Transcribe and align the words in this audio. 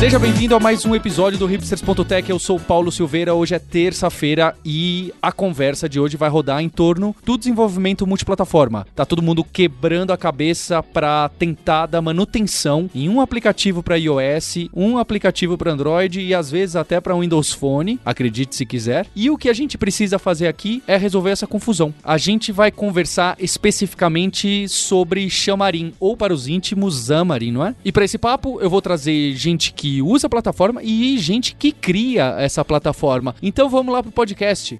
Seja 0.00 0.18
bem-vindo 0.18 0.56
a 0.56 0.58
mais 0.58 0.86
um 0.86 0.94
episódio 0.94 1.38
do 1.38 1.44
Hipsters.tech. 1.44 2.30
Eu 2.30 2.38
sou 2.38 2.58
Paulo 2.58 2.90
Silveira. 2.90 3.34
Hoje 3.34 3.54
é 3.54 3.58
terça-feira 3.58 4.56
e 4.64 5.12
a 5.20 5.30
conversa 5.30 5.86
de 5.90 6.00
hoje 6.00 6.16
vai 6.16 6.30
rodar 6.30 6.62
em 6.62 6.70
torno 6.70 7.14
do 7.22 7.36
desenvolvimento 7.36 8.06
multiplataforma. 8.06 8.86
Tá 8.96 9.04
todo 9.04 9.20
mundo 9.20 9.44
quebrando 9.44 10.10
a 10.10 10.16
cabeça 10.16 10.82
para 10.82 11.28
tentar 11.38 11.84
dar 11.84 12.00
manutenção 12.00 12.88
em 12.94 13.10
um 13.10 13.20
aplicativo 13.20 13.82
para 13.82 13.98
iOS, 13.98 14.70
um 14.74 14.96
aplicativo 14.96 15.58
para 15.58 15.70
Android 15.70 16.18
e 16.18 16.34
às 16.34 16.50
vezes 16.50 16.76
até 16.76 16.98
para 16.98 17.14
Windows 17.14 17.52
Phone, 17.52 18.00
acredite 18.02 18.56
se 18.56 18.64
quiser. 18.64 19.06
E 19.14 19.28
o 19.28 19.36
que 19.36 19.50
a 19.50 19.52
gente 19.52 19.76
precisa 19.76 20.18
fazer 20.18 20.48
aqui 20.48 20.82
é 20.86 20.96
resolver 20.96 21.28
essa 21.28 21.46
confusão. 21.46 21.92
A 22.02 22.16
gente 22.16 22.52
vai 22.52 22.70
conversar 22.70 23.36
especificamente 23.38 24.66
sobre 24.66 25.28
Xamarin 25.28 25.92
ou 26.00 26.16
para 26.16 26.32
os 26.32 26.48
íntimos 26.48 27.04
Xamarin, 27.04 27.52
não 27.52 27.66
é? 27.66 27.74
E 27.84 27.92
para 27.92 28.06
esse 28.06 28.16
papo 28.16 28.58
eu 28.62 28.70
vou 28.70 28.80
trazer 28.80 29.34
gente 29.34 29.74
que 29.74 29.89
usa 30.02 30.26
a 30.26 30.30
plataforma 30.30 30.82
e 30.82 31.18
gente 31.18 31.54
que 31.54 31.72
cria 31.72 32.36
essa 32.38 32.64
plataforma. 32.64 33.34
Então 33.42 33.68
vamos 33.68 33.92
lá 33.92 34.02
pro 34.02 34.12
podcast. 34.12 34.78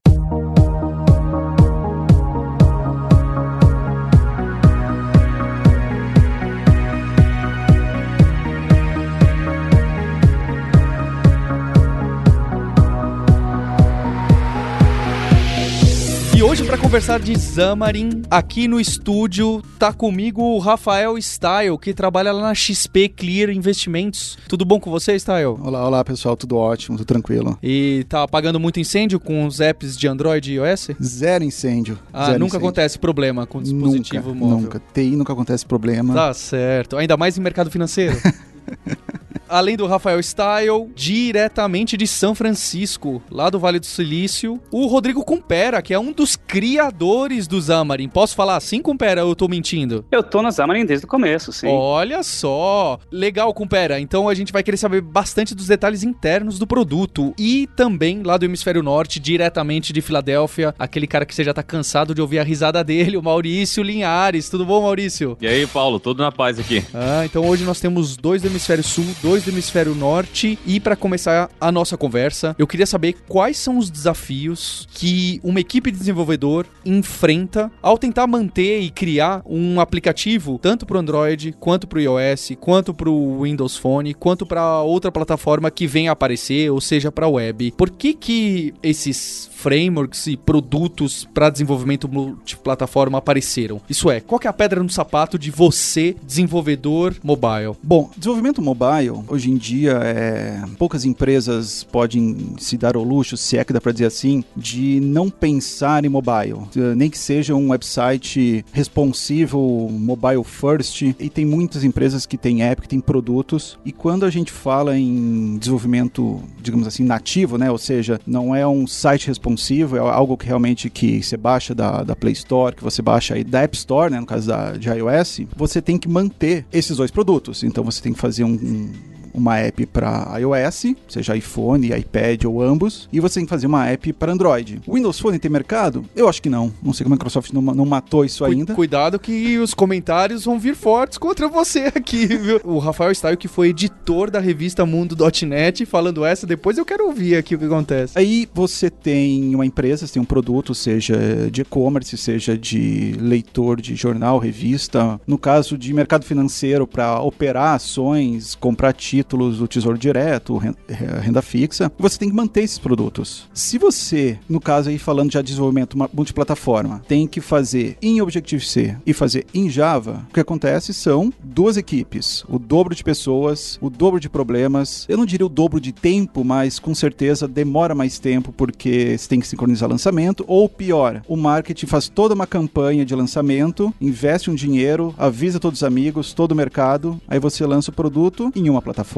E 16.41 16.43
hoje, 16.43 16.65
para 16.65 16.79
conversar 16.79 17.21
de 17.21 17.39
Xamarin, 17.39 18.23
aqui 18.31 18.67
no 18.67 18.81
estúdio, 18.81 19.63
tá 19.79 19.93
comigo 19.93 20.41
o 20.41 20.59
Rafael 20.59 21.21
Style, 21.21 21.77
que 21.77 21.93
trabalha 21.93 22.33
lá 22.33 22.41
na 22.41 22.55
XP 22.55 23.11
Clear 23.11 23.51
Investimentos. 23.51 24.39
Tudo 24.49 24.65
bom 24.65 24.81
com 24.81 24.91
você, 24.91 25.19
Style? 25.19 25.59
Olá, 25.61 25.87
olá 25.87 26.03
pessoal, 26.03 26.39
tudo 26.39 26.57
ótimo, 26.57 26.97
tudo 26.97 27.07
tranquilo. 27.07 27.59
E 27.63 28.07
tá 28.09 28.23
apagando 28.23 28.59
muito 28.59 28.81
incêndio 28.81 29.21
com 29.21 29.45
os 29.45 29.61
apps 29.61 29.95
de 29.99 30.09
Android 30.09 30.51
e 30.51 30.55
iOS? 30.55 30.93
Zero 31.03 31.45
incêndio. 31.45 31.99
Ah, 32.11 32.29
zero 32.29 32.39
nunca 32.39 32.57
incêndio. 32.57 32.69
acontece 32.69 32.99
problema 32.99 33.47
com 33.47 33.59
o 33.59 33.63
dispositivo 33.63 34.29
nunca, 34.29 34.41
móvel. 34.41 34.61
Nunca, 34.61 34.83
TI 34.95 35.17
nunca 35.17 35.35
acontece 35.35 35.67
problema. 35.67 36.15
Tá 36.15 36.33
certo. 36.33 36.97
Ainda 36.97 37.19
mais 37.19 37.37
em 37.37 37.43
mercado 37.43 37.71
financeiro. 37.71 38.17
Além 39.49 39.77
do 39.77 39.87
Rafael 39.87 40.21
Style, 40.21 40.89
diretamente 40.95 41.97
de 41.97 42.07
São 42.07 42.35
Francisco, 42.35 43.23
lá 43.31 43.51
do 43.51 43.59
Vale 43.59 43.81
do 43.81 43.87
Silício, 43.87 44.61
o 44.71 44.87
Rodrigo 44.87 45.25
Cumpera, 45.25 45.83
que 45.83 45.93
é 45.93 45.99
um 45.99 46.13
dos 46.13 46.37
criadores 46.37 47.47
do 47.47 47.61
Xamarin. 47.61 48.09
Posso 48.09 48.35
falar 48.35 48.57
assim, 48.57 48.81
Cumpera, 48.81 49.25
ou 49.25 49.31
eu 49.31 49.37
tô 49.37 49.49
mentindo? 49.49 50.05
Eu 50.11 50.23
tô 50.23 50.41
na 50.41 50.53
Xamarin 50.53 50.85
desde 50.85 51.05
o 51.05 51.09
começo, 51.09 51.53
sim. 51.53 51.67
Olha 51.67 52.23
só! 52.23 52.99
Legal, 53.11 53.53
Cumpera. 53.53 53.99
Então 54.01 54.29
a 54.29 54.35
gente 54.35 54.53
vai 54.53 54.63
querer 54.63 54.77
saber 54.77 55.01
bastante 55.01 55.55
dos 55.55 55.67
detalhes 55.67 56.03
internos 56.03 56.59
do 56.59 56.67
produto. 56.67 57.35
E 57.39 57.69
também 57.75 58.23
lá 58.23 58.37
do 58.37 58.45
Hemisfério 58.45 58.83
Norte, 58.83 59.19
diretamente 59.19 59.93
de 59.93 60.01
Filadélfia, 60.01 60.75
aquele 60.79 61.07
cara 61.07 61.27
que 61.27 61.35
você 61.35 61.43
já 61.43 61.53
tá 61.53 61.63
cansado 61.63 62.15
de 62.15 62.21
ouvir 62.21 62.39
a 62.39 62.45
risada 62.45 62.85
dele, 62.85 63.17
o 63.17 63.23
Maurício 63.23 63.83
Linhares. 63.83 64.49
Tudo 64.49 64.65
bom, 64.65 64.83
Maurício? 64.83 65.37
E 65.41 65.47
aí, 65.47 65.67
Paulo, 65.67 65.99
tudo 65.99 66.23
na 66.23 66.31
paz 66.31 66.59
aqui. 66.59 66.85
Ah, 66.95 67.25
então 67.25 67.47
hoje 67.47 67.65
nós 67.65 67.81
temos 67.81 68.17
dois 68.17 68.43
do 68.43 68.49
Hemisfério 68.49 68.85
Sul, 68.85 69.07
dois 69.23 69.45
do 69.45 69.51
Hemisfério 69.51 69.95
Norte. 69.95 70.59
E 70.67 70.81
para 70.81 70.97
começar 70.97 71.51
a 71.61 71.73
nossa 71.73 71.97
conversa, 71.97 72.55
eu 72.59 72.67
queria 72.67 72.87
saber 72.87 73.15
quais 73.29 73.57
são 73.57 73.79
os 73.79 73.91
desafios 73.91 74.89
que 74.93 75.41
uma 75.43 75.61
equipe 75.61 75.91
de 75.91 75.99
desenvolvedor 75.99 76.67
enfrenta 76.85 77.71
ao 77.83 77.99
tentar 77.99 78.27
manter 78.27 78.81
e 78.81 78.91
criar 78.91 79.43
um 79.47 79.81
aplicativo 79.81 80.59
tanto 80.61 80.87
para 80.87 80.97
o 80.97 81.01
Android, 81.01 81.55
quanto 81.59 81.87
para 81.87 81.99
o 81.99 82.03
iOS, 82.03 82.53
quanto 82.61 82.95
para 82.95 83.11
o 83.11 83.43
Windows 83.43 83.77
Phone, 83.77 84.15
quanto 84.15 84.47
para 84.47 84.81
outra 84.83 85.13
plataforma 85.13 85.71
que 85.71 85.87
venha 85.87 86.13
aparecer, 86.13 86.71
ou 86.71 86.81
seja, 86.81 87.13
para 87.13 87.27
a 87.27 87.29
web. 87.29 87.73
Por 87.77 87.91
que 87.91 88.15
que 88.15 88.75
esses 88.83 89.49
frameworks 89.61 90.27
e 90.27 90.37
produtos 90.37 91.29
para 91.35 91.51
desenvolvimento 91.51 92.09
multiplataforma 92.09 93.19
apareceram? 93.19 93.81
Isso 93.89 94.11
é, 94.11 94.21
qual 94.21 94.41
é 94.43 94.49
a 94.49 94.53
pedra 94.53 94.83
no 94.83 94.89
sapato 94.89 95.39
de 95.39 95.51
você, 95.51 96.17
desenvolvedor 96.27 97.15
mobile? 97.23 97.77
Bom, 97.83 98.11
desenvolvimento 98.17 98.63
mobile, 98.63 99.23
hoje 99.29 99.51
em 99.51 99.57
dia, 99.57 99.93
é... 100.03 100.63
poucas 100.79 101.05
empresas 101.05 101.85
podem 101.85 102.55
se 102.59 102.77
dar 102.79 102.97
ao 102.97 103.03
luxo, 103.03 103.37
se 103.37 103.59
é 103.59 103.65
que 103.65 103.73
dá 103.73 103.81
para 103.81 103.93
dizer 103.93 104.07
assim, 104.07 104.43
de 104.57 104.99
não 105.01 105.29
pensar 105.29 106.05
em 106.05 106.09
mobile. 106.09 106.61
Eh, 106.77 106.95
Nem 106.95 107.11
que 107.11 107.19
seja 107.19 107.55
um 107.55 107.71
website 107.71 108.65
responsivo, 108.73 109.59
mobile 109.91 110.45
first, 110.45 111.03
e 111.03 111.29
tem 111.29 111.45
muitas 111.45 111.85
empresas 111.85 112.25
que 112.25 112.39
têm 112.39 112.63
app, 112.63 112.83
que 112.83 112.89
têm 112.89 113.01
produtos, 113.01 113.79
e 113.85 113.93
quando 113.93 114.25
a 114.25 114.31
gente 114.31 114.51
fala 114.51 114.97
em 114.97 115.59
desenvolvimento, 115.59 116.41
digamos 116.63 116.87
assim, 116.87 117.05
nativo, 117.05 117.59
né, 117.59 117.71
ou 117.71 117.79
seja, 117.79 118.21
não 118.27 118.55
é 118.55 118.67
um 118.67 118.87
site 118.87 119.27
responsivo, 119.27 119.50
é 119.97 119.99
algo 119.99 120.37
que 120.37 120.47
realmente 120.47 120.89
que 120.91 121.23
você 121.23 121.37
baixa 121.37 121.75
da, 121.75 122.03
da 122.03 122.15
Play 122.17 122.33
Store, 122.33 122.75
que 122.75 122.83
você 122.83 123.01
baixa 123.03 123.35
aí 123.35 123.45
da 123.45 123.61
App 123.63 123.77
Store, 123.77 124.11
né, 124.13 124.21
no 124.21 124.27
caso 124.27 124.49
da, 124.49 124.73
de 124.73 124.89
iOS, 124.89 125.43
você 125.57 125.81
tem 125.81 125.97
que 125.99 126.09
manter 126.09 126.65
esses 126.73 126.97
dois 126.97 127.11
produtos. 127.11 127.63
Então 127.63 127.83
você 127.85 128.01
tem 128.03 128.13
que 128.13 128.19
fazer 128.19 128.45
um- 128.45 128.53
um 128.53 128.93
uma 129.35 129.59
app 129.59 129.87
para 129.87 130.39
iOS, 130.39 130.95
seja 131.09 131.37
iPhone, 131.37 131.89
iPad 131.93 132.45
ou 132.45 132.63
ambos, 132.63 133.09
e 133.13 133.21
você 133.21 133.35
tem 133.41 133.45
que 133.45 133.51
fazer 133.51 133.67
uma 133.67 133.87
app 133.89 134.13
para 134.13 134.33
Android. 134.33 134.81
O 134.87 134.95
Windows 134.95 135.19
Phone 135.19 135.39
tem 135.39 135.51
mercado? 135.51 136.05
Eu 136.15 136.29
acho 136.29 136.41
que 136.43 136.49
não. 136.51 136.73
Não 136.83 136.93
sei 136.93 137.05
como 137.05 137.15
a 137.15 137.17
Microsoft 137.17 137.53
não, 137.53 137.63
não 137.63 137.85
matou 137.87 138.25
isso 138.25 138.45
Cu- 138.45 138.51
ainda. 138.51 138.75
Cuidado 138.75 139.19
que 139.19 139.59
os 139.59 139.75
comentários 139.75 140.45
vão 140.45 140.59
vir 140.59 140.75
fortes 140.75 141.19
contra 141.19 141.49
você 141.49 141.91
aqui, 141.95 142.27
viu? 142.27 142.61
O 142.65 142.79
Rafael 142.79 143.15
Style, 143.15 143.37
que 143.37 143.49
foi 143.49 143.69
editor 143.69 144.31
da 144.31 144.41
revista 144.41 144.85
Mundo.net, 144.87 145.85
falando 145.87 146.25
essa, 146.25 146.47
depois 146.47 146.79
eu 146.79 146.85
quero 146.85 147.07
ouvir 147.07 147.37
aqui 147.37 147.55
o 147.55 147.59
que 147.59 147.65
acontece. 147.65 148.19
Aí 148.19 148.49
você 148.55 148.91
tem 148.91 149.55
uma 149.55 149.67
empresa, 149.67 150.07
você 150.07 150.15
tem 150.15 150.23
um 150.23 150.27
produto, 150.27 150.75
seja 150.75 151.17
de 151.51 151.63
e-commerce, 151.63 152.17
seja 152.17 152.57
de 152.57 153.15
leitor 153.19 153.81
de 153.81 153.95
jornal, 153.95 154.39
revista. 154.39 155.21
No 155.27 155.39
caso 155.39 155.77
de 155.77 155.93
mercado 155.93 156.25
financeiro, 156.25 156.87
para 156.87 157.21
operar 157.21 157.75
ações, 157.75 158.55
comprar 158.55 158.93
títulos 158.93 159.20
do 159.59 159.69
Tesouro 159.69 159.99
Direto, 159.99 160.57
ren- 160.57 160.75
renda 161.21 161.43
fixa, 161.43 161.91
você 161.99 162.19
tem 162.19 162.29
que 162.31 162.35
manter 162.35 162.63
esses 162.63 162.79
produtos. 162.79 163.49
Se 163.55 163.79
você, 163.79 164.39
no 164.49 164.61
caso 164.61 164.89
aí 164.91 164.99
falando 164.99 165.33
já 165.33 165.41
de 165.41 165.49
desenvolvimento 165.49 165.97
ma- 165.99 166.09
multiplataforma, 166.13 167.03
tem 167.07 167.27
que 167.27 167.41
fazer 167.41 167.97
em 168.01 168.21
Objective-C 168.21 168.97
e 169.07 169.13
fazer 169.13 169.47
em 169.53 169.69
Java, 169.69 170.27
o 170.31 170.33
que 170.35 170.41
acontece 170.41 170.93
são 170.95 171.33
duas 171.43 171.77
equipes, 171.77 172.45
o 172.49 172.59
dobro 172.59 172.95
de 172.95 173.05
pessoas, 173.05 173.79
o 173.81 173.91
dobro 173.91 174.19
de 174.21 174.29
problemas. 174.29 175.07
Eu 175.09 175.17
não 175.17 175.27
diria 175.27 175.47
o 175.47 175.49
dobro 175.49 175.81
de 175.81 175.93
tempo, 175.93 176.45
mas 176.45 176.79
com 176.79 176.95
certeza 176.95 177.47
demora 177.49 177.95
mais 177.95 178.19
tempo 178.19 178.53
porque 178.53 179.17
você 179.19 179.29
tem 179.29 179.41
que 179.41 179.47
sincronizar 179.49 179.89
lançamento. 179.89 180.45
Ou 180.47 180.69
pior, 180.69 181.23
o 181.29 181.37
marketing 181.37 181.87
faz 181.87 182.09
toda 182.09 182.35
uma 182.35 182.47
campanha 182.47 183.05
de 183.05 183.15
lançamento, 183.15 183.93
investe 184.01 184.51
um 184.51 184.55
dinheiro, 184.55 185.15
avisa 185.19 185.61
todos 185.61 185.81
os 185.81 185.85
amigos, 185.85 186.33
todo 186.33 186.53
o 186.53 186.57
mercado, 186.57 187.21
aí 187.29 187.39
você 187.39 187.65
lança 187.67 187.91
o 187.91 187.95
produto 187.95 188.51
em 188.55 188.69
uma 188.69 188.81
plataforma. 188.83 189.10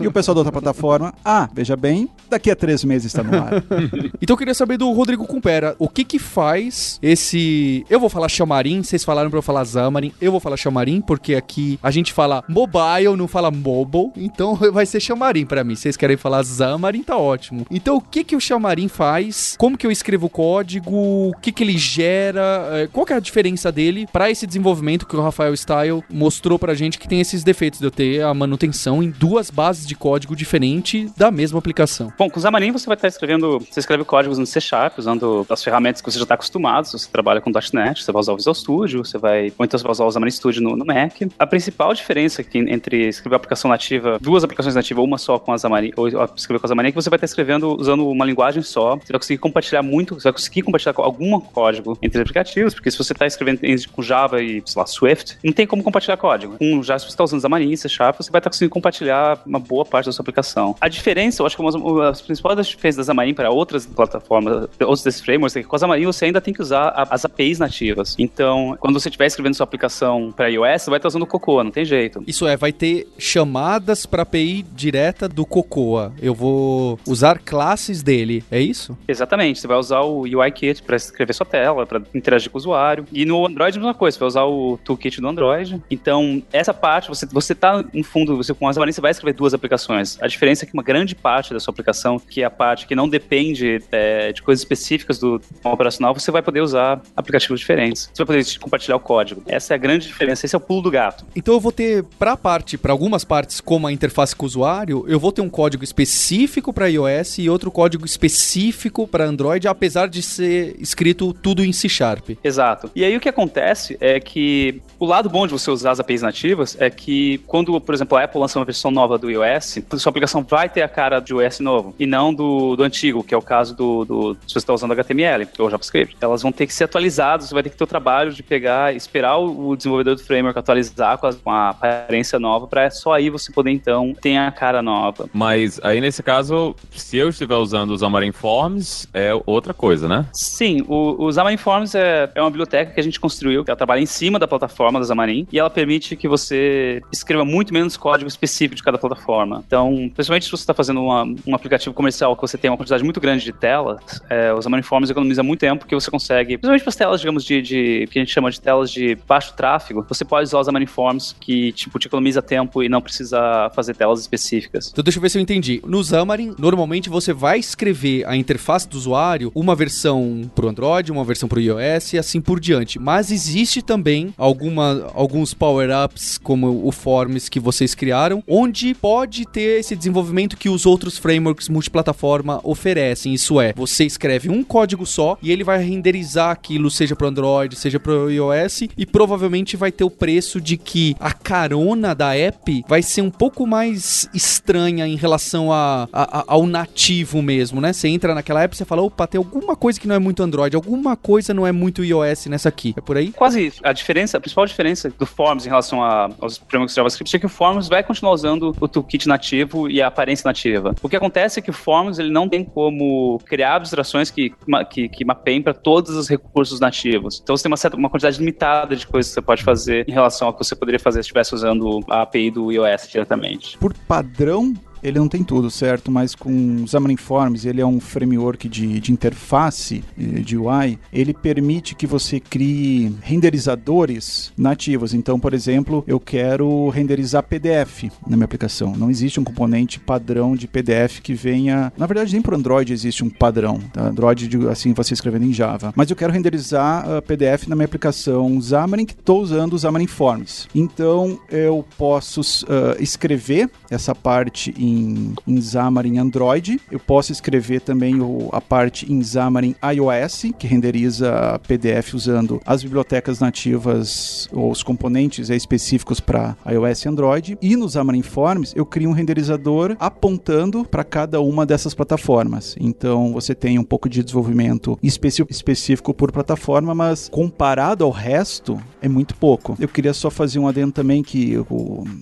E 0.00 0.06
o 0.06 0.12
pessoal 0.12 0.34
da 0.34 0.40
outra 0.40 0.52
plataforma, 0.52 1.12
ah, 1.24 1.48
veja 1.52 1.76
bem, 1.76 2.08
daqui 2.28 2.50
a 2.50 2.56
três 2.56 2.84
meses 2.84 3.06
está 3.06 3.22
no 3.22 3.36
ar. 3.36 3.50
Então 4.22 4.34
eu 4.34 4.38
queria 4.38 4.54
saber 4.54 4.76
do 4.76 4.90
Rodrigo 4.92 5.26
Cumpera, 5.26 5.74
o 5.78 5.88
que 5.88 6.04
que 6.04 6.18
faz 6.18 6.98
esse... 7.02 7.84
Eu 7.88 7.98
vou 7.98 8.08
falar 8.08 8.28
Xamarin, 8.28 8.82
vocês 8.82 9.02
falaram 9.04 9.30
pra 9.30 9.38
eu 9.38 9.42
falar 9.42 9.64
Xamarin, 9.64 10.12
eu 10.20 10.30
vou 10.30 10.40
falar 10.40 10.56
Xamarin, 10.56 11.00
porque 11.00 11.34
aqui 11.34 11.78
a 11.82 11.90
gente 11.90 12.12
fala 12.12 12.44
mobile, 12.48 13.16
não 13.16 13.26
fala 13.26 13.50
mobile, 13.50 14.10
então 14.16 14.54
vai 14.72 14.86
ser 14.86 15.00
Xamarin 15.00 15.46
pra 15.46 15.64
mim. 15.64 15.74
Vocês 15.74 15.96
querem 15.96 16.16
falar 16.16 16.44
Xamarin, 16.44 17.02
tá 17.02 17.16
ótimo. 17.16 17.66
Então 17.70 17.96
o 17.96 18.00
que 18.00 18.22
que 18.24 18.36
o 18.36 18.40
Xamarin 18.40 18.88
faz? 18.88 19.54
Como 19.58 19.76
que 19.76 19.86
eu 19.86 19.90
escrevo 19.90 20.26
o 20.26 20.30
código? 20.30 20.90
O 21.30 21.34
que 21.40 21.50
que 21.52 21.62
ele 21.62 21.78
gera? 21.78 22.68
Eh, 22.72 22.88
Qual 22.92 23.06
que 23.06 23.12
é 23.12 23.16
a 23.16 23.20
diferença 23.20 23.72
dele 23.72 24.06
pra 24.12 24.30
esse 24.30 24.46
desenvolvimento 24.46 25.06
que 25.06 25.16
o 25.16 25.22
Rafael 25.22 25.56
Style 25.56 26.02
mostrou 26.10 26.58
pra 26.58 26.74
gente 26.74 26.98
que 26.98 27.08
tem 27.08 27.20
esses 27.20 27.42
defeitos 27.42 27.80
de 27.80 27.86
eu 27.86 27.90
ter 27.90 28.22
a 28.22 28.32
manutenção 28.34 28.99
em 29.02 29.10
duas 29.10 29.50
bases 29.50 29.86
de 29.86 29.94
código 29.94 30.34
diferentes 30.34 31.12
da 31.12 31.30
mesma 31.30 31.58
aplicação? 31.58 32.12
Bom, 32.18 32.28
com 32.28 32.38
o 32.38 32.42
Xamarin 32.42 32.72
você 32.72 32.86
vai 32.86 32.96
estar 32.96 33.08
escrevendo, 33.08 33.58
você 33.58 33.80
escreve 33.80 34.04
códigos 34.04 34.38
no 34.38 34.46
C 34.46 34.60
Sharp, 34.60 34.98
usando 34.98 35.46
as 35.48 35.62
ferramentas 35.62 36.00
que 36.00 36.10
você 36.10 36.18
já 36.18 36.24
está 36.24 36.34
acostumado, 36.34 36.86
se 36.86 36.92
você 36.92 37.08
trabalha 37.10 37.40
com 37.40 37.50
.NET, 37.50 38.04
você 38.04 38.12
vai 38.12 38.20
usar 38.20 38.32
o 38.32 38.36
Visual 38.36 38.54
Studio, 38.54 39.04
você 39.04 39.18
vai, 39.18 39.52
ou 39.58 39.64
então 39.64 39.78
você 39.78 39.82
vai 39.82 39.92
usar 39.92 40.04
o 40.04 40.12
Xamarin 40.12 40.30
Studio 40.30 40.62
no, 40.62 40.76
no 40.76 40.84
Mac. 40.84 41.20
A 41.38 41.46
principal 41.46 41.92
diferença 41.94 42.42
aqui 42.42 42.58
entre 42.58 43.08
escrever 43.08 43.34
uma 43.34 43.36
aplicação 43.36 43.70
nativa, 43.70 44.18
duas 44.20 44.44
aplicações 44.44 44.74
nativas, 44.74 45.04
uma 45.04 45.18
só 45.18 45.38
com 45.38 45.52
a 45.52 45.58
Xamarin, 45.58 45.92
ou 45.96 46.08
escrever 46.08 46.60
com 46.60 46.66
a 46.66 46.68
Xamarin, 46.68 46.88
é 46.88 46.92
que 46.92 46.96
você 46.96 47.10
vai 47.10 47.16
estar 47.16 47.26
escrevendo 47.26 47.76
usando 47.78 48.06
uma 48.08 48.24
linguagem 48.24 48.62
só, 48.62 48.96
você 48.96 49.12
vai 49.12 49.20
conseguir 49.20 49.38
compartilhar 49.38 49.82
muito, 49.82 50.14
você 50.14 50.24
vai 50.24 50.32
conseguir 50.32 50.62
compartilhar 50.62 50.92
com 50.92 51.02
algum 51.02 51.40
código 51.40 51.98
entre 52.02 52.20
aplicativos, 52.20 52.74
porque 52.74 52.90
se 52.90 52.98
você 52.98 53.12
está 53.12 53.26
escrevendo 53.26 53.60
com 53.92 54.02
Java 54.02 54.42
e, 54.42 54.62
sei 54.64 54.80
lá, 54.80 54.86
Swift, 54.86 55.38
não 55.42 55.52
tem 55.52 55.66
como 55.66 55.82
compartilhar 55.82 56.16
código. 56.16 56.56
Com 56.58 56.82
Java, 56.82 56.98
se 56.98 57.06
você 57.06 57.12
está 57.12 57.24
usando 57.24 57.40
Xamarin, 57.40 57.74
C 57.76 57.88
Sharp, 57.88 58.16
você 58.16 58.30
vai 58.30 58.40
estar 58.40 58.50
conseguindo 58.50 58.70
compartilhar 58.70 58.89
compartilhar 58.90 59.40
uma 59.46 59.58
boa 59.58 59.84
parte 59.84 60.06
da 60.06 60.12
sua 60.12 60.22
aplicação. 60.22 60.74
A 60.80 60.88
diferença, 60.88 61.42
eu 61.42 61.46
acho 61.46 61.56
que 61.56 61.62
uma 61.62 62.02
das 62.02 62.20
principais 62.20 62.66
diferenças 62.66 63.06
da 63.06 63.12
Xamarin 63.12 63.34
para 63.34 63.50
outras 63.50 63.86
plataformas, 63.86 64.68
outros 64.80 65.02
desses 65.02 65.20
frameworks, 65.20 65.56
é 65.56 65.62
que 65.62 65.68
com 65.68 65.76
a 65.76 65.78
Xamarin 65.78 66.06
você 66.06 66.26
ainda 66.26 66.40
tem 66.40 66.52
que 66.52 66.60
usar 66.60 66.92
as 67.10 67.24
APIs 67.24 67.58
nativas. 67.58 68.16
Então, 68.18 68.76
quando 68.80 68.98
você 68.98 69.08
estiver 69.08 69.26
escrevendo 69.26 69.54
sua 69.54 69.64
aplicação 69.64 70.32
para 70.36 70.48
iOS, 70.48 70.82
você 70.82 70.90
vai 70.90 70.98
estar 70.98 71.08
usando 71.08 71.22
o 71.22 71.26
Cocoa, 71.26 71.64
não 71.64 71.70
tem 71.70 71.84
jeito. 71.84 72.22
Isso 72.26 72.46
é, 72.46 72.56
vai 72.56 72.72
ter 72.72 73.06
chamadas 73.18 74.06
para 74.06 74.22
API 74.22 74.64
direta 74.72 75.28
do 75.28 75.46
Cocoa. 75.46 76.12
Eu 76.20 76.34
vou 76.34 76.98
usar 77.06 77.38
classes 77.38 78.02
dele, 78.02 78.44
é 78.50 78.60
isso? 78.60 78.96
Exatamente. 79.06 79.60
Você 79.60 79.66
vai 79.66 79.78
usar 79.78 80.00
o 80.00 80.22
UIKit 80.22 80.82
para 80.82 80.96
escrever 80.96 81.32
sua 81.32 81.46
tela, 81.46 81.86
para 81.86 82.02
interagir 82.14 82.50
com 82.50 82.58
o 82.58 82.60
usuário. 82.60 83.06
E 83.12 83.24
no 83.24 83.46
Android, 83.46 83.76
a 83.76 83.80
mesma 83.80 83.94
coisa. 83.94 84.16
Você 84.16 84.20
vai 84.20 84.28
usar 84.28 84.44
o 84.44 84.78
toolkit 84.84 85.20
do 85.20 85.28
Android. 85.28 85.80
Então, 85.90 86.42
essa 86.52 86.74
parte, 86.74 87.08
você, 87.08 87.26
você 87.26 87.54
tá, 87.54 87.84
no 87.92 88.02
fundo, 88.02 88.36
você 88.36 88.52
com 88.54 88.66
a 88.66 88.70
Você 88.86 89.00
vai 89.00 89.10
escrever 89.10 89.34
duas 89.34 89.54
aplicações. 89.54 90.18
A 90.20 90.26
diferença 90.26 90.64
é 90.64 90.66
que 90.66 90.74
uma 90.74 90.82
grande 90.82 91.14
parte 91.14 91.52
da 91.52 91.60
sua 91.60 91.72
aplicação, 91.72 92.18
que 92.18 92.42
é 92.42 92.44
a 92.44 92.50
parte 92.50 92.86
que 92.86 92.94
não 92.94 93.08
depende 93.08 93.82
é, 93.92 94.32
de 94.32 94.42
coisas 94.42 94.62
específicas 94.62 95.18
do 95.18 95.40
operacional, 95.62 96.14
você 96.14 96.30
vai 96.30 96.42
poder 96.42 96.60
usar 96.60 97.00
aplicativos 97.16 97.60
diferentes. 97.60 98.10
Você 98.12 98.24
vai 98.24 98.36
poder 98.38 98.58
compartilhar 98.58 98.96
o 98.96 99.00
código. 99.00 99.42
Essa 99.46 99.74
é 99.74 99.76
a 99.76 99.78
grande 99.78 100.06
diferença. 100.06 100.46
Esse 100.46 100.54
é 100.54 100.58
o 100.58 100.60
pulo 100.60 100.82
do 100.82 100.90
gato. 100.90 101.24
Então, 101.36 101.54
eu 101.54 101.60
vou 101.60 101.72
ter, 101.72 102.04
para 102.18 102.36
parte, 102.36 102.76
para 102.78 102.92
algumas 102.92 103.24
partes, 103.24 103.60
como 103.60 103.86
a 103.86 103.92
interface 103.92 104.34
com 104.34 104.44
o 104.44 104.46
usuário, 104.46 105.04
eu 105.06 105.20
vou 105.20 105.32
ter 105.32 105.40
um 105.40 105.50
código 105.50 105.84
específico 105.84 106.72
para 106.72 106.86
iOS 106.88 107.38
e 107.38 107.50
outro 107.50 107.70
código 107.70 108.04
específico 108.04 109.06
para 109.06 109.24
Android, 109.24 109.68
apesar 109.68 110.08
de 110.08 110.22
ser 110.22 110.76
escrito 110.78 111.32
tudo 111.32 111.64
em 111.64 111.72
C 111.72 111.88
Sharp. 111.88 112.30
Exato. 112.42 112.90
E 112.94 113.04
aí 113.04 113.16
o 113.16 113.20
que 113.20 113.28
acontece 113.28 113.96
é 114.00 114.18
que 114.20 114.82
o 114.98 115.06
lado 115.06 115.28
bom 115.28 115.46
de 115.46 115.52
você 115.52 115.70
usar 115.70 115.92
as 115.92 116.00
APIs 116.00 116.22
nativas 116.22 116.76
é 116.80 116.90
que 116.90 117.38
quando, 117.46 117.80
por 117.80 117.94
exemplo, 117.94 118.16
a 118.16 118.24
Apple 118.24 118.40
lança 118.40 118.58
uma 118.58 118.64
versão 118.70 118.90
nova 118.90 119.18
do 119.18 119.30
iOS, 119.30 119.78
sua 119.98 120.10
aplicação 120.10 120.42
vai 120.42 120.68
ter 120.68 120.82
a 120.82 120.88
cara 120.88 121.20
de 121.20 121.32
iOS 121.32 121.60
novo 121.60 121.94
e 121.98 122.06
não 122.06 122.32
do, 122.32 122.76
do 122.76 122.82
antigo, 122.82 123.22
que 123.22 123.34
é 123.34 123.36
o 123.36 123.42
caso 123.42 123.74
do, 123.76 124.04
do 124.04 124.34
se 124.46 124.54
você 124.54 124.58
está 124.58 124.72
usando 124.72 124.92
HTML 124.92 125.48
ou 125.58 125.70
JavaScript. 125.70 126.16
Elas 126.20 126.42
vão 126.42 126.52
ter 126.52 126.66
que 126.66 126.74
ser 126.74 126.84
atualizadas, 126.84 127.48
você 127.48 127.54
vai 127.54 127.62
ter 127.62 127.70
que 127.70 127.76
ter 127.76 127.84
o 127.84 127.86
trabalho 127.86 128.32
de 128.32 128.42
pegar, 128.42 128.94
esperar 128.94 129.38
o 129.38 129.76
desenvolvedor 129.76 130.14
do 130.14 130.22
framework 130.22 130.58
atualizar 130.58 131.18
com 131.18 131.26
a, 131.26 131.34
com 131.34 131.50
a 131.50 131.68
aparência 131.70 132.38
nova 132.38 132.66
para 132.66 132.90
só 132.90 133.12
aí 133.12 133.30
você 133.30 133.52
poder 133.52 133.70
então 133.70 134.14
ter 134.20 134.36
a 134.36 134.50
cara 134.50 134.82
nova. 134.82 135.28
Mas 135.32 135.80
aí 135.82 136.00
nesse 136.00 136.22
caso, 136.22 136.74
se 136.90 137.16
eu 137.16 137.28
estiver 137.28 137.56
usando 137.56 137.90
o 137.90 137.98
Xamarin 137.98 138.32
Forms, 138.32 139.08
é 139.12 139.32
outra 139.46 139.74
coisa, 139.74 140.08
né? 140.08 140.26
Sim, 140.32 140.84
o, 140.88 141.26
o 141.26 141.32
Xamarin 141.32 141.56
Forms 141.56 141.94
é, 141.94 142.30
é 142.34 142.40
uma 142.40 142.50
biblioteca 142.50 142.92
que 142.92 143.00
a 143.00 143.02
gente 143.02 143.18
construiu, 143.18 143.64
que 143.64 143.70
ela 143.70 143.76
trabalha 143.76 144.00
em 144.00 144.06
cima 144.06 144.38
da 144.38 144.46
plataforma 144.46 145.00
da 145.00 145.06
Xamarin 145.06 145.46
e 145.52 145.58
ela 145.58 145.70
permite 145.70 146.16
que 146.16 146.28
você 146.28 147.02
escreva 147.12 147.44
muito 147.44 147.72
menos 147.72 147.96
código 147.96 148.28
específico 148.28 148.59
de 148.68 148.82
cada 148.82 148.98
plataforma. 148.98 149.62
Então, 149.66 150.10
principalmente 150.14 150.44
se 150.44 150.50
você 150.50 150.62
está 150.62 150.74
fazendo 150.74 151.02
uma, 151.02 151.24
um 151.46 151.54
aplicativo 151.54 151.94
comercial 151.94 152.34
que 152.34 152.42
você 152.42 152.58
tem 152.58 152.70
uma 152.70 152.76
quantidade 152.76 153.02
muito 153.02 153.20
grande 153.20 153.44
de 153.44 153.52
telas, 153.52 154.20
é, 154.28 154.52
o 154.52 154.60
Xamarin 154.60 154.82
Forms 154.82 155.10
economiza 155.10 155.42
muito 155.42 155.60
tempo 155.60 155.86
que 155.86 155.94
você 155.94 156.10
consegue, 156.10 156.56
principalmente 156.56 156.82
para 156.82 156.90
as 156.90 156.96
telas, 156.96 157.20
digamos, 157.20 157.44
de, 157.44 157.62
de, 157.62 158.08
que 158.10 158.18
a 158.18 158.22
gente 158.22 158.32
chama 158.32 158.50
de 158.50 158.60
telas 158.60 158.90
de 158.90 159.16
baixo 159.26 159.54
tráfego, 159.54 160.04
você 160.08 160.24
pode 160.24 160.44
usar 160.44 160.58
o 160.58 160.64
Xamarin 160.64 160.86
Forms 160.86 161.34
que, 161.40 161.72
tipo, 161.72 161.98
te 161.98 162.06
economiza 162.06 162.42
tempo 162.42 162.82
e 162.82 162.88
não 162.88 163.00
precisa 163.00 163.70
fazer 163.74 163.94
telas 163.94 164.20
específicas. 164.20 164.90
Então 164.90 165.04
deixa 165.04 165.18
eu 165.18 165.22
ver 165.22 165.30
se 165.30 165.38
eu 165.38 165.42
entendi. 165.42 165.80
No 165.86 166.02
Xamarin, 166.02 166.54
normalmente 166.58 167.08
você 167.08 167.32
vai 167.32 167.58
escrever 167.58 168.26
a 168.26 168.36
interface 168.36 168.88
do 168.88 168.96
usuário, 168.96 169.50
uma 169.54 169.74
versão 169.74 170.50
para 170.54 170.66
o 170.66 170.68
Android, 170.68 171.12
uma 171.12 171.24
versão 171.24 171.48
para 171.48 171.58
o 171.58 171.62
iOS 171.62 172.14
e 172.14 172.18
assim 172.18 172.40
por 172.40 172.60
diante. 172.60 172.98
Mas 172.98 173.30
existe 173.30 173.82
também 173.82 174.34
alguma, 174.36 175.10
alguns 175.14 175.54
power-ups, 175.54 176.38
como 176.38 176.86
o 176.86 176.92
Forms 176.92 177.48
que 177.48 177.60
vocês 177.60 177.94
criaram, 177.94 178.42
onde 178.50 178.92
pode 178.94 179.46
ter 179.46 179.78
esse 179.78 179.94
desenvolvimento 179.94 180.56
que 180.56 180.68
os 180.68 180.84
outros 180.84 181.16
frameworks 181.16 181.68
multiplataforma 181.68 182.60
oferecem. 182.64 183.32
Isso 183.32 183.60
é, 183.60 183.72
você 183.72 184.04
escreve 184.04 184.50
um 184.50 184.64
código 184.64 185.06
só 185.06 185.38
e 185.40 185.52
ele 185.52 185.62
vai 185.62 185.80
renderizar 185.82 186.50
aquilo, 186.50 186.90
seja 186.90 187.14
para 187.14 187.28
Android, 187.28 187.76
seja 187.76 188.00
para 188.00 188.12
iOS, 188.12 188.88
e 188.96 189.06
provavelmente 189.06 189.76
vai 189.76 189.92
ter 189.92 190.02
o 190.02 190.10
preço 190.10 190.60
de 190.60 190.76
que 190.76 191.14
a 191.20 191.32
carona 191.32 192.14
da 192.14 192.36
app 192.36 192.84
vai 192.88 193.02
ser 193.02 193.22
um 193.22 193.30
pouco 193.30 193.66
mais 193.66 194.28
estranha 194.34 195.06
em 195.06 195.14
relação 195.14 195.72
a, 195.72 196.08
a, 196.12 196.40
a, 196.40 196.44
ao 196.48 196.66
nativo 196.66 197.40
mesmo, 197.40 197.80
né? 197.80 197.92
Você 197.92 198.08
entra 198.08 198.34
naquela 198.34 198.62
app 198.62 198.74
e 198.74 198.84
fala, 198.84 199.02
opa, 199.02 199.26
tem 199.26 199.38
alguma 199.38 199.76
coisa 199.76 200.00
que 200.00 200.08
não 200.08 200.14
é 200.14 200.18
muito 200.18 200.42
Android, 200.42 200.74
alguma 200.74 201.16
coisa 201.16 201.54
não 201.54 201.64
é 201.64 201.70
muito 201.70 202.02
iOS 202.02 202.46
nessa 202.46 202.68
aqui. 202.68 202.94
É 202.96 203.00
por 203.00 203.16
aí? 203.16 203.30
Quase 203.30 203.66
isso. 203.66 203.80
A 203.84 203.92
diferença, 203.92 204.38
a 204.38 204.40
principal 204.40 204.66
diferença 204.66 205.12
do 205.16 205.26
Forms 205.26 205.66
em 205.66 205.68
relação 205.68 206.02
aos 206.02 206.58
frameworks 206.68 206.94
JavaScript 206.94 207.36
é 207.36 207.38
que 207.38 207.46
o 207.46 207.48
Forms 207.48 207.88
vai 207.88 208.02
continuar 208.02 208.29
usando 208.32 208.74
o 208.80 208.88
toolkit 208.88 209.26
nativo 209.28 209.88
e 209.88 210.00
a 210.00 210.06
aparência 210.06 210.46
nativa. 210.46 210.94
O 211.02 211.08
que 211.08 211.16
acontece 211.16 211.58
é 211.58 211.62
que 211.62 211.70
o 211.70 211.72
Forms 211.72 212.18
ele 212.18 212.30
não 212.30 212.48
tem 212.48 212.64
como 212.64 213.38
criar 213.44 213.76
abstrações 213.76 214.30
que, 214.30 214.52
que, 214.90 215.08
que 215.08 215.24
mapeiem 215.24 215.62
para 215.62 215.74
todos 215.74 216.14
os 216.16 216.28
recursos 216.28 216.80
nativos. 216.80 217.40
Então 217.42 217.56
você 217.56 217.62
tem 217.62 217.70
uma, 217.70 217.76
certa, 217.76 217.96
uma 217.96 218.10
quantidade 218.10 218.38
limitada 218.38 218.96
de 218.96 219.06
coisas 219.06 219.30
que 219.30 219.34
você 219.34 219.42
pode 219.42 219.62
fazer 219.62 220.04
em 220.08 220.12
relação 220.12 220.48
ao 220.48 220.54
que 220.54 220.64
você 220.64 220.74
poderia 220.74 220.98
fazer 220.98 221.18
se 221.18 221.28
estivesse 221.28 221.54
usando 221.54 222.00
a 222.08 222.22
API 222.22 222.50
do 222.50 222.72
iOS 222.72 223.08
diretamente. 223.08 223.78
Por 223.78 223.94
padrão, 223.94 224.74
ele 225.02 225.18
não 225.18 225.28
tem 225.28 225.42
tudo, 225.42 225.70
certo? 225.70 226.10
Mas 226.10 226.34
com 226.34 226.86
Xamarin 226.86 227.16
Forms, 227.16 227.66
ele 227.66 227.80
é 227.80 227.86
um 227.86 228.00
framework 228.00 228.68
de, 228.68 229.00
de 229.00 229.12
interface 229.12 230.02
de 230.16 230.56
UI, 230.56 230.98
ele 231.12 231.34
permite 231.34 231.94
que 231.94 232.06
você 232.06 232.40
crie 232.40 233.14
renderizadores 233.22 234.52
nativos. 234.56 235.14
Então, 235.14 235.38
por 235.38 235.54
exemplo, 235.54 236.04
eu 236.06 236.18
quero 236.18 236.88
renderizar 236.88 237.42
PDF 237.42 238.04
na 238.26 238.36
minha 238.36 238.44
aplicação. 238.44 238.94
Não 238.96 239.10
existe 239.10 239.40
um 239.40 239.44
componente 239.44 239.98
padrão 239.98 240.54
de 240.54 240.66
PDF 240.66 241.20
que 241.22 241.34
venha. 241.34 241.92
Na 241.96 242.06
verdade, 242.06 242.32
nem 242.32 242.42
para 242.42 242.56
Android 242.56 242.92
existe 242.92 243.24
um 243.24 243.30
padrão. 243.30 243.78
Tá? 243.92 244.08
Android, 244.08 244.68
assim, 244.68 244.92
você 244.92 245.14
escrevendo 245.14 245.44
em 245.44 245.52
Java. 245.52 245.92
Mas 245.96 246.10
eu 246.10 246.16
quero 246.16 246.32
renderizar 246.32 247.06
uh, 247.08 247.22
PDF 247.22 247.66
na 247.66 247.76
minha 247.76 247.86
aplicação 247.86 248.60
Xamarin, 248.60 249.06
que 249.06 249.14
estou 249.14 249.40
usando 249.40 249.74
o 249.74 249.78
Xamarin 249.78 250.06
Forms. 250.06 250.68
Então, 250.74 251.38
eu 251.50 251.84
posso 251.96 252.40
uh, 252.40 253.00
escrever 253.00 253.70
essa 253.90 254.14
parte 254.14 254.74
em 254.78 254.89
em, 254.90 255.34
em 255.46 255.60
Xamarin 255.60 256.18
Android. 256.18 256.80
Eu 256.90 256.98
posso 256.98 257.32
escrever 257.32 257.80
também 257.80 258.20
o, 258.20 258.48
a 258.52 258.60
parte 258.60 259.10
em 259.10 259.22
Xamarin 259.22 259.74
iOS, 259.94 260.52
que 260.58 260.66
renderiza 260.66 261.60
PDF 261.66 262.14
usando 262.14 262.60
as 262.66 262.82
bibliotecas 262.82 263.40
nativas 263.40 264.48
ou 264.52 264.70
os 264.70 264.82
componentes 264.82 265.50
específicos 265.50 266.20
para 266.20 266.56
iOS 266.66 267.04
e 267.04 267.08
Android. 267.08 267.58
E 267.60 267.76
no 267.76 267.88
Xamarin 267.88 268.22
Forms 268.22 268.72
eu 268.76 268.84
crio 268.84 269.10
um 269.10 269.12
renderizador 269.12 269.96
apontando 269.98 270.84
para 270.84 271.04
cada 271.04 271.40
uma 271.40 271.64
dessas 271.64 271.94
plataformas. 271.94 272.76
Então 272.80 273.32
você 273.32 273.54
tem 273.54 273.78
um 273.78 273.84
pouco 273.84 274.08
de 274.08 274.22
desenvolvimento 274.22 274.98
específico 275.02 276.12
por 276.14 276.32
plataforma, 276.32 276.94
mas 276.94 277.28
comparado 277.28 278.04
ao 278.04 278.10
resto 278.10 278.80
é 279.00 279.08
muito 279.08 279.34
pouco. 279.34 279.76
Eu 279.78 279.88
queria 279.88 280.12
só 280.12 280.30
fazer 280.30 280.58
um 280.58 280.68
adendo 280.68 280.92
também 280.92 281.22
que 281.22 281.52
eu, 281.52 281.66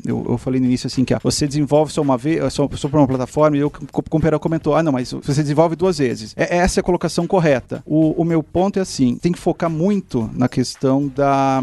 eu, 0.07 0.26
eu 0.28 0.38
falei 0.38 0.61
no 0.61 0.66
início 0.66 0.87
assim 0.87 1.04
que 1.04 1.14
ah, 1.14 1.21
você 1.23 1.47
desenvolve 1.47 1.93
só 1.93 2.02
uma 2.02 2.16
vez, 2.16 2.52
só 2.77 2.88
para 2.88 3.00
uma 3.00 3.07
plataforma 3.07 3.57
e 3.57 3.65
o 3.65 3.71
companheiro 3.71 4.41
comentou: 4.41 4.75
ah, 4.75 4.83
não, 4.83 4.93
mas 4.93 5.12
você 5.12 5.43
desenvolve 5.43 5.77
duas 5.77 5.99
vezes. 5.99 6.35
É, 6.37 6.59
essa 6.59 6.81
é 6.81 6.83
a 6.83 6.85
colocação 6.85 7.27
correta. 7.27 7.83
O, 7.87 8.23
o 8.23 8.25
meu 8.25 8.43
ponto 8.43 8.79
é 8.79 8.83
assim: 8.83 9.17
tem 9.17 9.33
que 9.33 9.38
focar 9.38 9.71
muito 9.71 10.31
na 10.35 10.49
questão 10.49 11.09
da, 11.09 11.62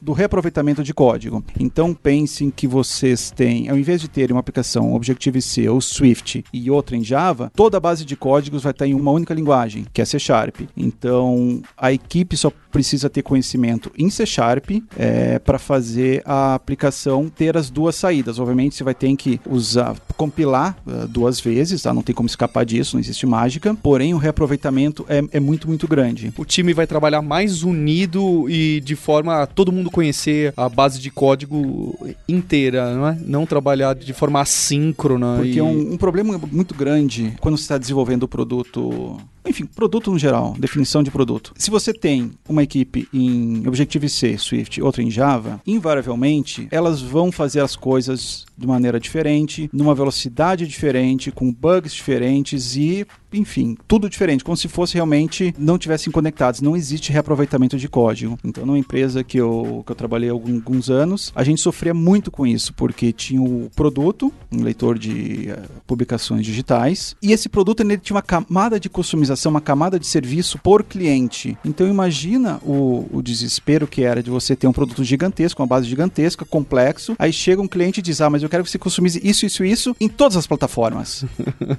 do 0.00 0.12
reaproveitamento 0.12 0.82
de 0.82 0.94
código. 0.94 1.42
Então 1.58 1.94
pensem 1.94 2.50
que 2.50 2.66
vocês 2.66 3.30
têm, 3.30 3.68
ao 3.68 3.78
invés 3.78 4.00
de 4.00 4.08
terem 4.08 4.34
uma 4.34 4.40
aplicação 4.40 4.94
Objective-C 4.94 5.68
ou 5.68 5.80
Swift 5.80 6.44
e 6.52 6.70
outra 6.70 6.96
em 6.96 7.04
Java, 7.04 7.50
toda 7.54 7.76
a 7.76 7.80
base 7.80 8.04
de 8.04 8.16
códigos 8.16 8.62
vai 8.62 8.72
estar 8.72 8.86
em 8.86 8.94
uma 8.94 9.10
única 9.10 9.34
linguagem, 9.34 9.86
que 9.92 10.02
é 10.02 10.04
C 10.04 10.18
Sharp. 10.18 10.60
Então 10.76 11.62
a 11.76 11.92
equipe 11.92 12.36
só 12.36 12.52
precisa 12.70 13.08
ter 13.08 13.22
conhecimento 13.22 13.90
em 13.96 14.10
C 14.10 14.26
Sharp 14.26 14.70
é, 14.96 15.38
para 15.38 15.58
fazer 15.58 16.22
a 16.24 16.54
aplicação 16.54 17.28
ter 17.28 17.56
as 17.56 17.70
duas 17.70 17.96
saídas. 17.96 18.38
Obviamente, 18.38 18.74
você 18.74 18.84
vai 18.84 18.94
ter 18.94 19.08
que 19.16 19.40
usar, 19.48 19.94
compilar 20.28 20.76
uh, 20.86 21.08
duas 21.08 21.40
vezes, 21.40 21.82
tá? 21.82 21.92
não 21.92 22.02
tem 22.02 22.14
como 22.14 22.28
escapar 22.28 22.64
disso, 22.64 22.96
não 22.96 23.00
existe 23.00 23.26
mágica. 23.26 23.74
Porém, 23.82 24.12
o 24.12 24.18
reaproveitamento 24.18 25.04
é, 25.08 25.22
é 25.32 25.40
muito, 25.40 25.66
muito 25.66 25.88
grande. 25.88 26.32
O 26.36 26.44
time 26.44 26.74
vai 26.74 26.86
trabalhar 26.86 27.22
mais 27.22 27.62
unido 27.62 28.48
e 28.48 28.80
de 28.80 28.94
forma 28.94 29.42
a 29.42 29.46
todo 29.46 29.72
mundo 29.72 29.90
conhecer 29.90 30.52
a 30.56 30.68
base 30.68 31.00
de 31.00 31.10
código 31.10 31.96
inteira, 32.28 32.94
não 32.94 33.08
é? 33.08 33.18
Não 33.24 33.46
trabalhar 33.46 33.94
de 33.94 34.12
forma 34.12 34.40
assíncrona. 34.40 35.36
Porque 35.36 35.58
e... 35.58 35.62
um, 35.62 35.94
um 35.94 35.96
problema 35.96 36.38
muito 36.52 36.74
grande 36.74 37.34
quando 37.40 37.56
você 37.56 37.62
está 37.62 37.78
desenvolvendo 37.78 38.24
o 38.24 38.28
produto 38.28 39.18
enfim, 39.48 39.66
produto 39.66 40.10
no 40.10 40.18
geral, 40.18 40.54
definição 40.58 41.02
de 41.02 41.10
produto. 41.10 41.52
Se 41.56 41.70
você 41.70 41.92
tem 41.92 42.32
uma 42.48 42.62
equipe 42.62 43.08
em 43.12 43.66
Objective-C, 43.66 44.38
Swift, 44.38 44.82
outra 44.82 45.02
em 45.02 45.10
Java, 45.10 45.60
invariavelmente 45.66 46.68
elas 46.70 47.00
vão 47.00 47.32
fazer 47.32 47.60
as 47.60 47.76
coisas 47.76 48.46
de 48.56 48.66
maneira 48.66 48.98
diferente, 48.98 49.70
numa 49.72 49.94
velocidade 49.94 50.66
diferente, 50.66 51.30
com 51.30 51.52
bugs 51.52 51.94
diferentes 51.94 52.76
e 52.76 53.06
enfim, 53.32 53.76
tudo 53.86 54.08
diferente, 54.08 54.42
como 54.42 54.56
se 54.56 54.68
fosse 54.68 54.94
realmente 54.94 55.54
não 55.58 55.78
tivessem 55.78 56.10
conectados. 56.10 56.60
Não 56.60 56.76
existe 56.76 57.12
reaproveitamento 57.12 57.76
de 57.76 57.88
código. 57.88 58.38
Então, 58.42 58.64
numa 58.64 58.78
empresa 58.78 59.22
que 59.22 59.38
eu, 59.38 59.82
que 59.84 59.92
eu 59.92 59.96
trabalhei 59.96 60.30
há 60.30 60.32
alguns 60.32 60.88
anos, 60.88 61.32
a 61.34 61.44
gente 61.44 61.60
sofria 61.60 61.92
muito 61.92 62.30
com 62.30 62.46
isso, 62.46 62.72
porque 62.72 63.12
tinha 63.12 63.42
o 63.42 63.70
produto, 63.74 64.32
um 64.50 64.62
leitor 64.62 64.98
de 64.98 65.50
uh, 65.50 65.82
publicações 65.86 66.44
digitais, 66.44 67.14
e 67.22 67.32
esse 67.32 67.48
produto 67.48 67.80
ele 67.80 67.98
tinha 67.98 68.16
uma 68.16 68.22
camada 68.22 68.80
de 68.80 68.88
customização, 68.88 69.37
uma 69.46 69.60
camada 69.60 69.98
de 69.98 70.06
serviço 70.06 70.58
por 70.58 70.82
cliente. 70.82 71.56
Então, 71.64 71.86
imagina 71.86 72.58
o, 72.62 73.06
o 73.12 73.22
desespero 73.22 73.86
que 73.86 74.02
era 74.02 74.22
de 74.22 74.30
você 74.30 74.56
ter 74.56 74.66
um 74.66 74.72
produto 74.72 75.04
gigantesco, 75.04 75.62
uma 75.62 75.68
base 75.68 75.86
gigantesca, 75.88 76.44
complexo, 76.44 77.14
aí 77.18 77.32
chega 77.32 77.62
um 77.62 77.68
cliente 77.68 78.00
e 78.00 78.02
diz: 78.02 78.20
Ah, 78.20 78.30
mas 78.30 78.42
eu 78.42 78.48
quero 78.48 78.64
que 78.64 78.70
você 78.70 78.78
customize 78.78 79.20
isso, 79.22 79.46
isso, 79.46 79.64
isso 79.64 79.96
em 80.00 80.08
todas 80.08 80.36
as 80.36 80.46
plataformas. 80.46 81.24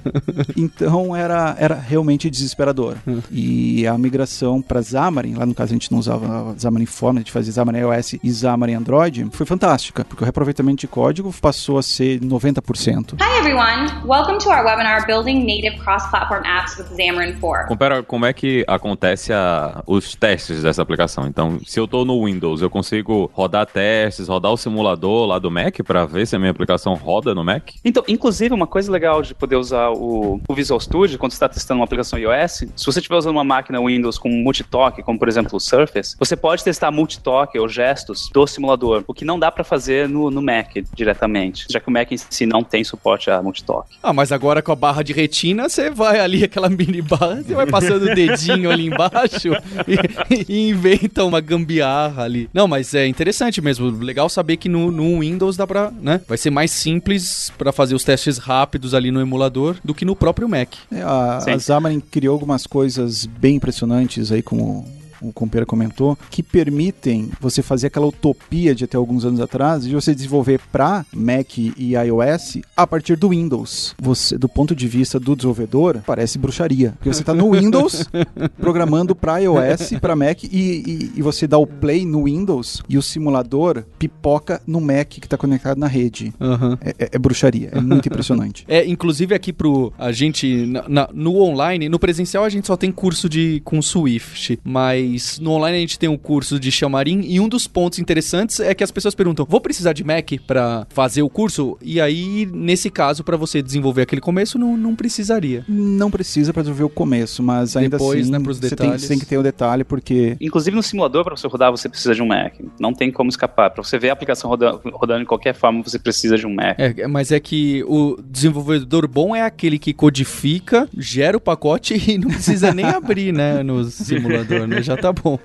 então, 0.56 1.14
era 1.14 1.50
era, 1.58 1.74
realmente 1.74 2.30
desesperador. 2.30 2.96
E 3.30 3.86
a 3.86 3.96
migração 3.96 4.60
para 4.60 4.82
Xamarin, 4.82 5.34
lá 5.34 5.46
no 5.46 5.54
caso 5.54 5.72
a 5.72 5.74
gente 5.74 5.90
não 5.90 5.98
usava 5.98 6.54
Xamarin 6.58 6.86
Form, 6.86 7.16
a 7.16 7.20
gente 7.20 7.32
fazia 7.32 7.52
Xamarin 7.52 7.78
iOS 7.78 8.14
e 8.22 8.32
Xamarin 8.32 8.74
Android, 8.74 9.28
foi 9.32 9.46
fantástica, 9.46 10.04
porque 10.04 10.22
o 10.22 10.24
reaproveitamento 10.24 10.80
de 10.80 10.88
código 10.88 11.32
passou 11.40 11.78
a 11.78 11.82
ser 11.82 12.20
90%. 12.20 13.14
Hi 13.20 13.38
everyone, 13.38 14.06
welcome 14.06 14.38
to 14.38 14.48
our 14.48 14.64
webinar 14.64 15.06
Building 15.06 15.44
Native 15.44 15.78
Cross-Platform 15.82 16.44
Apps 16.44 16.78
with 16.78 16.88
Xamarin 16.96 17.38
4. 17.50 17.68
Compara 17.68 18.02
como 18.02 18.26
é 18.26 18.32
que 18.32 18.64
acontece 18.66 19.32
a, 19.32 19.82
os 19.86 20.14
testes 20.14 20.62
dessa 20.62 20.82
aplicação. 20.82 21.26
Então, 21.26 21.58
se 21.66 21.78
eu 21.78 21.84
estou 21.84 22.04
no 22.04 22.24
Windows, 22.24 22.62
eu 22.62 22.70
consigo 22.70 23.30
rodar 23.32 23.66
testes, 23.66 24.28
rodar 24.28 24.52
o 24.52 24.56
simulador 24.56 25.26
lá 25.26 25.38
do 25.38 25.50
Mac 25.50 25.78
para 25.84 26.04
ver 26.04 26.26
se 26.26 26.36
a 26.36 26.38
minha 26.38 26.50
aplicação 26.50 26.94
roda 26.94 27.34
no 27.34 27.44
Mac? 27.44 27.70
Então, 27.84 28.04
inclusive, 28.06 28.54
uma 28.54 28.66
coisa 28.66 28.90
legal 28.90 29.22
de 29.22 29.34
poder 29.34 29.56
usar 29.56 29.90
o, 29.90 30.40
o 30.48 30.54
Visual 30.54 30.78
Studio 30.80 31.18
quando 31.18 31.32
está 31.32 31.48
testando 31.48 31.80
uma 31.80 31.84
aplicação 31.84 32.18
iOS, 32.18 32.64
se 32.76 32.86
você 32.86 33.00
estiver 33.00 33.16
usando 33.16 33.36
uma 33.36 33.44
máquina 33.44 33.80
Windows 33.80 34.18
com 34.18 34.28
multitoque, 34.28 35.02
como 35.02 35.18
por 35.18 35.28
exemplo 35.28 35.56
o 35.56 35.60
Surface, 35.60 36.16
você 36.18 36.36
pode 36.36 36.62
testar 36.62 36.90
multitoque 36.90 37.58
ou 37.58 37.68
gestos 37.68 38.28
do 38.32 38.46
simulador, 38.46 39.04
o 39.06 39.14
que 39.14 39.24
não 39.24 39.38
dá 39.38 39.50
para 39.50 39.64
fazer 39.64 40.08
no, 40.08 40.30
no 40.30 40.42
Mac 40.42 40.76
diretamente, 40.94 41.66
já 41.68 41.80
que 41.80 41.88
o 41.88 41.90
Mac 41.90 42.10
em 42.12 42.16
si 42.16 42.46
não 42.46 42.62
tem 42.62 42.84
suporte 42.84 43.30
a 43.30 43.42
multitoque. 43.42 43.96
Ah, 44.02 44.12
mas 44.12 44.32
agora 44.32 44.62
com 44.62 44.72
a 44.72 44.76
barra 44.76 45.02
de 45.02 45.12
retina, 45.12 45.68
você 45.68 45.90
vai 45.90 46.20
ali, 46.20 46.44
aquela 46.44 46.68
mini 46.68 47.02
barra, 47.02 47.29
você 47.36 47.54
vai 47.54 47.66
passando 47.66 48.04
o 48.04 48.14
dedinho 48.14 48.70
ali 48.70 48.86
embaixo 48.86 49.50
e, 49.86 50.52
e, 50.52 50.70
inventa 50.70 51.24
uma 51.24 51.40
gambiarra 51.40 52.24
ali. 52.24 52.48
Não, 52.52 52.68
mas 52.68 52.94
é 52.94 53.06
interessante 53.06 53.60
mesmo. 53.60 53.90
Legal 53.90 54.28
saber 54.28 54.56
que 54.56 54.68
no, 54.68 54.90
no 54.90 55.20
Windows 55.20 55.56
dá 55.56 55.66
pra, 55.66 55.90
né? 56.00 56.20
Vai 56.28 56.38
ser 56.38 56.50
mais 56.50 56.70
simples 56.70 57.52
para 57.56 57.72
fazer 57.72 57.94
os 57.94 58.04
testes 58.04 58.38
rápidos 58.38 58.94
ali 58.94 59.10
no 59.10 59.20
emulador 59.20 59.76
do 59.84 59.94
que 59.94 60.04
no 60.04 60.16
próprio 60.16 60.48
Mac. 60.48 60.74
É, 60.90 61.02
a 61.02 61.30
a, 61.38 61.58
Xamarin 61.58 62.00
criou 62.00 62.34
algumas 62.34 62.66
coisas 62.66 63.26
bem 63.26 63.56
impressionantes 63.56 64.32
aí, 64.32 64.42
como 64.42 64.86
o 65.20 65.32
Compeira 65.32 65.66
comentou, 65.66 66.16
que 66.30 66.42
permitem 66.42 67.30
você 67.40 67.62
fazer 67.62 67.88
aquela 67.88 68.06
utopia 68.06 68.74
de 68.74 68.84
até 68.84 68.96
alguns 68.96 69.24
anos 69.24 69.40
atrás 69.40 69.84
de 69.84 69.94
você 69.94 70.14
desenvolver 70.14 70.60
para 70.72 71.04
Mac 71.12 71.58
e 71.58 71.94
iOS 71.94 72.58
a 72.76 72.86
partir 72.86 73.16
do 73.16 73.30
Windows. 73.30 73.94
Você, 74.00 74.38
do 74.38 74.48
ponto 74.48 74.74
de 74.74 74.88
vista 74.88 75.18
do 75.18 75.36
desenvolvedor, 75.36 76.02
parece 76.06 76.38
bruxaria. 76.38 76.92
Porque 76.96 77.12
você 77.12 77.22
está 77.22 77.34
no 77.34 77.52
Windows 77.52 78.08
programando 78.58 79.14
para 79.14 79.38
iOS, 79.38 79.94
para 80.00 80.16
Mac 80.16 80.44
e, 80.44 80.48
e, 80.50 81.12
e, 81.16 81.22
você 81.22 81.46
dá 81.46 81.58
o 81.58 81.66
play 81.66 82.04
no 82.04 82.24
Windows 82.24 82.82
e 82.88 82.96
o 82.96 83.02
simulador 83.02 83.84
pipoca 83.98 84.60
no 84.66 84.80
Mac 84.80 85.08
que 85.08 85.26
está 85.26 85.36
conectado 85.36 85.78
na 85.78 85.86
rede. 85.86 86.32
Uhum. 86.40 86.76
É, 86.80 86.90
é, 86.98 87.08
é, 87.12 87.18
bruxaria, 87.18 87.70
é 87.72 87.80
muito 87.80 88.06
impressionante. 88.08 88.64
É, 88.70 88.86
inclusive 88.86 89.34
aqui 89.34 89.52
pro 89.52 89.92
a 89.98 90.12
gente 90.12 90.64
na, 90.66 90.88
na, 90.88 91.08
no 91.12 91.42
online, 91.42 91.88
no 91.88 91.98
presencial 91.98 92.44
a 92.44 92.48
gente 92.48 92.66
só 92.66 92.76
tem 92.76 92.92
curso 92.92 93.28
de 93.28 93.60
com 93.64 93.82
Swift, 93.82 94.60
mas 94.62 95.09
mas 95.10 95.38
no 95.38 95.52
online 95.52 95.78
a 95.78 95.80
gente 95.80 95.98
tem 95.98 96.08
um 96.08 96.16
curso 96.16 96.58
de 96.58 96.70
Xamarin 96.70 97.22
e 97.24 97.40
um 97.40 97.48
dos 97.48 97.66
pontos 97.66 97.98
interessantes 97.98 98.60
é 98.60 98.74
que 98.74 98.84
as 98.84 98.90
pessoas 98.90 99.14
perguntam: 99.14 99.46
vou 99.48 99.60
precisar 99.60 99.92
de 99.92 100.04
Mac 100.04 100.30
para 100.46 100.86
fazer 100.90 101.22
o 101.22 101.28
curso? 101.28 101.76
E 101.82 102.00
aí, 102.00 102.48
nesse 102.52 102.90
caso, 102.90 103.24
para 103.24 103.36
você 103.36 103.62
desenvolver 103.62 104.02
aquele 104.02 104.20
começo, 104.20 104.58
não, 104.58 104.76
não 104.76 104.94
precisaria. 104.94 105.64
Não 105.68 106.10
precisa 106.10 106.52
para 106.52 106.62
desenvolver 106.62 106.84
o 106.84 106.88
começo, 106.88 107.42
mas 107.42 107.76
ainda 107.76 107.98
Depois, 107.98 108.22
assim, 108.22 108.30
né, 108.30 108.40
pros 108.40 108.58
você, 108.58 108.76
tem, 108.76 108.90
você 108.92 109.08
tem 109.08 109.18
que 109.18 109.26
ter 109.26 109.38
o 109.38 109.42
detalhe, 109.42 109.84
porque. 109.84 110.36
Inclusive 110.40 110.76
no 110.76 110.82
simulador, 110.82 111.24
para 111.24 111.36
você 111.36 111.46
rodar, 111.46 111.70
você 111.70 111.88
precisa 111.88 112.14
de 112.14 112.22
um 112.22 112.26
Mac. 112.26 112.54
Não 112.78 112.92
tem 112.92 113.10
como 113.10 113.28
escapar. 113.28 113.70
Para 113.70 113.82
você 113.82 113.98
ver 113.98 114.10
a 114.10 114.12
aplicação 114.12 114.48
rodando, 114.48 114.80
rodando 114.92 115.20
de 115.20 115.26
qualquer 115.26 115.54
forma, 115.54 115.82
você 115.82 115.98
precisa 115.98 116.36
de 116.36 116.46
um 116.46 116.54
Mac. 116.54 116.78
É, 116.78 117.06
mas 117.06 117.32
é 117.32 117.40
que 117.40 117.82
o 117.84 118.18
desenvolvedor 118.22 119.06
bom 119.06 119.34
é 119.34 119.42
aquele 119.42 119.78
que 119.78 119.92
codifica, 119.92 120.88
gera 120.96 121.36
o 121.36 121.40
pacote 121.40 121.94
e 122.10 122.18
não 122.18 122.28
precisa 122.28 122.72
nem 122.72 122.84
abrir, 122.84 123.32
né, 123.32 123.62
no 123.62 123.84
simulador, 123.84 124.66
né? 124.66 124.82
Já 124.82 124.96
tá 125.00 125.12
bom. 125.12 125.38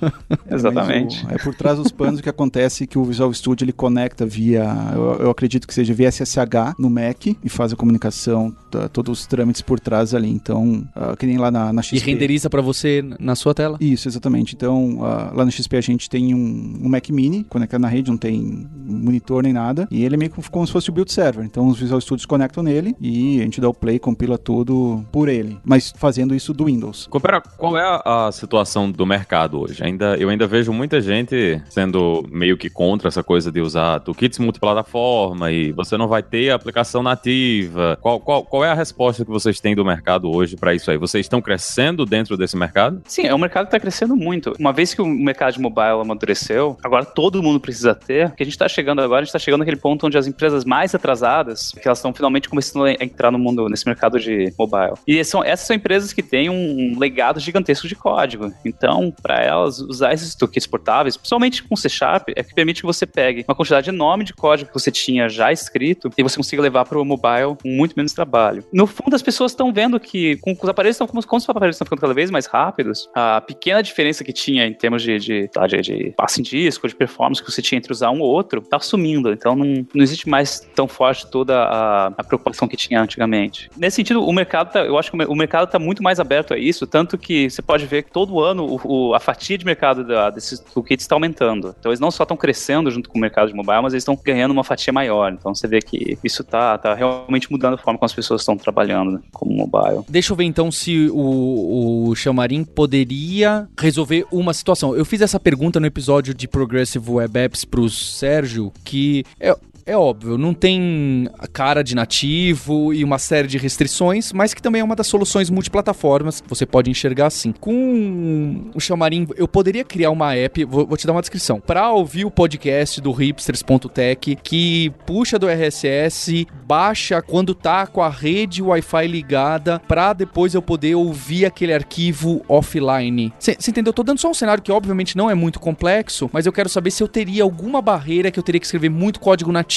Exatamente. 0.50 1.24
O, 1.26 1.30
é 1.30 1.38
por 1.38 1.54
trás 1.54 1.78
dos 1.78 1.92
panos 1.92 2.20
que 2.20 2.28
acontece 2.28 2.86
que 2.86 2.98
o 2.98 3.04
Visual 3.04 3.32
Studio 3.32 3.64
ele 3.64 3.72
conecta 3.72 4.26
via, 4.26 4.64
eu, 4.94 5.24
eu 5.24 5.30
acredito 5.30 5.66
que 5.66 5.74
seja 5.74 5.94
via 5.94 6.10
SSH 6.10 6.76
no 6.78 6.90
Mac 6.90 7.26
e 7.26 7.48
faz 7.48 7.72
a 7.72 7.76
comunicação, 7.76 8.54
tá, 8.72 8.88
todos 8.88 9.20
os 9.20 9.26
trâmites 9.26 9.60
por 9.60 9.78
trás 9.78 10.14
ali. 10.14 10.28
Então, 10.28 10.84
uh, 10.96 11.16
que 11.16 11.26
nem 11.26 11.38
lá 11.38 11.50
na, 11.50 11.72
na 11.72 11.82
XP. 11.82 11.96
E 11.96 12.00
renderiza 12.00 12.48
para 12.48 12.62
você 12.62 13.04
na 13.20 13.34
sua 13.34 13.54
tela? 13.54 13.76
Isso, 13.80 14.08
exatamente. 14.08 14.54
Então, 14.54 14.96
uh, 14.96 15.34
lá 15.34 15.44
no 15.44 15.50
XP 15.50 15.76
a 15.76 15.80
gente 15.80 16.08
tem 16.08 16.34
um, 16.34 16.80
um, 16.82 16.88
Mac 16.88 17.08
Mini 17.10 17.44
conectado 17.44 17.80
na 17.80 17.88
rede, 17.88 18.10
não 18.10 18.18
tem 18.18 18.66
monitor 18.74 19.42
nem 19.42 19.52
nada. 19.52 19.86
E 19.90 20.04
ele 20.04 20.14
é 20.14 20.18
meio 20.18 20.30
como 20.50 20.66
se 20.66 20.72
fosse 20.72 20.90
o 20.90 20.92
build 20.92 21.12
server. 21.12 21.44
Então, 21.44 21.68
os 21.68 21.78
Visual 21.78 22.00
Studios 22.00 22.26
conectam 22.26 22.62
nele 22.62 22.96
e 23.00 23.40
a 23.40 23.44
gente 23.44 23.60
dá 23.60 23.68
o 23.68 23.74
play, 23.74 23.98
compila 23.98 24.38
tudo 24.38 25.04
por 25.12 25.28
ele. 25.28 25.58
Mas 25.64 25.92
fazendo 25.96 26.34
isso 26.34 26.52
do 26.52 26.64
Windows. 26.64 27.06
Compara, 27.08 27.40
qual 27.40 27.76
é 27.76 27.82
a, 27.82 28.26
a 28.28 28.32
situação 28.32 28.90
do 28.90 29.06
mercado 29.06 29.60
hoje. 29.60 29.82
Ainda, 29.84 30.16
eu 30.16 30.28
ainda 30.28 30.46
vejo 30.46 30.72
muita 30.72 31.00
gente 31.00 31.60
sendo 31.68 32.24
meio 32.30 32.56
que 32.56 32.70
contra 32.70 33.08
essa 33.08 33.22
coisa 33.22 33.50
de 33.52 33.60
usar 33.60 34.00
toolkits 34.00 34.38
multiplataforma 34.38 35.50
e 35.50 35.72
você 35.72 35.96
não 35.96 36.08
vai 36.08 36.22
ter 36.22 36.50
aplicação 36.50 37.02
nativa. 37.02 37.98
Qual, 38.00 38.20
qual, 38.20 38.44
qual 38.44 38.61
é 38.64 38.70
a 38.70 38.74
resposta 38.74 39.24
que 39.24 39.30
vocês 39.30 39.60
têm 39.60 39.74
do 39.74 39.84
mercado 39.84 40.30
hoje 40.30 40.56
para 40.56 40.74
isso 40.74 40.90
aí? 40.90 40.96
Vocês 40.96 41.24
estão 41.24 41.40
crescendo 41.40 42.04
dentro 42.04 42.36
desse 42.36 42.56
mercado? 42.56 43.02
Sim, 43.06 43.26
é 43.26 43.34
um 43.34 43.38
mercado 43.38 43.64
que 43.64 43.68
está 43.68 43.80
crescendo 43.80 44.16
muito. 44.16 44.52
Uma 44.58 44.72
vez 44.72 44.94
que 44.94 45.02
o 45.02 45.06
mercado 45.06 45.54
de 45.54 45.60
mobile 45.60 46.00
amadureceu, 46.00 46.76
agora 46.82 47.04
todo 47.04 47.42
mundo 47.42 47.60
precisa 47.60 47.94
ter, 47.94 48.30
que 48.32 48.42
a 48.42 48.46
gente 48.46 48.54
está 48.54 48.68
chegando 48.68 49.00
agora, 49.00 49.20
a 49.20 49.22
gente 49.22 49.28
está 49.28 49.38
chegando 49.38 49.60
naquele 49.60 49.76
ponto 49.76 50.06
onde 50.06 50.18
as 50.18 50.26
empresas 50.26 50.64
mais 50.64 50.94
atrasadas, 50.94 51.72
que 51.72 51.86
elas 51.86 51.98
estão 51.98 52.12
finalmente 52.12 52.48
começando 52.48 52.84
a 52.84 52.92
entrar 52.92 53.30
no 53.30 53.38
mundo, 53.38 53.68
nesse 53.68 53.86
mercado 53.86 54.18
de 54.18 54.52
mobile. 54.58 54.94
E 55.06 55.24
são, 55.24 55.42
essas 55.42 55.66
são 55.66 55.76
empresas 55.76 56.12
que 56.12 56.22
têm 56.22 56.50
um 56.50 56.98
legado 56.98 57.40
gigantesco 57.40 57.88
de 57.88 57.94
código. 57.94 58.52
Então, 58.64 59.12
para 59.22 59.42
elas, 59.42 59.78
usar 59.78 60.12
esses 60.12 60.34
toolkits 60.34 60.66
portáveis, 60.66 61.16
principalmente 61.16 61.62
com 61.62 61.76
C 61.76 61.88
Sharp, 61.88 62.28
é 62.34 62.42
que 62.42 62.54
permite 62.54 62.80
que 62.80 62.86
você 62.86 63.06
pegue 63.06 63.44
uma 63.46 63.54
quantidade 63.54 63.90
enorme 63.90 64.24
de 64.24 64.32
código 64.32 64.68
que 64.68 64.78
você 64.78 64.90
tinha 64.90 65.28
já 65.28 65.52
escrito 65.52 66.10
e 66.16 66.22
você 66.22 66.36
consiga 66.36 66.62
levar 66.62 66.84
para 66.84 66.98
o 66.98 67.04
mobile 67.04 67.56
com 67.62 67.68
muito 67.68 67.94
menos 67.96 68.12
trabalho. 68.12 68.51
No 68.72 68.86
fundo, 68.86 69.14
as 69.14 69.22
pessoas 69.22 69.52
estão 69.52 69.72
vendo 69.72 69.98
que, 69.98 70.36
com 70.36 70.52
os 70.52 70.68
aparelhos 70.68 70.96
estão, 70.96 71.06
como, 71.06 71.20
os 71.20 71.48
aparelhos 71.48 71.76
estão 71.76 71.86
ficando 71.86 72.00
cada 72.00 72.14
vez 72.14 72.30
mais 72.30 72.46
rápidos, 72.46 73.08
a 73.14 73.40
pequena 73.40 73.82
diferença 73.82 74.24
que 74.24 74.32
tinha 74.32 74.66
em 74.66 74.74
termos 74.74 75.02
de, 75.02 75.18
de, 75.18 75.48
tá, 75.48 75.66
de, 75.66 75.80
de 75.80 76.14
passe 76.16 76.40
em 76.40 76.42
disco, 76.42 76.86
de 76.86 76.94
performance 76.94 77.42
que 77.42 77.50
você 77.50 77.62
tinha 77.62 77.78
entre 77.78 77.92
usar 77.92 78.10
um 78.10 78.20
ou 78.20 78.28
outro, 78.28 78.60
está 78.60 78.78
sumindo. 78.78 79.32
Então, 79.32 79.54
não, 79.54 79.86
não 79.94 80.02
existe 80.02 80.28
mais 80.28 80.60
tão 80.74 80.86
forte 80.88 81.30
toda 81.30 81.56
a, 81.62 82.06
a 82.08 82.24
preocupação 82.24 82.68
que 82.68 82.76
tinha 82.76 83.00
antigamente. 83.00 83.70
Nesse 83.76 83.96
sentido, 83.96 84.24
o 84.24 84.32
mercado, 84.32 84.72
tá, 84.72 84.80
eu 84.80 84.98
acho 84.98 85.10
que 85.10 85.24
o 85.24 85.34
mercado 85.34 85.64
está 85.64 85.78
muito 85.78 86.02
mais 86.02 86.20
aberto 86.20 86.54
a 86.54 86.58
isso, 86.58 86.86
tanto 86.86 87.16
que 87.18 87.48
você 87.48 87.62
pode 87.62 87.86
ver 87.86 88.02
que 88.02 88.10
todo 88.10 88.40
ano 88.40 88.64
o, 88.64 89.10
o, 89.10 89.14
a 89.14 89.20
fatia 89.20 89.56
de 89.56 89.64
mercado 89.64 90.04
da, 90.04 90.30
desses 90.30 90.58
toolkits 90.58 91.04
está 91.04 91.14
aumentando. 91.14 91.74
Então 91.78 91.90
eles 91.90 92.00
não 92.00 92.10
só 92.10 92.24
estão 92.24 92.36
crescendo 92.36 92.90
junto 92.90 93.08
com 93.08 93.18
o 93.18 93.20
mercado 93.20 93.48
de 93.48 93.54
mobile, 93.54 93.82
mas 93.82 93.92
eles 93.92 94.02
estão 94.02 94.18
ganhando 94.22 94.52
uma 94.52 94.64
fatia 94.64 94.92
maior. 94.92 95.32
Então 95.32 95.54
você 95.54 95.66
vê 95.66 95.80
que 95.80 96.18
isso 96.22 96.42
está 96.42 96.78
tá 96.78 96.94
realmente 96.94 97.50
mudando 97.50 97.74
a 97.74 97.78
forma 97.78 97.98
como 97.98 98.06
as 98.06 98.12
pessoas 98.12 98.41
estão 98.42 98.56
trabalhando 98.56 99.12
né, 99.12 99.20
como 99.32 99.52
mobile. 99.52 100.04
Deixa 100.08 100.32
eu 100.32 100.36
ver 100.36 100.44
então 100.44 100.70
se 100.70 101.08
o, 101.10 102.08
o 102.08 102.14
Xamarin 102.14 102.64
poderia 102.64 103.68
resolver 103.78 104.26
uma 104.30 104.52
situação. 104.52 104.94
Eu 104.96 105.04
fiz 105.04 105.20
essa 105.20 105.40
pergunta 105.40 105.80
no 105.80 105.86
episódio 105.86 106.34
de 106.34 106.46
Progressive 106.46 107.10
Web 107.10 107.38
Apps 107.38 107.64
para 107.64 107.80
o 107.80 107.88
Sérgio, 107.88 108.72
que 108.84 109.24
é, 109.40 109.56
é 109.84 109.96
óbvio, 109.96 110.38
não 110.38 110.54
tem 110.54 111.28
cara 111.52 111.82
de 111.82 111.94
nativo 111.94 112.94
e 112.94 113.02
uma 113.02 113.18
série 113.18 113.48
de 113.48 113.58
restrições, 113.58 114.32
mas 114.32 114.54
que 114.54 114.62
também 114.62 114.80
é 114.80 114.84
uma 114.84 114.94
das 114.94 115.06
soluções 115.06 115.50
multiplataformas 115.50 116.42
você 116.46 116.64
pode 116.64 116.90
enxergar 116.90 117.26
assim. 117.26 117.52
Com 117.52 118.70
o 118.74 118.80
Xamarin, 118.80 119.26
eu 119.36 119.48
poderia 119.48 119.84
criar 119.84 120.10
uma 120.10 120.34
app, 120.34 120.64
vou, 120.64 120.86
vou 120.86 120.96
te 120.96 121.06
dar 121.06 121.12
uma 121.12 121.20
descrição, 121.20 121.60
para 121.60 121.90
ouvir 121.90 122.24
o 122.24 122.30
podcast 122.30 123.00
do 123.00 123.10
hipsters.tech 123.10 124.36
que 124.42 124.92
puxa 125.04 125.38
do 125.38 125.48
RSS, 125.48 126.46
baixa 126.64 127.20
quando 127.20 127.54
tá 127.54 127.86
com 127.86 128.02
a 128.02 128.08
rede 128.08 128.62
Wi-Fi 128.62 129.06
ligada, 129.08 129.80
para 129.80 130.12
depois 130.12 130.54
eu 130.54 130.62
poder 130.62 130.94
ouvir 130.94 131.44
aquele 131.44 131.74
arquivo 131.74 132.44
offline. 132.48 133.32
Você 133.38 133.56
entendeu? 133.68 133.90
Eu 133.90 133.94
tô 133.94 134.02
dando 134.02 134.18
só 134.18 134.30
um 134.30 134.34
cenário 134.34 134.62
que 134.62 134.70
obviamente 134.70 135.16
não 135.16 135.28
é 135.28 135.34
muito 135.34 135.58
complexo, 135.58 136.30
mas 136.32 136.46
eu 136.46 136.52
quero 136.52 136.68
saber 136.68 136.90
se 136.90 137.02
eu 137.02 137.08
teria 137.08 137.42
alguma 137.42 137.82
barreira 137.82 138.30
que 138.30 138.38
eu 138.38 138.42
teria 138.42 138.60
que 138.60 138.66
escrever 138.66 138.88
muito 138.88 139.18
código 139.18 139.50
nativo 139.50 139.71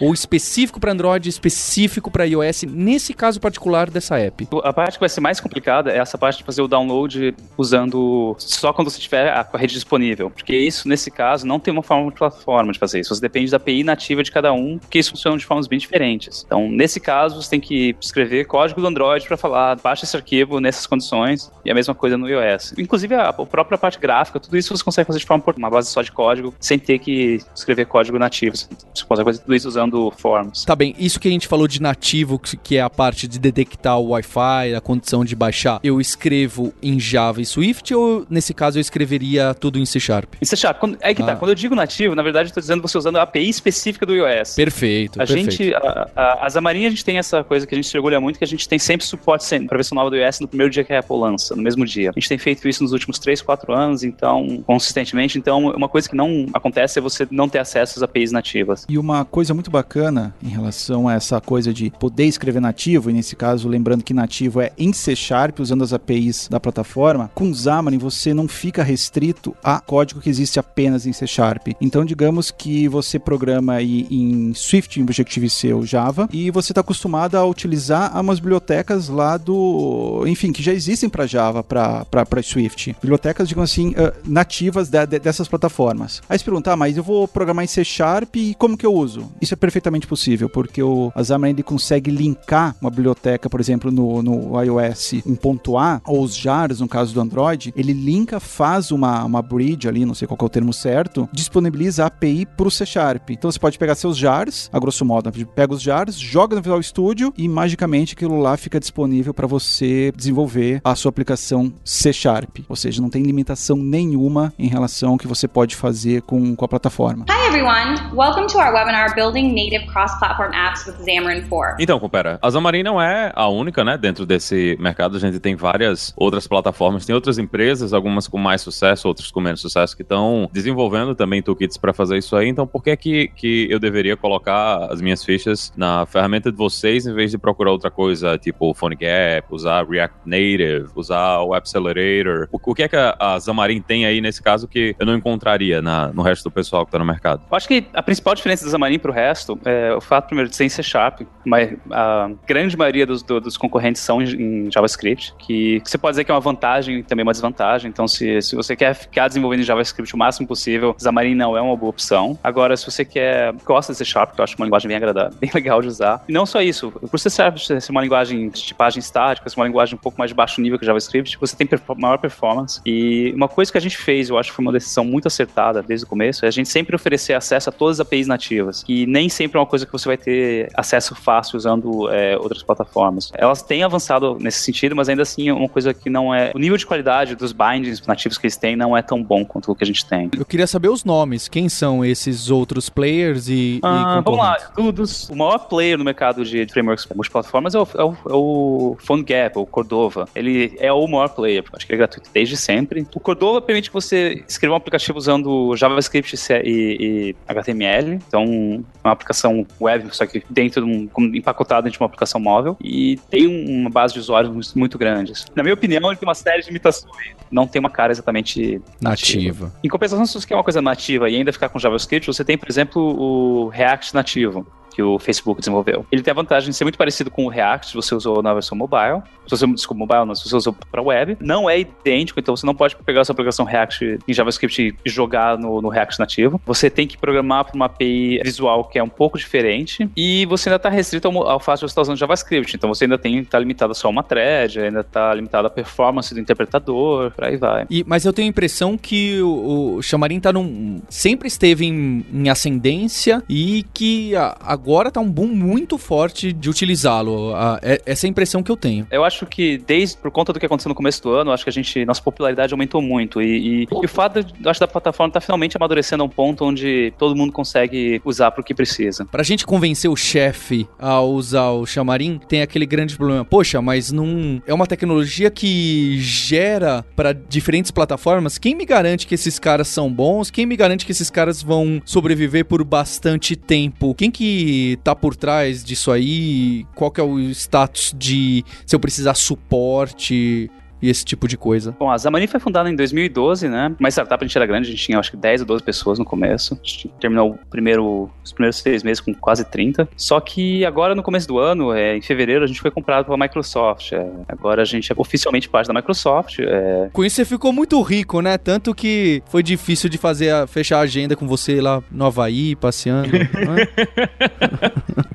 ou 0.00 0.12
específico 0.12 0.78
para 0.78 0.92
Android, 0.92 1.28
específico 1.28 2.10
para 2.10 2.24
iOS, 2.24 2.62
nesse 2.64 3.14
caso 3.14 3.40
particular 3.40 3.90
dessa 3.90 4.18
app. 4.18 4.48
A 4.62 4.72
parte 4.72 4.94
que 4.94 5.00
vai 5.00 5.08
ser 5.08 5.20
mais 5.20 5.40
complicada 5.40 5.90
é 5.90 5.98
essa 5.98 6.16
parte 6.18 6.38
de 6.38 6.44
fazer 6.44 6.62
o 6.62 6.68
download 6.68 7.34
usando 7.56 8.36
só 8.38 8.72
quando 8.72 8.90
você 8.90 9.00
tiver 9.00 9.28
a, 9.28 9.46
rede 9.54 9.74
disponível, 9.74 10.30
porque 10.30 10.56
isso 10.56 10.88
nesse 10.88 11.10
caso 11.10 11.46
não 11.46 11.58
tem 11.58 11.72
uma 11.72 11.82
forma 11.82 12.10
de 12.10 12.16
plataforma 12.16 12.72
de 12.72 12.78
fazer 12.78 13.00
isso. 13.00 13.14
Você 13.14 13.20
depende 13.20 13.50
da 13.50 13.56
API 13.56 13.84
nativa 13.84 14.22
de 14.22 14.30
cada 14.30 14.52
um, 14.52 14.78
porque 14.78 14.98
isso 14.98 15.10
funciona 15.10 15.36
de 15.36 15.44
formas 15.44 15.66
bem 15.66 15.78
diferentes. 15.78 16.44
Então, 16.46 16.68
nesse 16.70 17.00
caso, 17.00 17.40
você 17.40 17.50
tem 17.50 17.60
que 17.60 17.96
escrever 18.00 18.46
código 18.46 18.80
do 18.80 18.86
Android 18.86 19.26
para 19.26 19.36
falar, 19.36 19.76
baixa 19.76 20.04
esse 20.04 20.16
arquivo 20.16 20.60
nessas 20.60 20.86
condições, 20.86 21.50
e 21.64 21.70
a 21.70 21.74
mesma 21.74 21.94
coisa 21.94 22.16
no 22.16 22.28
iOS. 22.28 22.74
Inclusive, 22.78 23.14
a, 23.14 23.28
a 23.28 23.32
própria 23.32 23.78
parte 23.78 23.98
gráfica, 23.98 24.40
tudo 24.40 24.56
isso 24.56 24.76
você 24.76 24.84
consegue 24.84 25.06
fazer 25.06 25.18
de 25.18 25.26
forma 25.26 25.42
uma 25.56 25.70
base 25.70 25.90
só 25.90 26.02
de 26.02 26.12
código, 26.12 26.54
sem 26.60 26.78
ter 26.78 26.98
que 26.98 27.40
escrever 27.54 27.86
código 27.86 28.18
nativo. 28.18 28.56
Você 28.56 29.04
consegue 29.06 29.31
fazer 29.32 29.40
tudo 29.40 29.54
isso 29.54 29.68
usando 29.68 30.12
forms. 30.16 30.64
Tá 30.64 30.76
bem, 30.76 30.94
isso 30.98 31.18
que 31.18 31.28
a 31.28 31.30
gente 31.30 31.48
falou 31.48 31.66
de 31.66 31.80
nativo, 31.80 32.38
que 32.38 32.76
é 32.76 32.82
a 32.82 32.90
parte 32.90 33.26
de 33.26 33.38
detectar 33.38 33.98
o 33.98 34.10
Wi-Fi, 34.10 34.74
a 34.76 34.80
condição 34.80 35.24
de 35.24 35.34
baixar, 35.34 35.80
eu 35.82 36.00
escrevo 36.00 36.72
em 36.82 36.98
Java 37.00 37.40
e 37.40 37.46
Swift 37.46 37.94
ou 37.94 38.26
nesse 38.28 38.54
caso 38.54 38.78
eu 38.78 38.80
escreveria 38.80 39.54
tudo 39.54 39.78
em 39.78 39.86
C 39.86 39.98
Sharp? 39.98 40.34
Em 40.40 40.44
C 40.44 40.56
Sharp. 40.56 40.78
Quando, 40.78 40.98
aí 41.02 41.14
que 41.14 41.22
tá, 41.22 41.32
ah. 41.32 41.34
tá, 41.34 41.36
quando 41.36 41.50
eu 41.50 41.54
digo 41.54 41.74
nativo, 41.74 42.14
na 42.14 42.22
verdade 42.22 42.50
eu 42.50 42.54
tô 42.54 42.60
dizendo 42.60 42.82
você 42.82 42.96
usando 42.98 43.16
a 43.16 43.22
API 43.22 43.48
específica 43.48 44.04
do 44.04 44.14
iOS. 44.14 44.54
Perfeito. 44.54 45.20
A 45.20 45.26
perfeito. 45.26 45.50
gente, 45.50 45.74
a, 45.74 46.10
a, 46.14 46.46
a 46.46 46.50
Xamarin, 46.50 46.86
a 46.86 46.90
gente 46.90 47.04
tem 47.04 47.18
essa 47.18 47.42
coisa 47.42 47.66
que 47.66 47.74
a 47.74 47.76
gente 47.76 47.88
se 47.88 47.96
orgulha 47.96 48.20
muito, 48.20 48.38
que 48.38 48.44
a 48.44 48.48
gente 48.48 48.68
tem 48.68 48.78
sempre 48.78 49.06
suporte 49.06 49.42
para 49.66 49.76
versão 49.76 49.96
nova 49.96 50.10
do 50.10 50.16
iOS 50.16 50.40
no 50.40 50.48
primeiro 50.48 50.70
dia 50.70 50.84
que 50.84 50.92
a 50.92 50.98
Apple 50.98 51.16
lança, 51.16 51.54
no 51.56 51.62
mesmo 51.62 51.84
dia. 51.84 52.10
A 52.10 52.18
gente 52.18 52.28
tem 52.28 52.38
feito 52.38 52.66
isso 52.68 52.82
nos 52.82 52.92
últimos 52.92 53.18
3, 53.18 53.42
4 53.42 53.72
anos, 53.72 54.02
então, 54.02 54.62
consistentemente. 54.66 55.38
Então, 55.38 55.68
uma 55.68 55.88
coisa 55.88 56.08
que 56.08 56.16
não 56.16 56.46
acontece 56.52 56.98
é 56.98 57.02
você 57.02 57.26
não 57.30 57.48
ter 57.48 57.58
acesso 57.58 57.98
às 57.98 58.02
APIs 58.02 58.32
nativas. 58.32 58.86
E 58.88 58.98
uma 58.98 59.21
coisa 59.24 59.54
muito 59.54 59.70
bacana 59.70 60.34
em 60.42 60.48
relação 60.48 61.08
a 61.08 61.14
essa 61.14 61.40
coisa 61.40 61.72
de 61.72 61.90
poder 61.98 62.24
escrever 62.24 62.60
nativo, 62.60 63.10
e 63.10 63.12
nesse 63.12 63.36
caso, 63.36 63.68
lembrando 63.68 64.04
que 64.04 64.14
nativo 64.14 64.60
é 64.60 64.72
em 64.76 64.92
C 64.92 65.14
Sharp, 65.16 65.60
usando 65.60 65.84
as 65.84 65.92
APIs 65.92 66.48
da 66.48 66.60
plataforma, 66.60 67.30
com 67.34 67.52
Xamarin 67.54 67.98
você 67.98 68.34
não 68.34 68.48
fica 68.48 68.82
restrito 68.82 69.54
a 69.62 69.80
código 69.80 70.20
que 70.20 70.30
existe 70.30 70.58
apenas 70.58 71.06
em 71.06 71.12
C 71.12 71.26
Sharp. 71.26 71.68
Então, 71.80 72.04
digamos 72.04 72.50
que 72.50 72.88
você 72.88 73.18
programa 73.18 73.74
aí 73.74 74.06
em 74.10 74.52
Swift, 74.54 74.98
em 74.98 75.02
Objective-C 75.02 75.72
ou 75.72 75.86
Java, 75.86 76.28
e 76.32 76.50
você 76.50 76.72
está 76.72 76.80
acostumado 76.80 77.36
a 77.36 77.44
utilizar 77.44 78.18
umas 78.20 78.38
bibliotecas 78.38 79.08
lá 79.08 79.36
do. 79.36 80.24
Enfim, 80.26 80.52
que 80.52 80.62
já 80.62 80.72
existem 80.72 81.08
para 81.08 81.26
Java, 81.26 81.62
para 81.62 82.42
Swift. 82.42 82.96
Bibliotecas, 83.00 83.48
digamos 83.48 83.70
assim, 83.70 83.90
uh, 83.90 84.12
nativas 84.24 84.88
de, 84.88 85.06
de, 85.06 85.18
dessas 85.18 85.48
plataformas. 85.48 86.22
Aí 86.28 86.38
você 86.38 86.44
pergunta, 86.44 86.72
ah, 86.72 86.76
mas 86.76 86.96
eu 86.96 87.02
vou 87.02 87.28
programar 87.28 87.64
em 87.64 87.68
C 87.68 87.84
Sharp 87.84 88.36
e 88.36 88.54
como 88.54 88.76
que 88.76 88.86
eu 88.86 88.94
uso? 88.94 89.11
Isso 89.40 89.54
é 89.54 89.56
perfeitamente 89.56 90.06
possível, 90.06 90.48
porque 90.48 90.82
o 90.82 91.12
Xamarin 91.22 91.54
consegue 91.62 92.10
linkar 92.10 92.74
uma 92.80 92.90
biblioteca, 92.90 93.48
por 93.48 93.60
exemplo, 93.60 93.90
no, 93.90 94.22
no 94.22 94.62
iOS 94.62 95.14
em 95.26 95.34
ponto 95.34 95.76
.a, 95.76 96.00
ou 96.06 96.22
os 96.22 96.34
jars, 96.36 96.80
no 96.80 96.88
caso 96.88 97.12
do 97.14 97.20
Android, 97.20 97.72
ele 97.76 97.92
linka, 97.92 98.40
faz 98.40 98.90
uma, 98.90 99.24
uma 99.24 99.42
bridge 99.42 99.88
ali, 99.88 100.04
não 100.04 100.14
sei 100.14 100.26
qual 100.26 100.38
é 100.40 100.44
o 100.44 100.48
termo 100.48 100.72
certo, 100.72 101.28
disponibiliza 101.32 102.04
a 102.04 102.06
API 102.06 102.46
para 102.46 102.68
o 102.68 102.70
C 102.70 102.86
Sharp. 102.86 103.30
Então 103.30 103.50
você 103.50 103.58
pode 103.58 103.78
pegar 103.78 103.94
seus 103.94 104.16
jars, 104.16 104.70
a 104.72 104.78
grosso 104.78 105.04
modo, 105.04 105.30
pega 105.54 105.74
os 105.74 105.82
jars, 105.82 106.18
joga 106.18 106.56
no 106.56 106.62
Visual 106.62 106.82
Studio 106.82 107.32
e 107.36 107.48
magicamente 107.48 108.14
aquilo 108.14 108.40
lá 108.40 108.56
fica 108.56 108.78
disponível 108.78 109.34
para 109.34 109.46
você 109.46 110.12
desenvolver 110.16 110.80
a 110.84 110.94
sua 110.94 111.10
aplicação 111.10 111.72
C 111.84 112.12
Sharp. 112.12 112.58
Ou 112.68 112.76
seja, 112.76 113.00
não 113.02 113.10
tem 113.10 113.22
limitação 113.22 113.76
nenhuma 113.76 114.52
em 114.58 114.68
relação 114.68 115.12
ao 115.12 115.18
que 115.18 115.26
você 115.26 115.46
pode 115.48 115.76
fazer 115.76 116.22
com, 116.22 116.54
com 116.54 116.64
a 116.64 116.68
plataforma. 116.68 117.26
Hi 117.28 117.46
everyone, 117.46 117.94
welcome 118.14 118.46
to 118.46 118.58
our 118.58 118.72
webinar 118.72 119.01
Building 119.14 119.48
Native 119.48 119.86
Cross-Platform 119.86 120.52
Apps 120.54 120.86
with 120.86 120.94
Xamarin 121.04 121.42
4. 121.48 121.76
Então, 121.78 121.98
compara, 121.98 122.38
a 122.40 122.50
Xamarin 122.50 122.82
não 122.82 123.00
é 123.00 123.32
a 123.34 123.48
única, 123.48 123.84
né, 123.84 123.98
dentro 123.98 124.24
desse 124.24 124.76
mercado. 124.80 125.16
A 125.16 125.20
gente 125.20 125.38
tem 125.38 125.54
várias 125.54 126.12
outras 126.16 126.46
plataformas, 126.46 127.04
tem 127.06 127.14
outras 127.14 127.38
empresas, 127.38 127.92
algumas 127.92 128.28
com 128.28 128.38
mais 128.38 128.60
sucesso, 128.60 129.08
outras 129.08 129.30
com 129.30 129.40
menos 129.40 129.60
sucesso, 129.60 129.96
que 129.96 130.02
estão 130.02 130.48
desenvolvendo 130.52 131.14
também 131.14 131.42
toolkits 131.42 131.76
para 131.76 131.92
fazer 131.92 132.18
isso 132.18 132.36
aí. 132.36 132.48
Então, 132.48 132.66
por 132.66 132.82
que 132.82 132.96
que, 132.96 133.28
que 133.28 133.66
eu 133.70 133.78
deveria 133.78 134.16
colocar 134.16 134.86
as 134.90 135.00
minhas 135.00 135.24
fichas 135.24 135.72
na 135.76 136.06
ferramenta 136.06 136.50
de 136.50 136.56
vocês 136.56 137.06
em 137.06 137.14
vez 137.14 137.30
de 137.30 137.38
procurar 137.38 137.72
outra 137.72 137.90
coisa, 137.90 138.38
tipo 138.38 138.72
PhoneGap, 138.74 139.46
usar 139.50 139.86
React 139.86 140.16
Native, 140.24 140.86
usar 140.94 141.40
o 141.40 141.54
App 141.54 141.66
Accelerator? 141.66 142.48
O, 142.52 142.58
o 142.64 142.74
que 142.74 142.82
é 142.82 142.88
que 142.88 142.96
a, 142.96 143.16
a 143.18 143.40
Xamarin 143.40 143.80
tem 143.80 144.06
aí 144.06 144.20
nesse 144.20 144.42
caso 144.42 144.68
que 144.68 144.94
eu 144.98 145.06
não 145.06 145.14
encontraria 145.14 145.80
na, 145.80 146.12
no 146.12 146.22
resto 146.22 146.44
do 146.44 146.50
pessoal 146.50 146.84
que 146.84 146.88
está 146.88 146.98
no 146.98 147.04
mercado? 147.04 147.42
Eu 147.50 147.56
acho 147.56 147.68
que 147.68 147.86
a 147.92 148.02
principal 148.02 148.34
diferença 148.34 148.64
da 148.64 148.70
Xamarin 148.70 148.91
para 148.98 149.10
o 149.10 149.14
resto 149.14 149.58
é 149.64 149.94
o 149.94 150.00
fato, 150.00 150.26
primeiro, 150.26 150.48
de 150.48 150.56
ser 150.56 150.64
em 150.64 150.68
C 150.68 150.82
Sharp, 150.82 151.22
mas 151.44 151.76
a 151.90 152.30
grande 152.46 152.76
maioria 152.76 153.06
dos, 153.06 153.22
do, 153.22 153.40
dos 153.40 153.56
concorrentes 153.56 154.02
são 154.02 154.22
em 154.22 154.70
JavaScript, 154.70 155.34
que 155.38 155.82
você 155.84 155.98
pode 155.98 156.12
dizer 156.12 156.24
que 156.24 156.30
é 156.30 156.34
uma 156.34 156.40
vantagem 156.40 156.98
e 156.98 157.02
também 157.02 157.22
uma 157.22 157.32
desvantagem. 157.32 157.88
Então, 157.88 158.06
se, 158.06 158.40
se 158.42 158.56
você 158.56 158.76
quer 158.76 158.94
ficar 158.94 159.28
desenvolvendo 159.28 159.60
em 159.60 159.64
JavaScript 159.64 160.14
o 160.14 160.18
máximo 160.18 160.46
possível, 160.46 160.94
Xamarin 161.00 161.34
não 161.34 161.56
é 161.56 161.60
uma 161.60 161.76
boa 161.76 161.90
opção. 161.90 162.38
Agora, 162.42 162.76
se 162.76 162.84
você 162.90 163.04
quer, 163.04 163.52
gosta 163.64 163.92
de 163.92 163.98
C 163.98 164.04
Sharp, 164.04 164.34
que 164.34 164.40
eu 164.40 164.44
acho 164.44 164.56
uma 164.56 164.66
linguagem 164.66 164.88
bem 164.88 164.96
agradável, 164.96 165.36
bem 165.40 165.50
legal 165.54 165.80
de 165.80 165.88
usar. 165.88 166.22
E 166.28 166.32
não 166.32 166.46
só 166.46 166.60
isso, 166.60 166.90
por 166.90 167.18
C 167.18 167.30
Sharp 167.30 167.58
ser 167.58 167.90
uma 167.90 168.02
linguagem 168.02 168.48
de 168.48 168.62
tipagem 168.62 169.00
estática, 169.00 169.48
ser 169.48 169.58
uma 169.58 169.66
linguagem 169.66 169.94
um 169.94 169.98
pouco 169.98 170.18
mais 170.18 170.30
de 170.30 170.34
baixo 170.34 170.60
nível 170.60 170.78
que 170.78 170.86
JavaScript, 170.86 171.38
você 171.38 171.56
tem 171.56 171.68
maior 171.96 172.18
performance. 172.18 172.80
E 172.84 173.32
uma 173.34 173.48
coisa 173.48 173.70
que 173.70 173.78
a 173.78 173.80
gente 173.80 173.96
fez, 173.96 174.28
eu 174.28 174.38
acho 174.38 174.50
que 174.50 174.56
foi 174.56 174.64
uma 174.64 174.72
decisão 174.72 175.04
muito 175.04 175.26
acertada 175.26 175.82
desde 175.82 176.04
o 176.04 176.08
começo, 176.08 176.44
é 176.44 176.48
a 176.48 176.50
gente 176.50 176.68
sempre 176.68 176.94
oferecer 176.94 177.34
acesso 177.34 177.68
a 177.68 177.72
todas 177.72 178.00
as 178.00 178.06
APIs 178.06 178.26
nativas, 178.26 178.81
que 178.82 179.06
nem 179.06 179.28
sempre 179.28 179.58
é 179.58 179.60
uma 179.60 179.66
coisa 179.66 179.86
que 179.86 179.92
você 179.92 180.08
vai 180.08 180.16
ter 180.16 180.70
acesso 180.74 181.14
fácil 181.14 181.56
usando 181.56 182.10
é, 182.10 182.36
outras 182.36 182.62
plataformas. 182.62 183.30
Elas 183.34 183.62
têm 183.62 183.82
avançado 183.82 184.36
nesse 184.40 184.60
sentido, 184.60 184.96
mas 184.96 185.08
ainda 185.08 185.22
assim 185.22 185.48
é 185.48 185.52
uma 185.52 185.68
coisa 185.68 185.94
que 185.94 186.10
não 186.10 186.34
é. 186.34 186.52
O 186.54 186.58
nível 186.58 186.76
de 186.76 186.86
qualidade 186.86 187.34
dos 187.34 187.52
bindings 187.52 188.04
nativos 188.06 188.38
que 188.38 188.46
eles 188.46 188.56
têm 188.56 188.76
não 188.76 188.96
é 188.96 189.02
tão 189.02 189.22
bom 189.22 189.44
quanto 189.44 189.70
o 189.70 189.74
que 189.74 189.84
a 189.84 189.86
gente 189.86 190.04
tem. 190.06 190.30
Eu 190.36 190.44
queria 190.44 190.66
saber 190.66 190.88
os 190.88 191.04
nomes. 191.04 191.48
Quem 191.48 191.68
são 191.68 192.04
esses 192.04 192.50
outros 192.50 192.88
players 192.88 193.48
e. 193.48 193.80
Ah, 193.82 194.18
e 194.18 194.22
vamos 194.22 194.40
lá. 194.40 194.56
Todos, 194.74 195.28
o 195.28 195.36
maior 195.36 195.58
player 195.58 195.98
no 195.98 196.04
mercado 196.04 196.44
de, 196.44 196.64
de 196.64 196.72
frameworks 196.72 197.06
multiplataformas 197.14 197.74
é 197.74 197.78
o, 197.78 197.88
é 197.96 198.04
o, 198.04 198.12
é 198.12 198.34
o 198.34 198.96
PhoneGap, 198.98 199.58
o 199.58 199.66
Cordova. 199.66 200.28
Ele 200.34 200.76
é 200.78 200.92
o 200.92 201.06
maior 201.06 201.28
player. 201.28 201.64
Acho 201.72 201.86
que 201.86 201.92
ele 201.92 202.02
é 202.02 202.04
gratuito 202.06 202.30
desde 202.32 202.56
sempre. 202.56 203.06
O 203.14 203.20
Cordova 203.20 203.60
permite 203.60 203.88
que 203.88 203.94
você 203.94 204.44
escreva 204.48 204.74
um 204.74 204.76
aplicativo 204.76 205.18
usando 205.18 205.76
JavaScript 205.76 206.36
e, 206.64 207.34
e 207.34 207.36
HTML. 207.46 208.14
Então, 208.26 208.71
uma 209.04 209.12
aplicação 209.12 209.66
web, 209.80 210.08
só 210.14 210.26
que 210.26 210.42
dentro 210.48 210.84
de 210.84 210.90
um, 210.90 211.24
empacotado 211.34 211.84
dentro 211.84 211.98
de 211.98 212.02
uma 212.02 212.06
aplicação 212.06 212.40
móvel. 212.40 212.76
E 212.82 213.18
tem 213.30 213.46
uma 213.46 213.90
base 213.90 214.14
de 214.14 214.20
usuários 214.20 214.74
muito 214.74 214.98
grandes. 214.98 215.46
Na 215.54 215.62
minha 215.62 215.74
opinião, 215.74 216.10
ele 216.10 216.16
tem 216.16 216.28
uma 216.28 216.34
série 216.34 216.60
de 216.60 216.68
limitações. 216.68 217.34
Não 217.50 217.66
tem 217.66 217.80
uma 217.80 217.90
cara 217.90 218.12
exatamente 218.12 218.80
nativa. 219.00 219.66
nativa. 219.68 219.72
Em 219.84 219.88
compensação, 219.88 220.24
se 220.26 220.34
você 220.34 220.46
quer 220.46 220.54
uma 220.54 220.64
coisa 220.64 220.80
nativa 220.80 221.28
e 221.28 221.36
ainda 221.36 221.52
ficar 221.52 221.68
com 221.68 221.78
JavaScript, 221.78 222.26
você 222.26 222.44
tem, 222.44 222.56
por 222.56 222.68
exemplo, 222.68 223.02
o 223.02 223.68
React 223.68 224.14
nativo 224.14 224.66
que 224.92 225.02
o 225.02 225.18
Facebook 225.18 225.60
desenvolveu. 225.60 226.06
Ele 226.10 226.22
tem 226.22 226.32
a 226.32 226.34
vantagem 226.34 226.70
de 226.70 226.76
ser 226.76 226.84
muito 226.84 226.98
parecido 226.98 227.30
com 227.30 227.46
o 227.46 227.48
React, 227.48 227.88
se 227.88 227.94
você 227.94 228.14
usou 228.14 228.42
na 228.42 228.52
versão 228.52 228.76
mobile. 228.76 229.22
Se 229.46 229.56
você, 229.56 229.66
desculpa, 229.66 229.98
mobile 229.98 230.26
não, 230.26 230.34
se 230.34 230.48
você 230.48 230.56
usou 230.56 230.74
para 230.90 231.02
web. 231.02 231.36
Não 231.40 231.68
é 231.68 231.80
idêntico, 231.80 232.38
então 232.38 232.54
você 232.56 232.64
não 232.64 232.74
pode 232.74 232.96
pegar 232.96 233.22
a 233.22 233.24
sua 233.24 233.32
aplicação 233.32 233.64
React 233.64 234.18
em 234.26 234.32
JavaScript 234.32 234.94
e 235.04 235.10
jogar 235.10 235.58
no, 235.58 235.82
no 235.82 235.88
React 235.88 236.18
nativo. 236.20 236.60
Você 236.64 236.88
tem 236.88 237.06
que 237.06 237.18
programar 237.18 237.64
para 237.64 237.74
uma 237.74 237.86
API 237.86 238.40
visual 238.44 238.84
que 238.84 238.98
é 238.98 239.02
um 239.02 239.08
pouco 239.08 239.38
diferente 239.38 240.08
e 240.16 240.46
você 240.46 240.68
ainda 240.68 240.76
está 240.76 240.88
restrito 240.88 241.28
ao, 241.28 241.48
ao 241.48 241.60
fato 241.60 241.76
de 241.76 241.80
você 241.82 241.86
estar 241.86 242.02
usando 242.02 242.16
JavaScript. 242.16 242.76
Então 242.76 242.92
você 242.92 243.04
ainda 243.04 243.18
tem 243.18 243.38
está 243.38 243.58
limitado 243.58 243.94
só 243.94 244.08
a 244.08 244.10
uma 244.10 244.22
thread, 244.22 244.80
ainda 244.80 245.00
está 245.00 245.34
limitado 245.34 245.66
a 245.66 245.70
performance 245.70 246.32
do 246.32 246.40
interpretador, 246.40 247.30
por 247.32 247.44
aí 247.44 247.56
vai. 247.56 247.86
E, 247.90 248.04
mas 248.06 248.24
eu 248.24 248.32
tenho 248.32 248.46
a 248.46 248.50
impressão 248.50 248.96
que 248.96 249.40
o, 249.42 249.96
o 249.96 250.02
Xamarin 250.02 250.40
tá 250.40 250.52
num, 250.52 251.02
sempre 251.08 251.48
esteve 251.48 251.86
em, 251.86 252.24
em 252.32 252.48
ascendência 252.48 253.42
e 253.48 253.84
que 253.92 254.34
a, 254.36 254.56
agora 254.82 255.10
tá 255.12 255.20
um 255.20 255.30
boom 255.30 255.46
muito 255.46 255.96
forte 255.96 256.52
de 256.52 256.68
utilizá-lo. 256.68 257.54
A- 257.54 257.78
é- 257.82 258.02
Essa 258.04 258.26
é 258.26 258.28
a 258.28 258.30
impressão 258.30 258.62
que 258.64 258.70
eu 258.72 258.76
tenho. 258.76 259.06
Eu 259.10 259.24
acho 259.24 259.46
que 259.46 259.78
desde 259.86 260.16
por 260.16 260.30
conta 260.32 260.52
do 260.52 260.58
que 260.58 260.66
aconteceu 260.66 260.88
no 260.88 260.94
começo 260.94 261.22
do 261.22 261.30
ano, 261.30 261.52
acho 261.52 261.62
que 261.62 261.70
a 261.70 261.72
gente 261.72 262.04
nossa 262.04 262.20
popularidade 262.20 262.74
aumentou 262.74 263.00
muito 263.00 263.40
e, 263.40 263.46
e- 263.46 263.82
e 263.84 264.04
o 264.04 264.08
fato 264.08 264.42
de, 264.42 264.68
acho 264.68 264.80
da 264.80 264.88
plataforma 264.88 265.32
tá 265.32 265.40
finalmente 265.40 265.76
amadurecendo 265.76 266.22
a 266.24 266.26
um 266.26 266.28
ponto 266.28 266.64
onde 266.64 267.12
todo 267.16 267.36
mundo 267.36 267.52
consegue 267.52 268.20
usar 268.24 268.50
pro 268.50 268.64
que 268.64 268.74
precisa. 268.74 269.24
Pra 269.26 269.42
gente 269.44 269.64
convencer 269.64 270.10
o 270.10 270.16
chefe 270.16 270.86
a 270.98 271.20
usar 271.20 271.70
o 271.70 271.86
chamarim, 271.86 272.40
tem 272.48 272.60
aquele 272.62 272.84
grande 272.86 273.16
problema. 273.16 273.44
Poxa, 273.44 273.80
mas 273.80 274.10
não 274.10 274.60
é 274.66 274.74
uma 274.74 274.86
tecnologia 274.86 275.48
que 275.50 276.18
gera 276.18 277.04
pra 277.14 277.32
diferentes 277.32 277.90
plataformas. 277.90 278.58
Quem 278.58 278.74
me 278.74 278.84
garante 278.84 279.26
que 279.26 279.34
esses 279.34 279.58
caras 279.58 279.86
são 279.88 280.10
bons? 280.12 280.50
Quem 280.50 280.66
me 280.66 280.76
garante 280.76 281.06
que 281.06 281.12
esses 281.12 281.30
caras 281.30 281.62
vão 281.62 282.00
sobreviver 282.04 282.64
por 282.64 282.82
bastante 282.82 283.54
tempo? 283.54 284.14
Quem 284.14 284.30
que 284.30 284.71
tá 285.02 285.14
por 285.14 285.36
trás 285.36 285.84
disso 285.84 286.10
aí? 286.10 286.86
Qual 286.94 287.10
que 287.10 287.20
é 287.20 287.24
o 287.24 287.38
status 287.50 288.14
de 288.16 288.64
se 288.86 288.94
eu 288.94 289.00
precisar 289.00 289.34
suporte? 289.34 290.70
E 291.02 291.10
esse 291.10 291.24
tipo 291.24 291.48
de 291.48 291.56
coisa. 291.56 291.94
Bom, 291.98 292.08
a 292.10 292.16
Zamani 292.16 292.46
foi 292.46 292.60
fundada 292.60 292.88
em 292.88 292.94
2012, 292.94 293.68
né? 293.68 293.92
Mas 293.98 294.16
a 294.16 294.22
startup 294.22 294.44
a 294.44 294.46
gente 294.46 294.56
era 294.56 294.66
grande, 294.66 294.86
a 294.86 294.90
gente 294.92 295.02
tinha 295.04 295.18
acho 295.18 295.32
que 295.32 295.36
10 295.36 295.62
ou 295.62 295.66
12 295.66 295.82
pessoas 295.82 296.18
no 296.18 296.24
começo. 296.24 296.74
A 296.74 296.86
gente 296.86 297.08
terminou 297.20 297.50
o 297.50 297.58
primeiro, 297.68 298.30
os 298.44 298.52
primeiros 298.52 298.76
seis 298.78 299.02
meses 299.02 299.20
com 299.20 299.34
quase 299.34 299.64
30. 299.64 300.08
Só 300.16 300.38
que 300.40 300.84
agora, 300.84 301.14
no 301.14 301.22
começo 301.22 301.48
do 301.48 301.58
ano, 301.58 301.92
é, 301.92 302.16
em 302.16 302.22
fevereiro, 302.22 302.62
a 302.62 302.66
gente 302.68 302.80
foi 302.80 302.90
comprado 302.90 303.24
pela 303.24 303.36
Microsoft. 303.36 304.12
É, 304.12 304.24
agora 304.48 304.82
a 304.82 304.84
gente 304.84 305.10
é 305.10 305.14
oficialmente 305.18 305.68
parte 305.68 305.88
da 305.88 305.94
Microsoft. 305.94 306.60
é, 306.60 307.10
Com 307.12 307.24
isso 307.24 307.36
você 307.36 307.44
ficou 307.44 307.72
muito 307.72 308.00
rico, 308.00 308.40
né? 308.40 308.56
Tanto 308.56 308.94
que 308.94 309.42
foi 309.48 309.62
difícil 309.62 310.08
de 310.08 310.18
fazer 310.18 310.50
a- 310.50 310.66
fechar 310.68 310.98
a 310.98 311.00
agenda 311.00 311.34
com 311.34 311.48
você 311.48 311.80
lá 311.80 312.00
no 312.12 312.24
Havaí, 312.26 312.76
passeando. 312.76 313.28
né? 313.32 313.42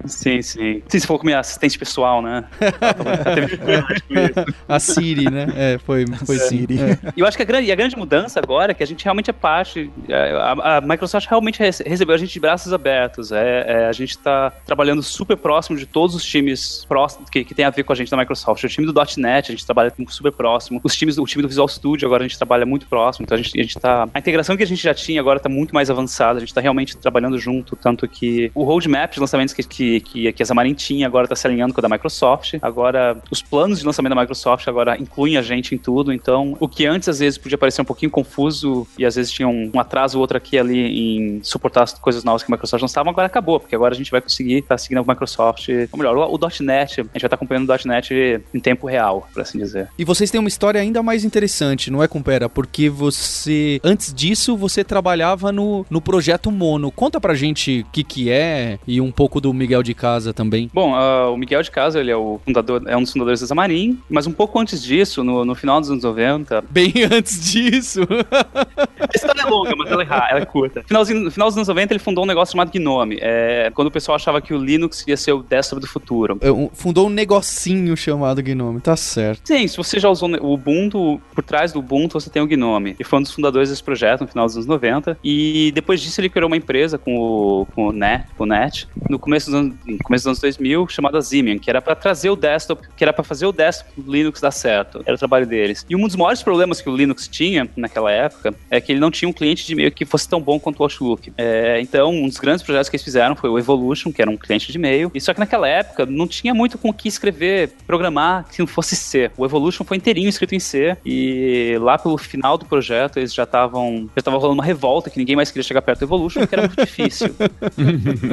sim, 0.05 0.41
sim. 0.41 0.81
Sim, 0.87 0.99
você 0.99 1.05
falou 1.05 1.19
com 1.19 1.25
minha 1.25 1.39
assistente 1.39 1.77
pessoal, 1.77 2.21
né? 2.21 2.45
A 4.67 4.79
Siri, 4.79 5.29
né? 5.29 5.47
É, 5.57 5.77
foi, 5.79 6.05
foi 6.25 6.37
sim. 6.37 6.59
Siri. 6.59 6.79
É. 6.79 6.97
E 7.15 7.19
eu 7.19 7.25
acho 7.25 7.35
que 7.35 7.43
a 7.43 7.45
grande, 7.45 7.71
a 7.71 7.75
grande 7.75 7.97
mudança 7.97 8.39
agora 8.39 8.71
é 8.71 8.75
que 8.75 8.83
a 8.83 8.87
gente 8.87 9.03
realmente 9.03 9.29
é 9.29 9.33
parte. 9.33 9.89
é, 10.07 10.31
A, 10.31 10.77
a 10.77 10.81
Microsoft 10.81 11.27
realmente 11.27 11.59
rece- 11.59 11.83
recebeu 11.87 12.15
a 12.15 12.17
gente 12.17 12.31
de 12.33 12.39
braços 12.39 12.71
abertos. 12.73 13.31
É, 13.31 13.65
é, 13.67 13.85
a 13.87 13.91
gente 13.91 14.11
está 14.11 14.51
trabalhando 14.65 15.01
super 15.03 15.35
próximo 15.37 15.77
de 15.77 15.85
todos 15.85 16.15
os 16.15 16.23
times 16.23 16.85
próximos 16.87 17.29
que, 17.29 17.43
que 17.43 17.53
tem 17.55 17.65
a 17.65 17.69
ver 17.69 17.83
com 17.83 17.93
a 17.93 17.95
gente 17.95 18.09
da 18.11 18.17
Microsoft. 18.17 18.63
O 18.63 18.67
time 18.69 18.85
do 18.85 18.93
.NET 19.17 19.51
a 19.51 19.55
gente 19.55 19.65
trabalha 19.65 19.93
super 20.09 20.31
próximo. 20.31 20.79
Os 20.83 20.95
times, 20.95 21.17
o 21.17 21.25
time 21.25 21.41
do 21.41 21.47
Visual 21.47 21.67
Studio 21.67 22.05
agora 22.07 22.23
a 22.23 22.27
gente 22.27 22.37
trabalha 22.37 22.65
muito 22.65 22.85
próximo. 22.87 23.23
Então 23.23 23.37
a 23.37 23.41
gente, 23.41 23.59
a 23.59 23.63
gente 23.63 23.79
tá. 23.79 24.07
A 24.13 24.19
integração 24.19 24.55
que 24.55 24.63
a 24.63 24.67
gente 24.67 24.81
já 24.83 24.93
tinha 24.93 25.19
agora 25.19 25.37
está 25.37 25.49
muito 25.49 25.73
mais 25.73 25.89
avançada. 25.89 26.37
A 26.37 26.39
gente 26.39 26.49
está 26.49 26.61
realmente 26.61 26.95
trabalhando 26.97 27.37
junto. 27.39 27.75
Tanto 27.75 28.07
que 28.07 28.51
o 28.53 28.63
roadmap 28.63 29.11
de 29.13 29.19
lançamentos 29.19 29.53
que, 29.53 29.63
que, 29.63 29.99
que, 30.01 30.31
que 30.33 30.43
a 30.43 30.45
Xamarin 30.45 30.73
tinha 30.73 31.07
agora 31.07 31.25
está 31.25 31.35
se 31.35 31.47
alinhando 31.47 31.73
com 31.73 31.79
o 31.79 31.81
da 31.81 31.89
Microsoft. 31.89 32.55
Agora, 32.61 33.17
os 33.31 33.41
planos 33.41 33.79
de 33.79 33.85
lançamento 33.85 34.13
da 34.13 34.21
Microsoft 34.21 34.67
agora 34.67 34.97
incluem 34.99 35.37
a 35.37 35.41
gente 35.47 35.73
em 35.73 35.77
tudo. 35.77 36.13
Então, 36.13 36.55
o 36.59 36.67
que 36.67 36.85
antes 36.85 37.09
às 37.09 37.19
vezes 37.19 37.37
podia 37.37 37.57
parecer 37.57 37.81
um 37.81 37.85
pouquinho 37.85 38.11
confuso 38.11 38.87
e 38.97 39.05
às 39.05 39.15
vezes 39.15 39.31
tinha 39.31 39.47
um, 39.47 39.71
um 39.73 39.79
atraso 39.79 40.17
ou 40.17 40.21
outro 40.21 40.37
aqui 40.37 40.57
ali 40.57 40.77
em 40.77 41.43
suportar 41.43 41.83
as 41.83 41.93
coisas 41.93 42.23
novas 42.23 42.43
que 42.43 42.51
a 42.51 42.53
Microsoft 42.53 42.81
lançava, 42.81 43.09
agora 43.09 43.27
acabou, 43.27 43.59
porque 43.59 43.75
agora 43.75 43.93
a 43.93 43.97
gente 43.97 44.11
vai 44.11 44.21
conseguir 44.21 44.59
estar 44.59 44.77
seguindo 44.77 44.99
a 44.99 45.03
Microsoft. 45.03 45.69
Ou 45.91 45.97
melhor, 45.97 46.17
o, 46.17 46.35
o 46.35 46.39
.NET, 46.61 47.01
a 47.01 47.03
gente 47.03 47.13
vai 47.13 47.13
estar 47.15 47.35
acompanhando 47.35 47.69
o 47.69 47.87
.NET 47.87 48.13
em 48.53 48.59
tempo 48.59 48.87
real, 48.87 49.27
por 49.33 49.41
assim 49.41 49.57
dizer. 49.57 49.89
E 49.97 50.03
vocês 50.03 50.29
têm 50.29 50.39
uma 50.39 50.49
história 50.49 50.81
ainda 50.81 51.01
mais 51.01 51.23
interessante, 51.23 51.89
não 51.89 52.03
é, 52.03 52.07
Compera? 52.17 52.49
Porque 52.49 52.89
você, 52.89 53.79
antes 53.83 54.11
disso, 54.11 54.57
você 54.57 54.83
trabalhava 54.83 55.51
no, 55.51 55.85
no 55.87 56.01
projeto 56.01 56.51
Mono. 56.51 56.91
Conta 56.91 57.21
pra 57.21 57.35
gente 57.35 57.85
o 57.87 57.91
que 57.91 58.03
que 58.03 58.29
é 58.31 58.79
e 58.87 58.99
um 58.99 59.11
pouco 59.11 59.39
do 59.39 59.53
Miguel 59.53 59.83
de 59.83 59.93
Casa 59.93 60.33
também. 60.33 60.69
Bom, 60.73 60.95
ah, 60.95 61.29
o 61.29 61.37
Miguel 61.37 61.61
de 61.61 61.69
Casa, 61.69 61.99
ele 61.99 62.09
é 62.09 62.15
o 62.15 62.39
fundador, 62.43 62.81
é 62.87 62.97
um 62.97 63.03
dos 63.03 63.11
fundadores 63.11 63.41
da 63.41 63.47
Xamarin, 63.47 63.99
mas 64.09 64.25
um 64.25 64.31
pouco 64.31 64.59
antes 64.59 64.81
disso, 64.81 65.23
no, 65.23 65.36
no 65.45 65.55
final 65.55 65.79
dos 65.79 65.89
anos 65.89 66.03
90, 66.03 66.63
Bem 66.69 66.93
antes 67.11 67.39
disso. 67.39 68.01
A 68.01 69.09
história 69.15 69.41
é 69.41 69.45
longa, 69.45 69.75
mas 69.75 69.91
ela 69.91 70.03
é, 70.03 70.31
ela 70.31 70.39
é 70.39 70.45
curta. 70.45 70.83
Finalzinho, 70.83 71.21
no 71.21 71.31
final 71.31 71.47
dos 71.47 71.57
anos 71.57 71.67
90, 71.67 71.93
ele 71.93 71.99
fundou 71.99 72.23
um 72.23 72.27
negócio 72.27 72.53
chamado 72.53 72.71
Gnome. 72.71 73.17
É, 73.21 73.71
quando 73.73 73.87
o 73.87 73.91
pessoal 73.91 74.15
achava 74.15 74.41
que 74.41 74.53
o 74.53 74.57
Linux 74.57 75.03
ia 75.07 75.17
ser 75.17 75.33
o 75.33 75.43
desktop 75.43 75.81
do 75.81 75.87
futuro. 75.87 76.37
É 76.41 76.47
Fundou 76.73 77.07
um 77.07 77.09
negocinho 77.09 77.95
chamado 77.95 78.41
Gnome, 78.41 78.81
tá 78.81 78.95
certo. 78.95 79.41
Sim, 79.45 79.67
se 79.67 79.77
você 79.77 79.99
já 79.99 80.09
usou 80.09 80.29
o 80.41 80.53
Ubuntu, 80.53 81.21
por 81.33 81.43
trás 81.43 81.71
do 81.71 81.79
Ubuntu 81.79 82.19
você 82.19 82.29
tem 82.29 82.41
o 82.41 82.47
Gnome. 82.47 82.95
E 82.99 83.03
foi 83.03 83.19
um 83.19 83.21
dos 83.21 83.31
fundadores 83.31 83.69
desse 83.69 83.83
projeto 83.83 84.21
no 84.21 84.27
final 84.27 84.45
dos 84.45 84.55
anos 84.55 84.67
90. 84.67 85.17
E 85.23 85.71
depois 85.73 86.01
disso 86.01 86.19
ele 86.21 86.29
criou 86.29 86.47
uma 86.47 86.57
empresa 86.57 86.97
com 86.97 87.17
o, 87.17 87.65
com 87.73 87.87
o, 87.87 87.91
Net, 87.91 88.27
com 88.37 88.43
o 88.43 88.47
Net, 88.47 88.87
no 89.09 89.19
começo 89.19 89.47
dos 89.47 89.55
anos, 89.55 89.75
no 89.85 89.97
começo 89.99 90.23
dos 90.23 90.27
anos 90.27 90.39
2000, 90.39 90.87
chamada 90.87 91.19
Zimian, 91.21 91.57
que 91.57 91.69
era 91.69 91.81
para 91.81 91.95
trazer 91.95 92.29
o 92.29 92.35
desktop, 92.35 92.87
que 92.95 93.03
era 93.03 93.13
para 93.13 93.23
fazer 93.23 93.45
o 93.45 93.51
desktop 93.51 94.01
do 94.01 94.11
Linux 94.11 94.41
dar 94.41 94.51
certo. 94.51 95.01
Era 95.05 95.16
o 95.17 95.19
trabalho 95.19 95.45
deles. 95.45 95.85
E 95.89 95.95
um 95.95 96.05
dos 96.05 96.15
maiores 96.15 96.41
problemas 96.41 96.81
que 96.81 96.89
o 96.89 96.95
Linux 96.95 97.27
tinha 97.27 97.67
naquela 97.75 98.11
época 98.11 98.53
é 98.69 98.79
que 98.79 98.91
ele 98.91 98.99
não 98.99 99.11
tinha 99.11 99.27
um 99.27 99.33
cliente 99.33 99.65
de 99.65 99.73
e-mail 99.73 99.91
que 99.91 100.05
fosse 100.05 100.27
tão 100.27 100.41
bom 100.41 100.59
quanto 100.59 100.79
o 100.79 100.83
Outlook. 100.83 101.33
É, 101.37 101.79
então, 101.81 102.11
um 102.11 102.27
dos 102.27 102.37
grandes 102.37 102.63
projetos 102.63 102.89
que 102.89 102.95
eles 102.95 103.03
fizeram 103.03 103.35
foi 103.35 103.49
o 103.49 103.59
Evolution, 103.59 104.11
que 104.11 104.21
era 104.21 104.29
um 104.29 104.37
cliente 104.37 104.71
de 104.71 104.77
e-mail. 104.77 105.11
E 105.13 105.21
só 105.21 105.33
que 105.33 105.39
naquela 105.39 105.67
época 105.67 106.05
não 106.05 106.27
tinha 106.27 106.53
muito 106.53 106.77
com 106.77 106.89
o 106.89 106.93
que 106.93 107.07
escrever, 107.07 107.71
programar 107.85 108.45
que 108.49 108.59
não 108.59 108.67
fosse 108.67 108.95
C. 108.95 109.31
O 109.37 109.45
Evolution 109.45 109.83
foi 109.83 109.97
inteirinho 109.97 110.29
escrito 110.29 110.55
em 110.55 110.59
C. 110.59 110.97
E 111.05 111.75
lá 111.79 111.97
pelo 111.97 112.17
final 112.17 112.57
do 112.57 112.65
projeto 112.65 113.17
eles 113.17 113.33
já 113.33 113.43
estavam 113.43 114.09
já 114.15 114.21
tava 114.21 114.37
rolando 114.37 114.55
uma 114.55 114.63
revolta 114.63 115.09
que 115.09 115.17
ninguém 115.17 115.35
mais 115.35 115.49
queria 115.49 115.63
chegar 115.63 115.81
perto 115.81 115.99
do 115.99 116.05
Evolution, 116.05 116.41
porque 116.41 116.55
era 116.55 116.67
muito 116.67 116.83
difícil. 116.83 117.35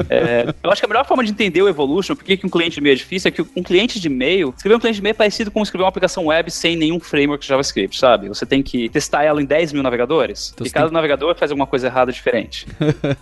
É, 0.09 0.55
eu 0.62 0.70
acho 0.70 0.81
que 0.81 0.87
a 0.87 0.88
melhor 0.88 1.07
forma 1.07 1.25
de 1.25 1.31
entender 1.31 1.62
o 1.62 1.68
Evolution, 1.68 2.14
por 2.14 2.25
que 2.25 2.37
que 2.37 2.47
um 2.47 2.51
cliente 2.51 2.75
de 2.75 2.81
e-mail 2.81 2.94
é 2.94 2.97
difícil, 2.97 3.29
é 3.29 3.31
que 3.31 3.42
um 3.42 3.62
cliente 3.62 3.99
de 3.99 4.07
e-mail, 4.07 4.53
escrever 4.57 4.77
um 4.77 4.81
cliente 4.81 4.97
de 4.97 5.01
e-mail 5.01 5.12
é 5.12 5.14
parecido 5.14 5.51
com 5.51 5.62
escrever 5.62 5.85
uma 5.85 5.88
aplicação 5.88 6.27
web 6.27 6.51
sem 6.51 6.73
nenhum 6.76 7.00
framework 7.00 7.42
de 7.42 7.48
JavaScript, 7.48 7.98
sabe? 7.98 8.28
Você 8.28 8.46
tem 8.46 8.62
que 8.62 8.88
testar 8.88 9.24
ela 9.24 9.40
em 9.42 9.44
10 9.44 9.72
mil 9.72 9.82
navegadores, 9.82 10.52
Então 10.54 10.66
e 10.66 10.70
cada 10.70 10.87
tem 10.87 10.94
navegador 10.94 11.34
faz 11.37 11.50
alguma 11.50 11.66
coisa 11.66 11.87
errada 11.87 12.12
diferente. 12.12 12.66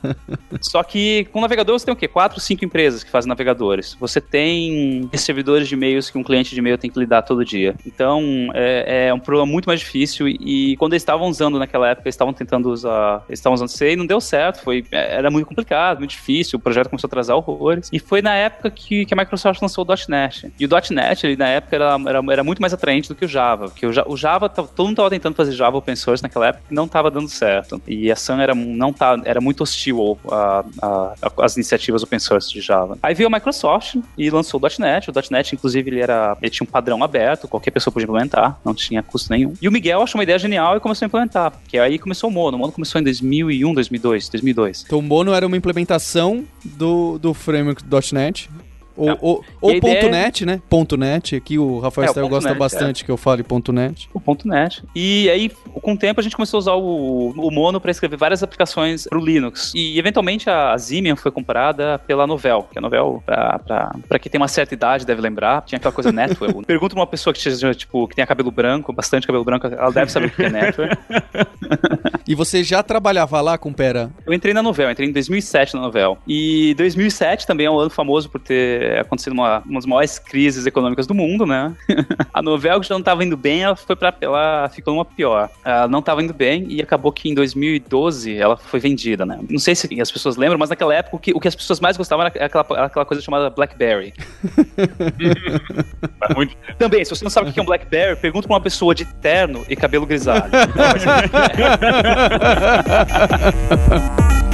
Só 0.61 0.83
que 0.83 1.27
com 1.33 1.41
navegador 1.41 1.79
você 1.79 1.85
tem 1.85 1.95
o 1.95 1.97
quê? 1.97 2.09
Quatro, 2.09 2.41
cinco 2.41 2.65
empresas 2.65 3.03
que 3.03 3.11
fazem 3.11 3.29
navegadores. 3.29 3.97
Você 3.99 4.21
tem 4.21 5.09
servidores 5.15 5.69
de 5.69 5.75
e-mails 5.75 6.11
que 6.11 6.19
um 6.19 6.23
cliente 6.23 6.55
de 6.55 6.61
e-mail 6.61 6.79
tem 6.79 6.91
que 6.91 6.99
lidar 6.99 7.23
todo 7.23 7.45
dia. 7.45 7.75
Então 7.87 8.51
é, 8.55 9.09
é 9.09 9.15
um 9.15 9.19
problema 9.19 9.47
muito 9.47 9.67
mais 9.67 9.81
difícil 9.81 10.29
e 10.29 10.77
quando 10.77 10.93
eles 10.93 11.03
estavam 11.03 11.29
usando 11.29 11.59
naquela 11.59 11.89
época, 11.89 12.09
eles 12.09 12.15
estavam 12.15 12.33
tentando 12.33 12.71
usar, 12.71 13.25
eles 13.29 13.39
estavam 13.39 13.55
usando 13.55 13.69
C 13.69 13.93
e 13.93 13.97
não 13.97 14.07
deu 14.07 14.21
certo. 14.21 14.63
Foi, 14.63 14.85
era 14.91 15.31
muito 15.31 15.47
complicado, 15.47 15.99
muito 15.99 16.11
difícil. 16.11 16.59
O 16.59 16.63
projeto 16.63 16.89
começou 16.89 17.07
a 17.07 17.11
atrasar 17.11 17.37
horrores. 17.37 17.89
E 17.93 17.99
foi 17.99 18.23
na 18.23 18.35
época 18.35 18.71
que, 18.71 19.05
que 19.05 19.15
a 19.15 19.17
Microsoft 19.17 19.61
lançou 19.61 19.85
o 19.85 19.95
.NET. 20.09 20.53
E 20.59 20.67
o 20.67 20.69
.NET, 20.91 21.27
ele, 21.27 21.37
na 21.37 21.49
época, 21.49 21.77
era, 21.77 21.97
era, 22.07 22.21
era 22.31 22.45
muito 22.45 22.61
mais 22.61 22.73
atraente 22.73 23.09
do 23.09 23.15
que 23.15 23.25
o 23.25 23.29
Java. 23.29 23.42
Porque 23.57 23.87
o, 23.87 23.91
o 24.07 24.17
Java, 24.17 24.49
tava- 24.49 24.69
todo 24.69 24.87
mundo 24.87 24.93
estava 24.95 25.11
tentando 25.11 25.35
fazer 25.35 25.53
Java 25.53 25.77
open 25.77 25.97
source 25.97 26.23
naquela 26.23 26.49
época 26.49 26.65
e 26.71 26.75
não 26.75 26.85
estava 26.85 27.11
dando 27.11 27.29
certo. 27.29 27.81
E 27.87 28.11
a 28.11 28.17
Sun 28.17 28.39
era, 28.41 28.55
não 28.55 28.93
tá, 28.93 29.21
era 29.25 29.41
muito 29.41 29.63
hostil 29.63 30.19
às 31.39 31.57
iniciativas 31.57 32.03
open 32.03 32.19
source 32.19 32.51
de 32.53 32.61
Java. 32.61 32.99
Aí 33.03 33.15
veio 33.15 33.29
a 33.29 33.31
Microsoft 33.31 33.97
e 34.17 34.31
lançou 34.31 34.61
o 34.63 34.83
.NET. 34.83 35.11
O 35.11 35.15
.NET, 35.31 35.55
inclusive, 35.55 35.91
ele, 35.91 36.01
era, 36.01 36.37
ele 36.41 36.51
tinha 36.51 36.67
um 36.67 36.71
padrão 36.71 37.03
aberto, 37.03 37.49
qualquer 37.49 37.71
pessoa 37.71 37.93
podia 37.93 38.05
implementar, 38.05 38.59
não 38.65 38.75
tinha 38.75 39.03
custo 39.03 39.33
nenhum. 39.33 39.55
E 39.61 39.69
o 39.69 39.73
Miguel 39.73 40.03
achou 40.03 40.19
uma 40.19 40.25
ideia 40.25 40.39
genial 40.39 40.77
e 40.77 40.81
começou 40.81 41.05
a 41.05 41.09
implementar. 41.09 41.53
Que 41.69 41.79
aí 41.79 41.99
começou 41.99 42.31
o 42.31 42.33
Mono. 42.33 42.57
O 42.57 42.61
Mono 42.61 42.73
começou 42.73 43.01
em 43.01 43.05
2001, 43.05 43.75
2002, 43.75 44.29
2002. 44.29 44.85
Então 44.87 44.99
o 44.99 45.03
Mono 45.03 45.33
era 45.33 45.47
uma 45.47 45.57
implementação 45.57 46.45
do, 46.65 47.19
do 47.19 47.35
framework 47.35 47.83
.NET. 48.13 48.51
Ou, 48.97 49.07
Tá. 49.07 49.19
ou, 49.21 49.45
ou 49.61 49.71
a 49.71 49.75
ideia 49.77 50.01
ponto 50.03 50.07
é- 50.07 50.11
.NET, 50.11 50.47
né? 50.47 50.61
Ponto 50.69 50.97
.NET, 50.97 51.37
aqui 51.37 51.59
o 51.59 51.79
Rafael 51.79 52.11
É, 52.11 52.15
ponto 52.15 52.29
gosta 52.29 52.49
.NET, 52.51 52.59
bastante 52.59 53.05
que 53.05 53.11
eu 53.11 53.17
fale 53.17 53.43
ponto 53.43 53.73
.NET. 53.73 54.09
o 54.13 54.21
ponto 54.21 54.47
.NET. 54.47 54.83
E 54.95 55.29
aí, 55.31 55.51
com 55.81 55.93
o 55.95 55.97
tempo, 55.99 56.21
a 56.21 56.23
gente 56.23 56.37
começou 56.37 56.59
a 56.59 56.61
usar 56.61 56.73
o, 56.75 57.31
o 57.31 57.51
Mono 57.51 57.81
para 57.81 57.91
escrever 57.91 58.17
várias 58.17 58.43
aplicações 58.43 59.07
para 59.07 59.19
o 59.19 59.25
Linux. 59.25 59.73
E, 59.75 59.99
eventualmente, 59.99 60.49
a 60.51 60.77
Zimian 60.77 61.17
foi 61.17 61.31
comprada 61.31 61.99
pela 62.07 62.27
Novell, 62.27 62.69
que 62.71 62.79
a 62.79 62.81
Novell, 62.81 63.23
para 63.27 64.19
quem 64.21 64.31
tem 64.31 64.41
uma 64.41 64.49
certa 64.49 64.75
idade, 64.75 65.07
deve 65.07 65.21
lembrar, 65.21 65.63
tinha 65.63 65.77
aquela 65.79 65.93
coisa 65.93 66.11
Netware. 66.13 66.53
Pergunta 66.67 66.95
pra 66.95 67.01
uma 67.01 67.07
pessoa 67.07 67.33
que, 67.33 67.41
seja, 67.41 67.75
tipo, 67.75 68.07
que 68.09 68.15
tenha 68.15 68.27
cabelo 68.27 68.51
branco, 68.51 68.93
bastante 68.93 69.27
cabelo 69.27 69.45
branco, 69.45 69.67
ela 69.67 69.91
deve 69.91 70.11
saber 70.11 70.27
o 70.27 70.31
que 70.31 70.43
é 70.45 70.51
Netware. 70.51 70.99
E 72.27 72.35
você 72.37 72.63
já 72.63 72.83
trabalhava 72.83 73.41
lá 73.41 73.59
com 73.59 73.73
Pera? 73.73 74.11
Eu 74.25 74.33
entrei 74.33 74.55
na 74.55 74.63
Novell, 74.63 74.91
entrei 74.91 75.09
em 75.09 75.13
2007 75.13 75.75
na 75.75 75.81
Novell. 75.81 76.17
E 76.27 76.73
2007 76.77 77.47
também 77.47 77.67
é 77.67 77.71
um 77.71 77.79
ano 77.79 77.91
famoso 77.91 78.31
por 78.31 78.41
ter 78.41 78.82
acontecido 79.01 79.33
uma, 79.33 79.61
uma 79.61 79.75
das 79.75 79.87
maiores 79.87 80.19
crises 80.19 80.67
econômicas 80.67 81.07
do 81.07 81.15
mundo, 81.15 81.47
né? 81.47 81.75
a 82.33 82.43
Novell, 82.43 82.81
que 82.81 82.89
já 82.89 82.95
não 82.95 83.01
estava 83.01 83.25
indo 83.25 83.37
bem, 83.37 83.63
ela 83.63 83.77
foi 83.77 83.97
para 83.97 84.15
ela 84.21 84.69
ficou 84.69 84.95
numa 84.95 85.05
pior. 85.05 85.49
Ela 85.65 85.89
não 85.89 86.01
estava 86.01 86.23
indo 86.23 86.35
bem 86.35 86.67
e 86.69 86.81
acabou 86.81 87.13
que 87.13 87.29
em 87.29 87.35
2012 87.35 88.37
ela 88.37 88.57
foi 88.57 88.81
vendida, 88.81 89.27
né? 89.27 89.39
Não 89.49 89.59
sei 89.59 89.75
se 89.75 90.01
as 90.01 90.11
pessoas 90.11 90.37
lembram, 90.37 90.59
mas 90.59 90.71
naquela 90.71 90.95
época 90.95 91.17
o 91.17 91.19
que, 91.19 91.33
o 91.33 91.41
que 91.41 91.49
as 91.49 91.55
pessoas 91.55 91.81
mais 91.81 91.97
gostavam 91.97 92.27
era 92.27 92.47
aquela, 92.47 92.85
aquela 92.85 93.05
coisa 93.05 93.23
chamada 93.23 93.51
BlackBerry. 93.51 94.15
Também, 96.79 97.05
se 97.05 97.11
você 97.11 97.25
não 97.25 97.31
sabe 97.31 97.51
o 97.51 97.53
que 97.53 97.61
é 97.61 97.63
um 97.63 97.67
BlackBerry, 97.67 98.17
pergunta 98.17 98.47
pra 98.47 98.57
uma 98.57 98.63
pessoa 98.63 98.95
de 98.95 99.05
terno 99.05 99.65
e 99.69 99.77
cabelo 99.77 100.07
grisalho. 100.07 100.53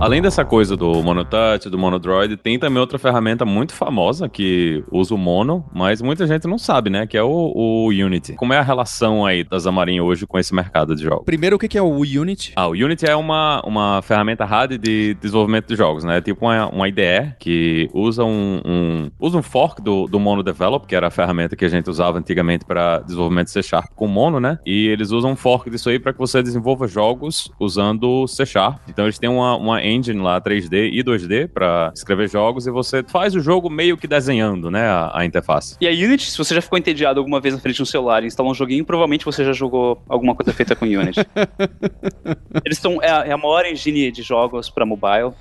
Além 0.00 0.20
dessa 0.20 0.44
coisa 0.44 0.76
do 0.76 1.02
MonoTouch, 1.02 1.70
do 1.70 1.78
MonoDroid, 1.78 2.36
tem 2.36 2.58
também 2.58 2.78
outra 2.78 2.98
ferramenta 2.98 3.46
muito 3.46 3.72
famosa 3.72 4.28
que 4.28 4.84
usa 4.92 5.14
o 5.14 5.18
Mono, 5.18 5.64
mas 5.72 6.02
muita 6.02 6.26
gente 6.26 6.46
não 6.46 6.58
sabe, 6.58 6.90
né? 6.90 7.06
Que 7.06 7.16
é 7.16 7.22
o, 7.22 7.52
o 7.54 7.86
Unity. 7.88 8.34
Como 8.34 8.52
é 8.52 8.58
a 8.58 8.62
relação 8.62 9.24
aí 9.24 9.42
da 9.44 9.58
Xamarin 9.58 10.00
hoje 10.00 10.26
com 10.26 10.38
esse 10.38 10.54
mercado 10.54 10.94
de 10.94 11.02
jogos? 11.02 11.24
Primeiro, 11.24 11.56
o 11.56 11.58
que 11.58 11.78
é 11.78 11.80
o 11.80 12.00
Unity? 12.00 12.52
Ah, 12.54 12.66
o 12.68 12.72
Unity 12.72 13.06
é 13.06 13.16
uma, 13.16 13.62
uma 13.64 14.02
ferramenta 14.02 14.44
hard 14.44 14.72
de 14.78 15.14
desenvolvimento 15.14 15.68
de 15.68 15.76
jogos, 15.76 16.04
né? 16.04 16.18
É 16.18 16.20
tipo 16.20 16.44
uma, 16.44 16.68
uma 16.68 16.86
IDE 16.88 17.32
que 17.38 17.88
usa 17.94 18.24
um, 18.24 18.60
um- 18.64 19.10
usa 19.18 19.38
um 19.38 19.42
fork 19.42 19.80
do, 19.80 20.06
do 20.06 20.20
Mono 20.20 20.42
Develop, 20.42 20.86
que 20.86 20.94
era 20.94 21.06
a 21.06 21.10
ferramenta 21.10 21.56
que 21.56 21.64
a 21.64 21.68
gente 21.68 21.88
usava 21.88 22.18
antigamente 22.18 22.66
para 22.66 22.98
desenvolvimento 22.98 23.46
de 23.46 23.52
C 23.52 23.62
Sharp 23.62 23.92
com 23.94 24.06
Mono, 24.06 24.38
né? 24.38 24.58
E 24.66 24.86
eles 24.88 25.12
usam 25.12 25.30
um 25.30 25.36
fork 25.36 25.70
disso 25.70 25.88
aí 25.88 25.98
para 25.98 26.12
que 26.12 26.18
você 26.18 26.42
desenvolva 26.42 26.86
jogos 26.86 27.50
usando 27.58 28.26
C 28.26 28.44
Sharp. 28.44 28.80
Então 28.86 29.06
eles 29.06 29.18
têm 29.18 29.30
uma, 29.30 29.56
uma 29.56 29.83
engine 29.84 30.20
lá 30.20 30.40
3D 30.40 30.90
e 30.92 31.02
2D 31.04 31.48
para 31.48 31.92
escrever 31.94 32.28
jogos 32.28 32.66
e 32.66 32.70
você 32.70 33.02
faz 33.06 33.34
o 33.34 33.40
jogo 33.40 33.68
meio 33.70 33.96
que 33.96 34.06
desenhando, 34.06 34.70
né? 34.70 34.82
A, 34.86 35.10
a 35.20 35.24
interface. 35.24 35.76
E 35.80 35.86
a 35.86 35.90
Unity, 35.90 36.30
se 36.30 36.38
você 36.38 36.54
já 36.54 36.60
ficou 36.62 36.78
entediado 36.78 37.18
alguma 37.20 37.40
vez 37.40 37.54
na 37.54 37.60
frente 37.60 37.76
de 37.76 37.82
um 37.82 37.86
celular 37.86 38.22
e 38.22 38.26
instalou 38.26 38.52
um 38.52 38.54
joguinho, 38.54 38.84
provavelmente 38.84 39.24
você 39.24 39.44
já 39.44 39.52
jogou 39.52 40.02
alguma 40.08 40.34
coisa 40.34 40.52
feita 40.52 40.74
com 40.74 40.84
Unity. 40.84 41.20
Eles 42.64 42.78
são 42.78 43.02
é, 43.02 43.10
a- 43.10 43.24
é 43.26 43.32
a 43.32 43.36
maior 43.38 43.64
engine 43.66 44.10
de 44.10 44.22
jogos 44.22 44.70
para 44.70 44.86
mobile. 44.86 45.32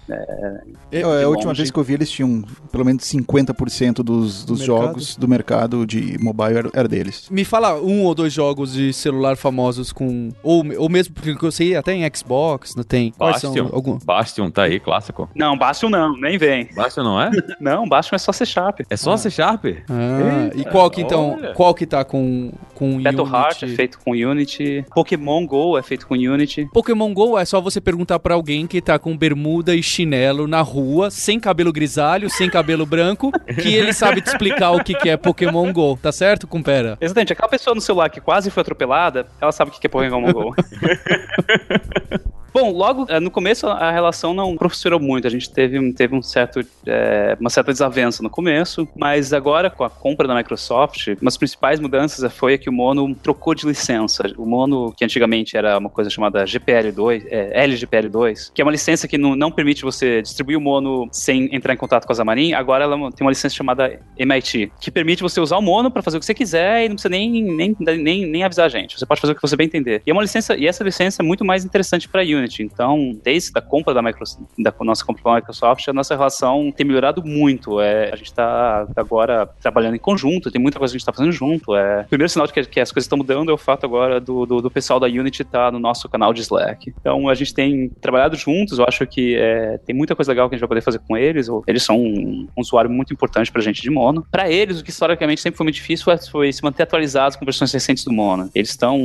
É, 0.92 1.02
a 1.04 1.28
última 1.30 1.54
vez 1.54 1.70
que 1.72 1.78
eu 1.78 1.84
vi, 1.84 1.94
eles 1.94 2.10
tinham 2.10 2.44
pelo 2.72 2.84
menos 2.86 3.04
50% 3.04 4.04
dos, 4.04 4.44
dos 4.46 4.60
jogos 4.60 5.16
do 5.16 5.28
mercado 5.28 5.86
de 5.86 6.18
mobile 6.22 6.58
era, 6.58 6.70
era 6.74 6.88
deles. 6.88 7.28
Me 7.30 7.46
fala 7.46 7.80
um 7.82 8.04
ou 8.04 8.14
dois 8.16 8.34
jogos 8.34 8.74
de 8.74 8.92
celular 8.94 9.36
famosos 9.38 9.92
com. 9.92 10.30
Ou, 10.42 10.64
ou 10.78 10.90
mesmo, 10.90 11.14
porque 11.14 11.46
eu 11.46 11.52
sei, 11.52 11.76
até 11.76 11.94
em 11.94 12.10
Xbox, 12.14 12.76
não 12.76 12.84
tem? 12.84 13.12
Quais 13.12 13.40
são 13.40 13.54
Bastion. 13.54 13.70
algum? 13.74 13.98
Bastion 14.04 14.33
tá 14.52 14.64
aí, 14.64 14.80
clássico. 14.80 15.30
Não, 15.36 15.58
Bastion 15.58 15.90
não, 15.90 16.18
nem 16.18 16.38
vem. 16.38 16.70
Bastion 16.76 17.04
não 17.04 17.22
é? 17.22 17.30
Não, 17.60 17.88
Bastion 17.88 18.16
é 18.16 18.20
só 18.20 18.32
C 18.32 18.46
Sharp. 18.46 18.82
É 18.90 18.98
só 18.98 19.16
C 19.16 19.30
Sharp? 19.30 19.66
Ah, 19.90 20.52
e 20.56 20.64
qual 20.66 20.90
que 20.90 21.02
então? 21.02 21.38
olha. 21.38 21.54
Qual 21.54 21.74
que 21.74 21.86
tá 21.86 22.04
com, 22.04 22.52
com 22.74 23.02
Battle 23.02 23.24
Unity? 23.24 23.36
Heart 23.36 23.64
é 23.64 23.68
feito 23.68 24.00
com 24.00 24.12
Unity. 24.12 24.86
Pokémon 24.94 25.46
GO 25.46 25.78
é 25.78 25.82
feito 25.82 26.08
com 26.08 26.16
Unity. 26.16 26.68
Pokémon 26.74 27.14
GO 27.14 27.38
é 27.38 27.46
só 27.46 27.62
você 27.62 27.80
perguntar 27.80 28.20
pra 28.20 28.34
alguém 28.34 28.68
que 28.68 28.82
tá 28.82 29.00
com 29.00 29.16
bermuda 29.16 29.76
e 29.76 29.84
chinelo 29.84 30.48
na 30.48 30.62
rua, 30.62 31.10
sem 31.10 31.40
cabelo 31.40 31.72
grisalho, 31.72 32.30
sem 32.30 32.50
cabelo 32.50 32.86
branco, 32.86 33.32
que 33.62 33.74
ele 33.74 33.94
sabe 33.94 34.22
te 34.22 34.28
explicar 34.28 34.72
o 34.72 34.84
que, 34.84 34.94
que 34.94 35.10
é 35.10 35.18
Pokémon 35.18 35.72
GO, 35.72 35.98
tá 36.02 36.12
certo, 36.12 36.48
Cumpera? 36.48 36.98
Exatamente, 37.00 37.34
aquela 37.34 37.50
pessoa 37.50 37.76
no 37.76 37.82
celular 37.82 38.10
que 38.10 38.22
quase 38.22 38.50
foi 38.50 38.62
atropelada, 38.62 39.28
ela 39.40 39.52
sabe 39.52 39.72
o 39.72 39.74
que 39.74 39.88
é 39.88 39.90
Pokémon 39.90 40.32
GO. 40.32 40.56
Bom, 42.54 42.72
logo 42.72 43.08
eh, 43.10 43.20
no 43.20 43.32
começo 43.32 43.66
a 43.66 43.90
relação 43.90 44.32
não 44.32 44.56
prosperou 44.56 45.00
muito. 45.00 45.26
A 45.26 45.30
gente 45.30 45.50
teve, 45.50 45.92
teve 45.94 46.16
um 46.16 46.22
certo, 46.22 46.60
eh, 46.86 47.36
uma 47.40 47.50
certa 47.50 47.72
desavença 47.72 48.22
no 48.22 48.30
começo, 48.30 48.88
mas 48.96 49.34
agora 49.34 49.72
com 49.72 49.84
a 49.84 49.90
compra 49.90 50.28
da 50.28 50.36
Microsoft, 50.36 51.08
uma 51.08 51.24
das 51.24 51.36
principais 51.36 51.80
mudanças 51.80 52.32
foi 52.32 52.60
que 52.60 52.70
o 52.70 52.72
Mono 52.72 53.16
trocou 53.16 53.56
de 53.56 53.66
licença. 53.66 54.24
O 54.38 54.46
Mono, 54.46 54.94
que 54.96 55.04
antigamente 55.04 55.58
era 55.58 55.80
uma 55.80 55.90
coisa 55.90 56.12
chamada 56.12 56.44
GPL2, 56.44 57.26
eh, 57.28 57.66
LGPL2, 57.68 58.52
que 58.54 58.62
é 58.62 58.66
uma 58.66 58.72
licença 58.72 59.08
que 59.08 59.18
não, 59.18 59.36
não 59.36 59.50
permite 59.50 59.82
você 59.82 60.22
distribuir 60.22 60.56
o 60.56 60.62
Mono 60.62 61.10
sem 61.12 61.50
entrar 61.56 61.74
em 61.74 61.78
contato 61.78 62.06
com 62.06 62.14
a 62.14 62.16
Xamarin, 62.16 62.54
agora 62.54 62.84
ela 62.84 62.96
tem 63.12 63.26
uma 63.26 63.32
licença 63.32 63.56
chamada 63.56 64.00
MIT, 64.16 64.72
que 64.80 64.92
permite 64.92 65.24
você 65.24 65.40
usar 65.40 65.58
o 65.58 65.62
Mono 65.62 65.90
para 65.90 66.04
fazer 66.04 66.18
o 66.18 66.20
que 66.20 66.26
você 66.28 66.36
quiser 66.36 66.86
e 66.86 66.90
não 66.90 66.96
precisa 66.96 67.10
nem, 67.10 67.42
nem, 67.42 67.76
nem, 67.80 68.28
nem 68.28 68.44
avisar 68.44 68.68
a 68.68 68.70
gente. 68.70 69.00
Você 69.00 69.08
pode 69.08 69.20
fazer 69.20 69.34
o 69.34 69.36
que 69.36 69.42
você 69.42 69.56
bem 69.56 69.66
entender. 69.66 70.04
E 70.06 70.12
é 70.12 70.14
uma 70.14 70.22
licença, 70.22 70.56
e 70.56 70.68
essa 70.68 70.84
licença 70.84 71.24
é 71.24 71.26
muito 71.26 71.44
mais 71.44 71.66
interessante 71.66 72.08
para 72.08 72.22
Unity. 72.22 72.43
Então, 72.60 73.18
desde 73.24 73.52
a 73.56 73.62
compra 73.62 73.94
da 73.94 74.02
da 74.04 74.74
nossa 74.82 75.06
compra 75.06 75.24
da 75.24 75.36
Microsoft, 75.36 75.88
a 75.88 75.94
nossa 75.94 76.14
relação 76.16 76.72
tem 76.76 76.86
melhorado 76.86 77.24
muito. 77.26 77.80
É, 77.80 78.12
a 78.12 78.16
gente 78.16 78.28
está 78.28 78.86
agora 78.96 79.48
trabalhando 79.62 79.96
em 79.96 80.00
conjunto, 80.00 80.52
tem 80.52 80.62
muita 80.62 80.78
coisa 80.78 80.92
que 80.92 80.98
a 80.98 81.00
gente 81.00 81.02
está 81.04 81.14
fazendo 81.14 81.32
junto. 81.32 81.76
É, 81.76 82.02
o 82.02 82.10
primeiro 82.10 82.30
sinal 82.30 82.46
de 82.48 82.54
que, 82.54 82.64
que 82.66 82.80
as 82.80 82.92
coisas 82.92 83.06
estão 83.06 83.18
mudando 83.18 83.50
é 83.50 83.54
o 83.54 83.58
fato 83.58 83.86
agora 83.86 84.20
do, 84.20 84.46
do, 84.46 84.62
do 84.62 84.70
pessoal 84.72 85.00
da 85.00 85.08
Unity 85.08 85.42
estar 85.42 85.72
no 85.72 85.80
nosso 85.80 86.08
canal 86.10 86.34
de 86.34 86.42
Slack. 86.42 86.94
Então, 87.00 87.30
a 87.30 87.34
gente 87.34 87.54
tem 87.54 87.90
trabalhado 88.02 88.36
juntos, 88.36 88.78
eu 88.80 88.86
acho 88.88 89.06
que 89.08 89.36
é, 89.36 89.78
tem 89.86 89.96
muita 89.96 90.16
coisa 90.16 90.32
legal 90.32 90.50
que 90.50 90.56
a 90.56 90.58
gente 90.58 90.62
vai 90.62 90.70
poder 90.70 90.82
fazer 90.82 91.00
com 91.00 91.16
eles. 91.18 91.48
Eles 91.68 91.84
são 91.84 91.98
um, 92.00 92.48
um 92.58 92.62
usuário 92.62 92.90
muito 92.90 93.14
importante 93.14 93.52
pra 93.52 93.62
gente 93.62 93.82
de 93.82 93.90
Mono. 93.90 94.26
Para 94.32 94.50
eles, 94.50 94.80
o 94.80 94.84
que 94.84 94.90
historicamente 94.90 95.42
sempre 95.42 95.58
foi 95.58 95.64
muito 95.66 95.76
difícil 95.76 96.04
foi, 96.04 96.18
foi 96.18 96.54
se 96.54 96.64
manter 96.64 96.84
atualizados 96.84 97.36
com 97.38 97.46
versões 97.46 97.72
recentes 97.72 98.04
do 98.04 98.12
Mono. 98.12 98.50
Eles 98.54 98.70
estão, 98.70 98.98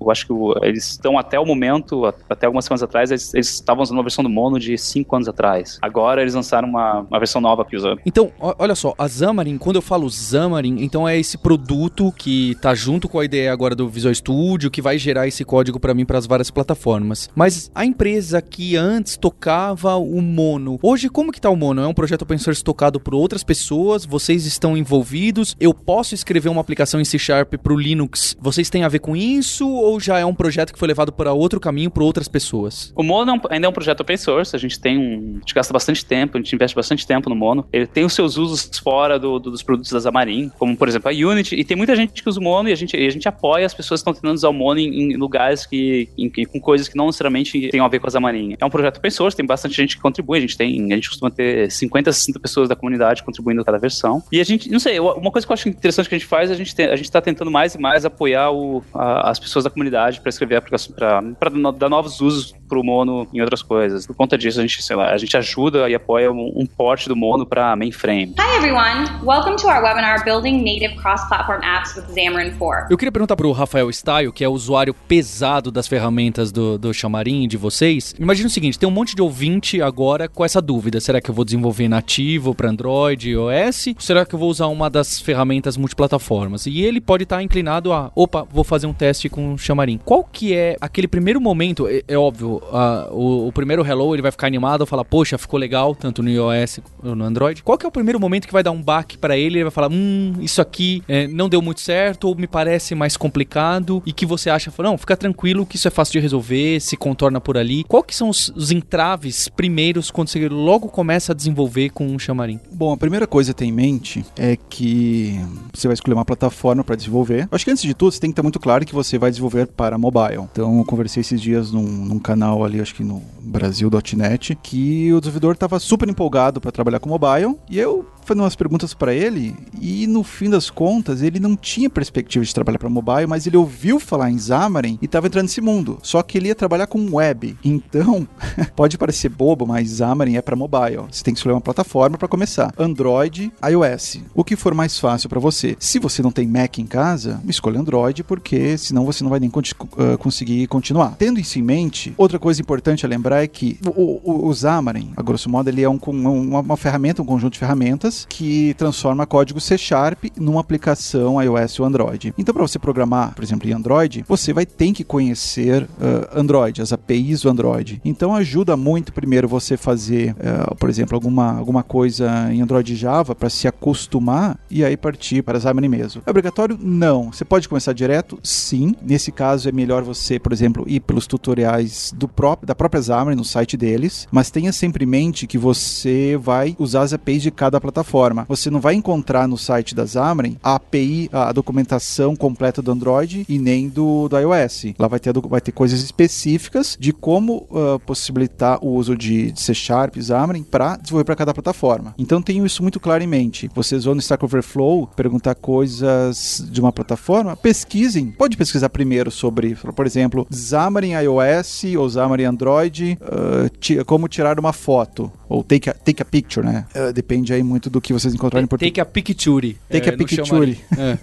eu 0.00 0.10
acho 0.10 0.26
que 0.26 0.32
eles 0.66 0.90
estão 0.90 1.18
até 1.18 1.38
o 1.38 1.46
momento, 1.46 2.04
a- 2.06 2.14
até 2.28 2.46
algumas 2.46 2.57
semanas 2.64 2.82
atrás, 2.82 3.10
eles, 3.10 3.34
estavam 3.34 3.82
usando 3.82 3.98
uma 3.98 4.02
versão 4.02 4.22
do 4.22 4.30
Mono 4.30 4.58
de 4.58 4.76
5 4.76 5.16
anos 5.16 5.28
atrás. 5.28 5.78
Agora 5.82 6.20
eles 6.20 6.34
lançaram 6.34 6.68
uma, 6.68 7.00
uma 7.00 7.18
versão 7.18 7.40
nova 7.40 7.64
que 7.64 7.76
usa 7.76 7.96
Então, 8.04 8.32
olha 8.38 8.74
só, 8.74 8.94
a 8.98 9.08
Xamarin, 9.08 9.58
quando 9.58 9.76
eu 9.76 9.82
falo 9.82 10.10
Xamarin, 10.10 10.76
então 10.80 11.08
é 11.08 11.18
esse 11.18 11.38
produto 11.38 12.12
que 12.12 12.56
tá 12.60 12.74
junto 12.74 13.08
com 13.08 13.18
a 13.18 13.24
ideia 13.24 13.52
agora 13.52 13.74
do 13.74 13.88
Visual 13.88 14.14
Studio, 14.14 14.70
que 14.70 14.82
vai 14.82 14.98
gerar 14.98 15.26
esse 15.26 15.44
código 15.44 15.80
pra 15.80 15.94
mim 15.94 16.04
para 16.04 16.18
as 16.18 16.26
várias 16.26 16.50
plataformas. 16.50 17.28
Mas 17.34 17.70
a 17.74 17.84
empresa 17.84 18.40
que 18.40 18.76
antes 18.76 19.16
tocava 19.16 19.96
o 19.96 20.20
Mono, 20.20 20.78
hoje 20.82 21.08
como 21.08 21.32
que 21.32 21.40
tá 21.40 21.50
o 21.50 21.56
Mono? 21.56 21.82
É 21.82 21.86
um 21.86 21.94
projeto 21.94 22.22
open 22.22 22.38
source 22.38 22.62
tocado 22.62 23.00
por 23.00 23.14
outras 23.14 23.42
pessoas? 23.42 24.04
Vocês 24.04 24.46
estão 24.46 24.76
envolvidos? 24.76 25.56
Eu 25.60 25.74
posso 25.74 26.14
escrever 26.14 26.48
uma 26.48 26.60
aplicação 26.60 27.00
em 27.00 27.04
C 27.04 27.18
Sharp 27.18 27.54
pro 27.62 27.76
Linux? 27.76 28.36
Vocês 28.40 28.70
têm 28.70 28.84
a 28.84 28.88
ver 28.88 28.98
com 28.98 29.16
isso 29.16 29.68
ou 29.68 29.98
já 30.00 30.18
é 30.18 30.24
um 30.24 30.34
projeto 30.34 30.72
que 30.72 30.78
foi 30.78 30.88
levado 30.88 31.12
para 31.12 31.32
outro 31.32 31.60
caminho 31.60 31.90
por 31.90 32.02
outras 32.02 32.28
pessoas? 32.28 32.47
O 32.96 33.02
Mono 33.02 33.32
é 33.50 33.54
ainda 33.54 33.66
é 33.66 33.70
um 33.70 33.72
projeto 33.72 34.00
open 34.00 34.16
source, 34.16 34.54
a 34.54 34.58
gente 34.58 34.78
tem 34.78 34.96
um. 34.98 35.34
A 35.36 35.38
gente 35.40 35.54
gasta 35.54 35.72
bastante 35.72 36.04
tempo, 36.04 36.36
a 36.36 36.40
gente 36.40 36.54
investe 36.54 36.74
bastante 36.74 37.06
tempo 37.06 37.28
no 37.28 37.36
Mono. 37.36 37.66
Ele 37.72 37.86
tem 37.86 38.04
os 38.04 38.12
seus 38.12 38.36
usos 38.36 38.70
fora 38.82 39.18
do- 39.18 39.38
do- 39.38 39.50
dos 39.50 39.62
produtos 39.62 39.90
da 39.92 40.00
Xamarin, 40.00 40.50
como 40.58 40.76
por 40.76 40.88
exemplo 40.88 41.10
a 41.10 41.12
Unity, 41.12 41.54
e 41.56 41.64
tem 41.64 41.76
muita 41.76 41.94
gente 41.96 42.22
que 42.22 42.28
usa 42.28 42.38
o 42.40 42.42
Mono 42.42 42.68
e 42.68 42.72
a 42.72 42.76
gente, 42.76 42.96
a 42.96 43.10
gente 43.10 43.28
apoia 43.28 43.66
as 43.66 43.74
pessoas 43.74 44.00
que 44.00 44.08
estão 44.08 44.14
tentando 44.14 44.34
usar 44.36 44.48
o 44.48 44.52
Mono 44.52 44.78
em, 44.80 45.12
em 45.12 45.16
lugares 45.16 45.66
que. 45.66 46.08
em- 46.16 46.28
com 46.46 46.60
coisas 46.60 46.88
que 46.88 46.96
não 46.96 47.06
necessariamente 47.06 47.68
tenham 47.70 47.84
a 47.84 47.88
ver 47.88 47.98
com 47.98 48.06
a 48.06 48.10
Xamarin. 48.10 48.56
É 48.58 48.64
um 48.64 48.70
projeto 48.70 48.98
open 48.98 49.10
source, 49.10 49.36
tem 49.36 49.44
bastante 49.46 49.74
gente 49.76 49.96
que 49.96 50.02
contribui, 50.02 50.38
a 50.38 50.40
gente 50.40 50.56
tem. 50.56 50.92
A 50.92 50.94
gente 50.94 51.08
costuma 51.08 51.30
ter 51.30 51.70
50, 51.70 52.12
60 52.12 52.38
pessoas 52.38 52.68
da 52.68 52.76
comunidade 52.76 53.22
contribuindo 53.22 53.64
cada 53.64 53.78
versão. 53.78 54.22
E 54.30 54.40
a 54.40 54.44
gente, 54.44 54.70
não 54.70 54.78
sei, 54.78 54.98
uma 55.00 55.30
coisa 55.30 55.46
que 55.46 55.52
eu 55.52 55.54
acho 55.54 55.68
interessante 55.68 56.08
que 56.08 56.14
a 56.14 56.18
gente 56.18 56.28
faz, 56.28 56.50
a 56.50 56.54
gente, 56.54 56.74
tem, 56.74 56.86
a 56.86 56.96
gente 56.96 57.10
tá 57.10 57.20
tentando 57.20 57.50
mais 57.50 57.74
e 57.74 57.78
mais 57.78 58.04
apoiar 58.04 58.50
o- 58.50 58.82
a- 58.94 59.30
as 59.30 59.38
pessoas 59.38 59.64
da 59.64 59.70
comunidade 59.70 60.20
para 60.20 60.28
escrever 60.30 60.56
aplicação, 60.56 60.94
para 60.94 61.50
dar 61.72 61.88
novos 61.88 62.20
usos 62.20 62.27
dos 62.34 62.54
pro 62.68 62.84
Mono 62.84 63.26
em 63.32 63.40
outras 63.40 63.62
coisas. 63.62 64.06
Por 64.06 64.14
conta 64.14 64.36
disso, 64.36 64.58
a 64.58 64.62
gente, 64.62 64.82
sei 64.82 64.94
lá, 64.94 65.10
a 65.12 65.16
gente 65.16 65.36
ajuda 65.36 65.88
e 65.88 65.94
apoia 65.94 66.30
um, 66.30 66.52
um 66.54 66.66
porte 66.66 67.08
do 67.08 67.16
Mono 67.16 67.46
para 67.46 67.74
mainframe. 67.74 68.34
Hi 68.38 68.56
everyone, 68.58 69.24
welcome 69.24 69.56
to 69.56 69.66
our 69.66 69.82
webinar 69.82 70.24
Building 70.24 70.58
Native 70.58 70.96
Cross-Platform 71.00 71.62
Apps 71.62 71.96
with 71.96 72.04
Xamarin 72.14 72.52
4. 72.58 72.86
Eu 72.90 72.98
queria 72.98 73.10
perguntar 73.10 73.36
pro 73.36 73.50
Rafael 73.52 73.90
Style, 73.90 74.30
que 74.32 74.44
é 74.44 74.48
o 74.48 74.52
usuário 74.52 74.92
pesado 74.92 75.70
das 75.70 75.88
ferramentas 75.88 76.52
do, 76.52 76.78
do 76.78 76.92
Xamarin 76.92 77.48
de 77.48 77.56
vocês. 77.56 78.14
Imagina 78.18 78.48
o 78.48 78.50
seguinte, 78.50 78.78
tem 78.78 78.88
um 78.88 78.92
monte 78.92 79.16
de 79.16 79.22
ouvinte 79.22 79.80
agora 79.80 80.28
com 80.28 80.44
essa 80.44 80.60
dúvida. 80.60 81.00
Será 81.00 81.20
que 81.20 81.30
eu 81.30 81.34
vou 81.34 81.44
desenvolver 81.44 81.88
nativo 81.88 82.54
para 82.54 82.68
Android 82.68 83.30
e 83.30 83.32
iOS? 83.32 83.86
Ou 83.88 83.94
será 83.98 84.26
que 84.26 84.34
eu 84.34 84.38
vou 84.38 84.50
usar 84.50 84.66
uma 84.66 84.90
das 84.90 85.20
ferramentas 85.20 85.76
multiplataformas? 85.76 86.66
E 86.66 86.82
ele 86.82 87.00
pode 87.00 87.22
estar 87.22 87.42
inclinado 87.42 87.92
a, 87.92 88.10
opa, 88.14 88.46
vou 88.50 88.64
fazer 88.64 88.86
um 88.86 88.92
teste 88.92 89.28
com 89.28 89.54
o 89.54 89.58
Xamarin. 89.58 89.98
Qual 90.04 90.24
que 90.24 90.54
é 90.54 90.76
aquele 90.80 91.08
primeiro 91.08 91.40
momento? 91.40 91.88
É, 91.88 92.02
é 92.06 92.18
óbvio, 92.18 92.57
ah, 92.72 93.08
o, 93.10 93.48
o 93.48 93.52
primeiro 93.52 93.84
hello 93.86 94.14
ele 94.14 94.22
vai 94.22 94.30
ficar 94.30 94.46
animado, 94.46 94.86
falar, 94.86 95.04
poxa, 95.04 95.38
ficou 95.38 95.58
legal, 95.58 95.94
tanto 95.94 96.22
no 96.22 96.30
iOS 96.30 96.80
ou 97.02 97.14
no 97.14 97.24
Android. 97.24 97.62
Qual 97.62 97.76
que 97.78 97.86
é 97.86 97.88
o 97.88 97.92
primeiro 97.92 98.20
momento 98.20 98.46
que 98.46 98.52
vai 98.52 98.62
dar 98.62 98.70
um 98.70 98.82
baque 98.82 99.18
para 99.18 99.36
ele? 99.36 99.58
Ele 99.58 99.64
vai 99.64 99.70
falar, 99.70 99.90
hum, 99.90 100.34
isso 100.40 100.60
aqui 100.60 101.02
é, 101.08 101.26
não 101.26 101.48
deu 101.48 101.60
muito 101.62 101.80
certo 101.80 102.28
ou 102.28 102.34
me 102.34 102.46
parece 102.46 102.94
mais 102.94 103.16
complicado 103.16 104.02
e 104.06 104.12
que 104.12 104.26
você 104.26 104.50
acha, 104.50 104.72
não, 104.78 104.96
fica 104.96 105.16
tranquilo 105.16 105.66
que 105.66 105.76
isso 105.76 105.88
é 105.88 105.90
fácil 105.90 106.12
de 106.12 106.20
resolver, 106.20 106.80
se 106.80 106.96
contorna 106.96 107.40
por 107.40 107.56
ali. 107.56 107.84
Qual 107.84 108.02
que 108.02 108.14
são 108.14 108.28
os, 108.28 108.48
os 108.54 108.70
entraves 108.70 109.48
primeiros 109.48 110.10
quando 110.10 110.28
você 110.28 110.48
logo 110.48 110.88
começa 110.88 111.32
a 111.32 111.34
desenvolver 111.34 111.90
com 111.90 112.14
o 112.14 112.18
Xamarin? 112.18 112.60
Bom, 112.72 112.92
a 112.92 112.96
primeira 112.96 113.26
coisa 113.26 113.50
a 113.50 113.54
ter 113.54 113.64
em 113.64 113.72
mente 113.72 114.24
é 114.36 114.56
que 114.56 115.38
você 115.72 115.88
vai 115.88 115.94
escolher 115.94 116.14
uma 116.14 116.24
plataforma 116.24 116.84
para 116.84 116.96
desenvolver. 116.96 117.48
Acho 117.50 117.64
que 117.64 117.70
antes 117.70 117.82
de 117.82 117.94
tudo, 117.94 118.12
você 118.12 118.20
tem 118.20 118.30
que 118.30 118.32
estar 118.32 118.42
muito 118.42 118.60
claro 118.60 118.84
que 118.84 118.94
você 118.94 119.18
vai 119.18 119.30
desenvolver 119.30 119.66
para 119.66 119.98
mobile. 119.98 120.48
Então, 120.52 120.78
eu 120.78 120.84
conversei 120.84 121.20
esses 121.20 121.40
dias 121.40 121.72
num, 121.72 121.82
num 121.82 122.18
canal 122.18 122.47
ali, 122.64 122.80
acho 122.80 122.94
que 122.94 123.04
no 123.04 123.22
Brasil.net, 123.40 124.54
que 124.62 125.12
o 125.12 125.20
desenvolvedor 125.20 125.54
estava 125.54 125.78
super 125.78 126.08
empolgado 126.08 126.60
para 126.60 126.72
trabalhar 126.72 127.00
com 127.00 127.08
mobile 127.08 127.56
e 127.68 127.78
eu 127.78 128.06
fazendo 128.28 128.42
umas 128.42 128.54
perguntas 128.54 128.92
para 128.92 129.14
ele 129.14 129.56
e 129.80 130.06
no 130.06 130.22
fim 130.22 130.50
das 130.50 130.68
contas 130.68 131.22
ele 131.22 131.40
não 131.40 131.56
tinha 131.56 131.88
perspectiva 131.88 132.44
de 132.44 132.54
trabalhar 132.54 132.78
para 132.78 132.90
mobile, 132.90 133.26
mas 133.26 133.46
ele 133.46 133.56
ouviu 133.56 133.98
falar 133.98 134.30
em 134.30 134.38
Xamarin 134.38 134.98
e 135.00 135.06
estava 135.06 135.26
entrando 135.26 135.44
nesse 135.44 135.62
mundo. 135.62 135.98
Só 136.02 136.22
que 136.22 136.36
ele 136.36 136.48
ia 136.48 136.54
trabalhar 136.54 136.86
com 136.86 137.14
web. 137.14 137.56
Então, 137.64 138.28
pode 138.76 138.98
parecer 138.98 139.30
bobo, 139.30 139.66
mas 139.66 139.96
Xamarin 139.96 140.36
é 140.36 140.42
para 140.42 140.54
mobile. 140.54 141.06
Você 141.10 141.24
tem 141.24 141.32
que 141.32 141.38
escolher 141.38 141.54
uma 141.54 141.60
plataforma 141.60 142.18
para 142.18 142.28
começar. 142.28 142.72
Android, 142.78 143.50
iOS. 143.66 144.20
O 144.34 144.44
que 144.44 144.56
for 144.56 144.74
mais 144.74 144.98
fácil 144.98 145.28
para 145.28 145.40
você. 145.40 145.74
Se 145.78 145.98
você 145.98 146.22
não 146.22 146.30
tem 146.30 146.46
Mac 146.46 146.78
em 146.78 146.86
casa, 146.86 147.40
escolha 147.48 147.80
Android, 147.80 148.22
porque 148.24 148.76
senão 148.76 149.06
você 149.06 149.24
não 149.24 149.30
vai 149.30 149.40
nem 149.40 149.48
uh, 149.48 150.18
conseguir 150.18 150.66
continuar. 150.66 151.16
Tendo 151.16 151.40
isso 151.40 151.58
em 151.58 151.62
mente, 151.62 152.12
outra 152.18 152.38
coisa 152.38 152.60
importante 152.60 153.06
a 153.06 153.08
lembrar 153.08 153.42
é 153.42 153.46
que 153.46 153.78
o, 153.86 154.20
o, 154.22 154.48
o 154.48 154.54
Xamarin, 154.54 155.12
a 155.16 155.22
grosso 155.22 155.48
modo, 155.48 155.70
ele 155.70 155.82
é 155.82 155.88
um, 155.88 155.98
uma, 156.06 156.60
uma 156.60 156.76
ferramenta, 156.76 157.22
um 157.22 157.26
conjunto 157.26 157.54
de 157.54 157.58
ferramentas 157.58 158.17
que 158.28 158.74
transforma 158.74 159.26
código 159.26 159.60
C 159.60 159.76
Sharp 159.76 160.24
numa 160.36 160.60
aplicação 160.60 161.42
iOS 161.42 161.80
ou 161.80 161.86
Android. 161.86 162.34
Então, 162.38 162.54
para 162.54 162.66
você 162.66 162.78
programar, 162.78 163.34
por 163.34 163.44
exemplo, 163.44 163.68
em 163.68 163.72
Android, 163.72 164.24
você 164.26 164.52
vai 164.52 164.66
ter 164.66 164.92
que 164.92 165.04
conhecer 165.04 165.82
uh, 165.82 166.38
Android, 166.38 166.80
as 166.80 166.92
APIs 166.92 167.42
do 167.42 167.50
Android. 167.50 168.00
Então, 168.04 168.34
ajuda 168.34 168.76
muito 168.76 169.12
primeiro 169.12 169.48
você 169.48 169.76
fazer, 169.76 170.32
uh, 170.32 170.74
por 170.76 170.88
exemplo, 170.88 171.14
alguma, 171.14 171.58
alguma 171.58 171.82
coisa 171.82 172.52
em 172.52 172.60
Android 172.60 172.94
Java 172.94 173.34
para 173.34 173.50
se 173.50 173.68
acostumar 173.68 174.58
e 174.70 174.84
aí 174.84 174.96
partir 174.96 175.42
para 175.42 175.60
Xamarin 175.60 175.88
mesmo. 175.88 176.22
É 176.26 176.30
obrigatório? 176.30 176.78
Não. 176.80 177.32
Você 177.32 177.44
pode 177.44 177.68
começar 177.68 177.92
direto? 177.92 178.38
Sim. 178.42 178.94
Nesse 179.02 179.32
caso, 179.32 179.68
é 179.68 179.72
melhor 179.72 180.02
você, 180.02 180.38
por 180.38 180.52
exemplo, 180.52 180.84
ir 180.86 181.00
pelos 181.00 181.26
tutoriais 181.26 182.12
do 182.16 182.28
próprio, 182.28 182.66
da 182.66 182.74
própria 182.74 183.02
Xamarin 183.02 183.36
no 183.36 183.44
site 183.44 183.76
deles, 183.76 184.26
mas 184.30 184.50
tenha 184.50 184.72
sempre 184.72 185.04
em 185.04 185.08
mente 185.08 185.46
que 185.46 185.58
você 185.58 186.38
vai 186.40 186.76
usar 186.78 187.02
as 187.02 187.12
APIs 187.12 187.42
de 187.42 187.50
cada 187.50 187.80
plataforma. 187.80 188.07
Você 188.48 188.70
não 188.70 188.80
vai 188.80 188.94
encontrar 188.94 189.46
no 189.46 189.58
site 189.58 189.94
da 189.94 190.06
Xamarin 190.06 190.56
a 190.62 190.74
API, 190.74 191.28
a 191.32 191.52
documentação 191.52 192.34
completa 192.34 192.80
do 192.80 192.90
Android 192.90 193.44
e 193.48 193.58
nem 193.58 193.88
do, 193.88 194.28
do 194.28 194.38
iOS. 194.38 194.86
Lá 194.98 195.08
vai 195.08 195.20
ter, 195.20 195.32
vai 195.32 195.60
ter 195.60 195.72
coisas 195.72 196.00
específicas 196.02 196.96
de 196.98 197.12
como 197.12 197.66
uh, 197.70 197.98
possibilitar 198.00 198.78
o 198.82 198.88
uso 198.88 199.16
de, 199.16 199.52
de 199.52 199.60
C 199.60 199.74
Sharp, 199.74 200.16
Xamarin 200.16 200.62
para 200.62 200.96
desenvolver 200.96 201.24
para 201.24 201.36
cada 201.36 201.54
plataforma. 201.54 202.14
Então 202.18 202.40
tenham 202.40 202.64
isso 202.64 202.82
muito 202.82 202.98
claro 202.98 203.22
em 203.22 203.26
mente. 203.26 203.70
Vocês 203.74 204.04
vão 204.04 204.14
no 204.14 204.20
Stack 204.20 204.44
Overflow 204.44 205.08
perguntar 205.14 205.54
coisas 205.54 206.64
de 206.70 206.80
uma 206.80 206.92
plataforma, 206.92 207.56
pesquisem. 207.56 208.30
Pode 208.30 208.56
pesquisar 208.56 208.88
primeiro 208.88 209.30
sobre, 209.30 209.74
por 209.74 210.06
exemplo, 210.06 210.46
Xamarin 210.50 211.12
iOS 211.12 211.84
ou 211.98 212.08
Xamarin 212.08 212.44
Android, 212.44 213.18
uh, 213.20 214.04
como 214.04 214.28
tirar 214.28 214.58
uma 214.58 214.72
foto 214.72 215.30
ou 215.48 215.64
take 215.64 215.88
a, 215.88 215.94
take 215.94 216.22
a 216.22 216.24
picture, 216.24 216.64
né? 216.64 216.86
Uh, 216.94 217.12
depende 217.12 217.52
aí 217.52 217.62
muito 217.62 217.88
do 217.88 217.97
que 218.00 218.12
vocês 218.12 218.34
encontrarem 218.34 218.64
em 218.64 218.68
português. 218.68 218.92
Take 218.92 219.00
a 219.00 219.04
picture. 219.04 219.76
Take 219.90 220.08
é, 220.08 220.14
a 220.14 220.16
picture. 220.16 220.78
É. 220.96 221.18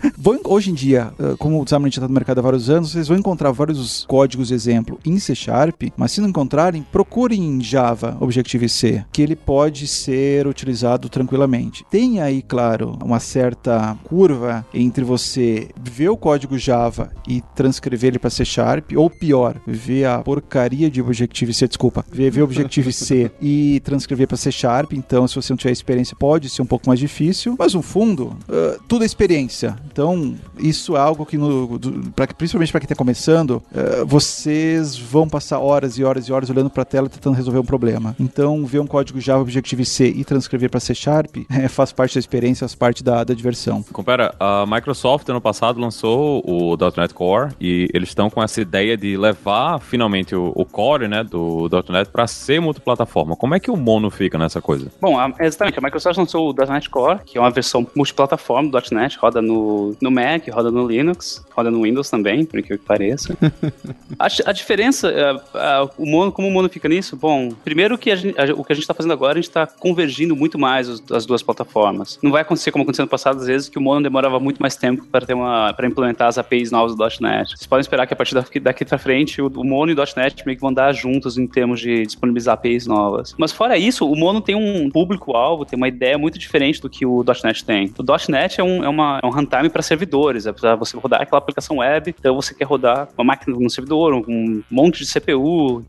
hoje 0.46 0.72
em 0.72 0.74
dia, 0.74 1.14
uh, 1.20 1.38
como 1.38 1.62
o 1.62 1.68
Xamarin 1.68 1.92
já 1.92 2.00
está 2.00 2.08
no 2.08 2.14
mercado 2.14 2.40
há 2.40 2.42
vários 2.42 2.70
anos, 2.70 2.92
vocês 2.92 3.08
vão 3.08 3.18
encontrar 3.18 3.52
vários 3.52 4.06
códigos 4.06 4.50
de 4.50 4.54
exemplo 4.54 5.00
em 5.06 5.18
C 5.20 5.36
Sharp, 5.36 5.84
mas 5.98 6.12
se 6.12 6.22
não 6.22 6.30
encontrarem, 6.30 6.86
procurem 6.92 7.44
em 7.44 7.62
Java 7.62 8.18
Objective-C, 8.20 9.06
que 9.12 9.22
ele 9.22 9.36
pode 9.36 9.88
ser 9.88 10.48
utilizado 10.48 11.10
tranquilamente. 11.10 11.86
Tem 11.90 12.22
aí, 12.22 12.42
claro, 12.42 12.98
uma 13.04 13.20
certa 13.20 13.98
curva 14.04 14.66
entre 14.74 15.04
você 15.04 15.70
ver 15.82 16.10
o 16.10 16.18
código 16.18 16.58
Java 16.58 17.12
e 17.28 17.42
transcrever 17.56 18.10
ele 18.10 18.20
para 18.20 18.30
C 18.30 18.46
Sharp, 18.46 18.92
ou 18.96 19.10
pior, 19.10 19.58
ver 19.66 20.06
a 20.06 20.20
porcaria 20.20 20.90
de 20.90 21.02
Objective-C, 21.02 21.68
desculpa, 21.68 22.06
ver, 22.12 22.32
ver 22.32 22.44
Objective-C 22.44 23.32
e 23.42 23.80
transcrever 23.84 24.28
para 24.28 24.38
C 24.38 24.52
Sharp, 24.52 24.94
então 24.94 25.28
se 25.28 25.36
você 25.36 25.52
não 25.52 25.58
tiver 25.58 25.72
experiência 25.72 26.16
pode 26.16 26.50
ser 26.50 26.62
um 26.66 26.68
pouco 26.68 26.88
mais 26.88 27.00
difícil, 27.00 27.56
mas 27.58 27.74
no 27.74 27.82
fundo, 27.82 28.36
uh, 28.50 28.82
tudo 28.88 29.04
é 29.04 29.06
experiência. 29.06 29.76
Então, 29.92 30.36
isso 30.58 30.98
é 30.98 31.00
algo 31.00 31.26
que, 31.26 31.38
no, 31.38 31.78
do, 31.78 32.12
pra, 32.12 32.28
principalmente 32.28 32.72
para 32.72 32.82
quem 32.82 32.86
está 32.86 32.96
começando, 32.96 33.62
uh, 33.72 34.06
vocês 34.06 34.98
vão 34.98 35.30
passar 35.30 35.60
horas 35.60 35.98
e 35.98 36.04
horas 36.04 36.28
e 36.28 36.34
horas 36.34 36.50
olhando 36.50 36.70
para 36.70 36.82
a 36.82 36.86
tela 36.86 37.08
tentando 37.08 37.36
resolver 37.36 37.60
um 37.60 37.66
problema. 37.66 38.16
Então, 38.20 38.66
ver 38.66 38.80
um 38.80 38.88
código 38.88 39.22
Java 39.22 39.42
Objective-C 39.42 40.08
e 40.08 40.26
transcrever 40.26 40.70
para 40.70 40.80
C 40.80 40.94
Sharp 40.94 41.38
é, 41.50 41.68
faz 41.68 41.92
parte 41.92 42.16
da 42.16 42.20
experiência, 42.20 42.68
faz 42.68 42.76
parte 42.76 43.04
da, 43.04 43.24
da 43.24 43.34
diversão. 43.34 43.84
Compara, 43.94 44.34
a 44.40 44.66
Microsoft 44.66 45.30
ano 45.30 45.42
passado 45.42 45.80
lançou 45.80 46.44
o 46.46 46.76
.NET 46.98 47.14
Core 47.14 47.54
e 47.62 47.88
eles 47.94 48.10
estão 48.10 48.30
com 48.30 48.42
essa 48.42 48.60
ideia 48.60 48.98
de 48.98 49.16
levar 49.16 49.80
finalmente 49.80 50.36
o, 50.36 50.52
o 50.56 50.66
core 50.66 51.08
né, 51.08 51.24
do 51.24 51.70
.NET 51.90 52.10
para 52.10 52.26
ser 52.28 52.60
multiplataforma. 52.60 53.36
Como 53.36 53.54
é 53.54 53.60
que 53.60 53.70
o 53.70 53.78
Mono 53.78 54.10
fica 54.10 54.38
nessa 54.38 54.62
coisa? 54.62 54.92
Bom, 55.00 55.20
a, 55.20 55.32
exatamente. 55.40 55.78
A 55.78 55.82
Microsoft 55.82 56.18
lançou 56.18 56.45
o 56.50 56.54
.NET 56.54 56.90
Core, 56.90 57.20
que 57.26 57.38
é 57.38 57.42
uma 57.42 57.52
versão 57.52 57.86
multiplataforma 57.96 58.70
do 58.70 58.78
.NET, 58.92 59.18
roda 59.18 59.42
no, 59.42 59.96
no 60.02 60.12
Mac, 60.12 60.48
roda 60.50 60.72
no 60.72 60.88
Linux, 60.88 61.46
roda 61.52 61.72
no 61.72 61.84
Windows 61.84 62.10
também, 62.10 62.46
por 62.46 62.60
incrível 62.60 62.80
que 62.80 62.86
pareça. 62.86 63.38
a, 64.20 64.26
a, 64.26 64.52
diferença, 64.52 65.42
a, 65.54 65.82
a, 65.82 65.90
o 65.98 66.06
mono, 66.06 66.32
como 66.32 66.48
o 66.48 66.52
mono 66.52 66.70
fica 66.70 66.88
nisso? 66.88 67.16
Bom, 67.16 67.52
primeiro 67.64 67.98
que 67.98 68.16
gente, 68.16 68.36
o 68.52 68.64
que 68.64 68.74
a 68.74 68.76
gente 68.76 68.84
está 68.84 68.94
fazendo 68.94 69.14
agora, 69.14 69.34
a 69.34 69.36
gente 69.36 69.50
está 69.50 69.68
convergindo 69.68 70.36
muito 70.36 70.58
mais 70.58 70.90
os, 70.90 71.04
as 71.12 71.26
duas 71.26 71.42
plataformas. 71.42 72.20
Não 72.22 72.32
vai 72.32 72.42
acontecer 72.42 72.72
como 72.72 72.84
aconteceu 72.84 73.06
no 73.06 73.10
passado, 73.10 73.40
às 73.40 73.48
vezes, 73.48 73.70
que 73.70 73.78
o 73.78 73.82
mono 73.82 74.02
demorava 74.02 74.40
muito 74.40 74.62
mais 74.62 74.76
tempo 74.76 75.06
para 75.06 75.26
ter 75.26 75.34
uma 75.34 75.74
para 75.74 75.88
implementar 75.88 76.28
as 76.28 76.38
APIs 76.38 76.72
novas 76.72 76.96
do 76.96 77.04
.NET. 77.22 77.50
Vocês 77.50 77.68
podem 77.68 77.82
esperar 77.82 78.08
que 78.08 78.14
a 78.14 78.16
partir 78.16 78.36
daqui, 78.36 78.60
daqui 78.60 78.86
para 78.86 78.98
frente 78.98 79.42
o, 79.42 79.48
o 79.48 79.64
mono 79.64 79.92
e 79.92 79.96
o 79.96 79.98
.NET 80.16 80.46
meio 80.46 80.58
que 80.58 80.62
vão 80.62 80.74
dar 80.74 80.92
juntos 80.94 81.38
em 81.38 81.48
termos 81.48 81.80
de 81.80 82.06
disponibilizar 82.06 82.54
APIs 82.54 82.88
novas. 82.88 83.36
Mas 83.38 83.52
fora 83.52 83.78
isso, 83.78 84.10
o 84.10 84.16
Mono 84.16 84.42
tem 84.42 84.56
um 84.56 84.90
público-alvo, 84.90 85.66
tem 85.66 85.78
uma 85.78 85.88
ideia 85.88 86.18
muito 86.18 86.35
diferente 86.38 86.82
do 86.82 86.90
que 86.90 87.06
o 87.06 87.24
.NET 87.44 87.64
tem. 87.66 87.94
O 87.98 88.32
.NET 88.32 88.60
é 88.60 88.64
um, 88.64 88.84
é 88.84 88.90
uma, 88.90 89.20
é 89.22 89.26
um 89.26 89.30
runtime 89.30 89.70
para 89.70 89.82
servidores, 89.82 90.46
é 90.46 90.52
para 90.52 90.76
você 90.76 90.98
rodar 90.98 91.22
aquela 91.22 91.40
aplicação 91.40 91.78
web, 91.78 92.16
então 92.18 92.36
você 92.36 92.54
quer 92.54 92.66
rodar 92.66 93.08
uma 93.18 93.24
máquina 93.24 93.58
no 93.58 93.70
servidor, 93.70 94.14
um 94.14 94.64
monte 94.70 95.04
de 95.04 95.12
CPU, 95.12 95.84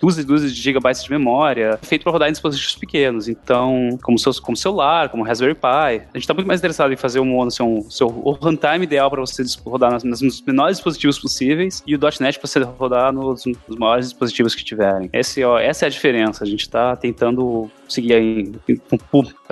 dúzias 0.00 0.24
e 0.24 0.26
dúzias 0.26 0.54
de 0.54 0.60
gigabytes 0.60 1.04
de 1.04 1.10
memória, 1.10 1.78
feito 1.82 2.02
para 2.02 2.12
rodar 2.12 2.28
em 2.28 2.32
dispositivos 2.32 2.76
pequenos. 2.76 3.28
Então, 3.28 3.98
como, 4.02 4.18
seus, 4.18 4.38
como 4.40 4.56
celular, 4.56 5.08
como 5.08 5.22
Raspberry 5.22 5.54
Pi, 5.54 5.66
a 5.66 5.98
gente 6.14 6.18
está 6.18 6.34
muito 6.34 6.46
mais 6.46 6.60
interessado 6.60 6.92
em 6.92 6.96
fazer 6.96 7.20
Mono 7.26 7.50
ser 7.50 7.62
um 7.62 7.88
seu, 7.90 8.08
o 8.08 8.32
runtime 8.32 8.84
ideal 8.84 9.10
para 9.10 9.20
você 9.20 9.42
rodar 9.64 10.04
nos 10.04 10.42
menores 10.42 10.76
dispositivos 10.76 11.18
possíveis 11.18 11.82
e 11.86 11.94
o 11.94 11.98
.NET 12.20 12.38
para 12.38 12.48
você 12.48 12.60
rodar 12.60 13.12
nos, 13.12 13.44
nos 13.46 13.76
maiores 13.76 14.06
dispositivos 14.08 14.54
que 14.54 14.64
tiverem. 14.64 15.10
Esse, 15.12 15.42
ó, 15.44 15.58
essa 15.58 15.84
é 15.84 15.86
a 15.86 15.90
diferença. 15.90 16.44
A 16.44 16.46
gente 16.46 16.60
está 16.60 16.96
tentando 16.96 17.70
seguir 17.88 18.14
aí 18.14 18.52
um 18.92 18.98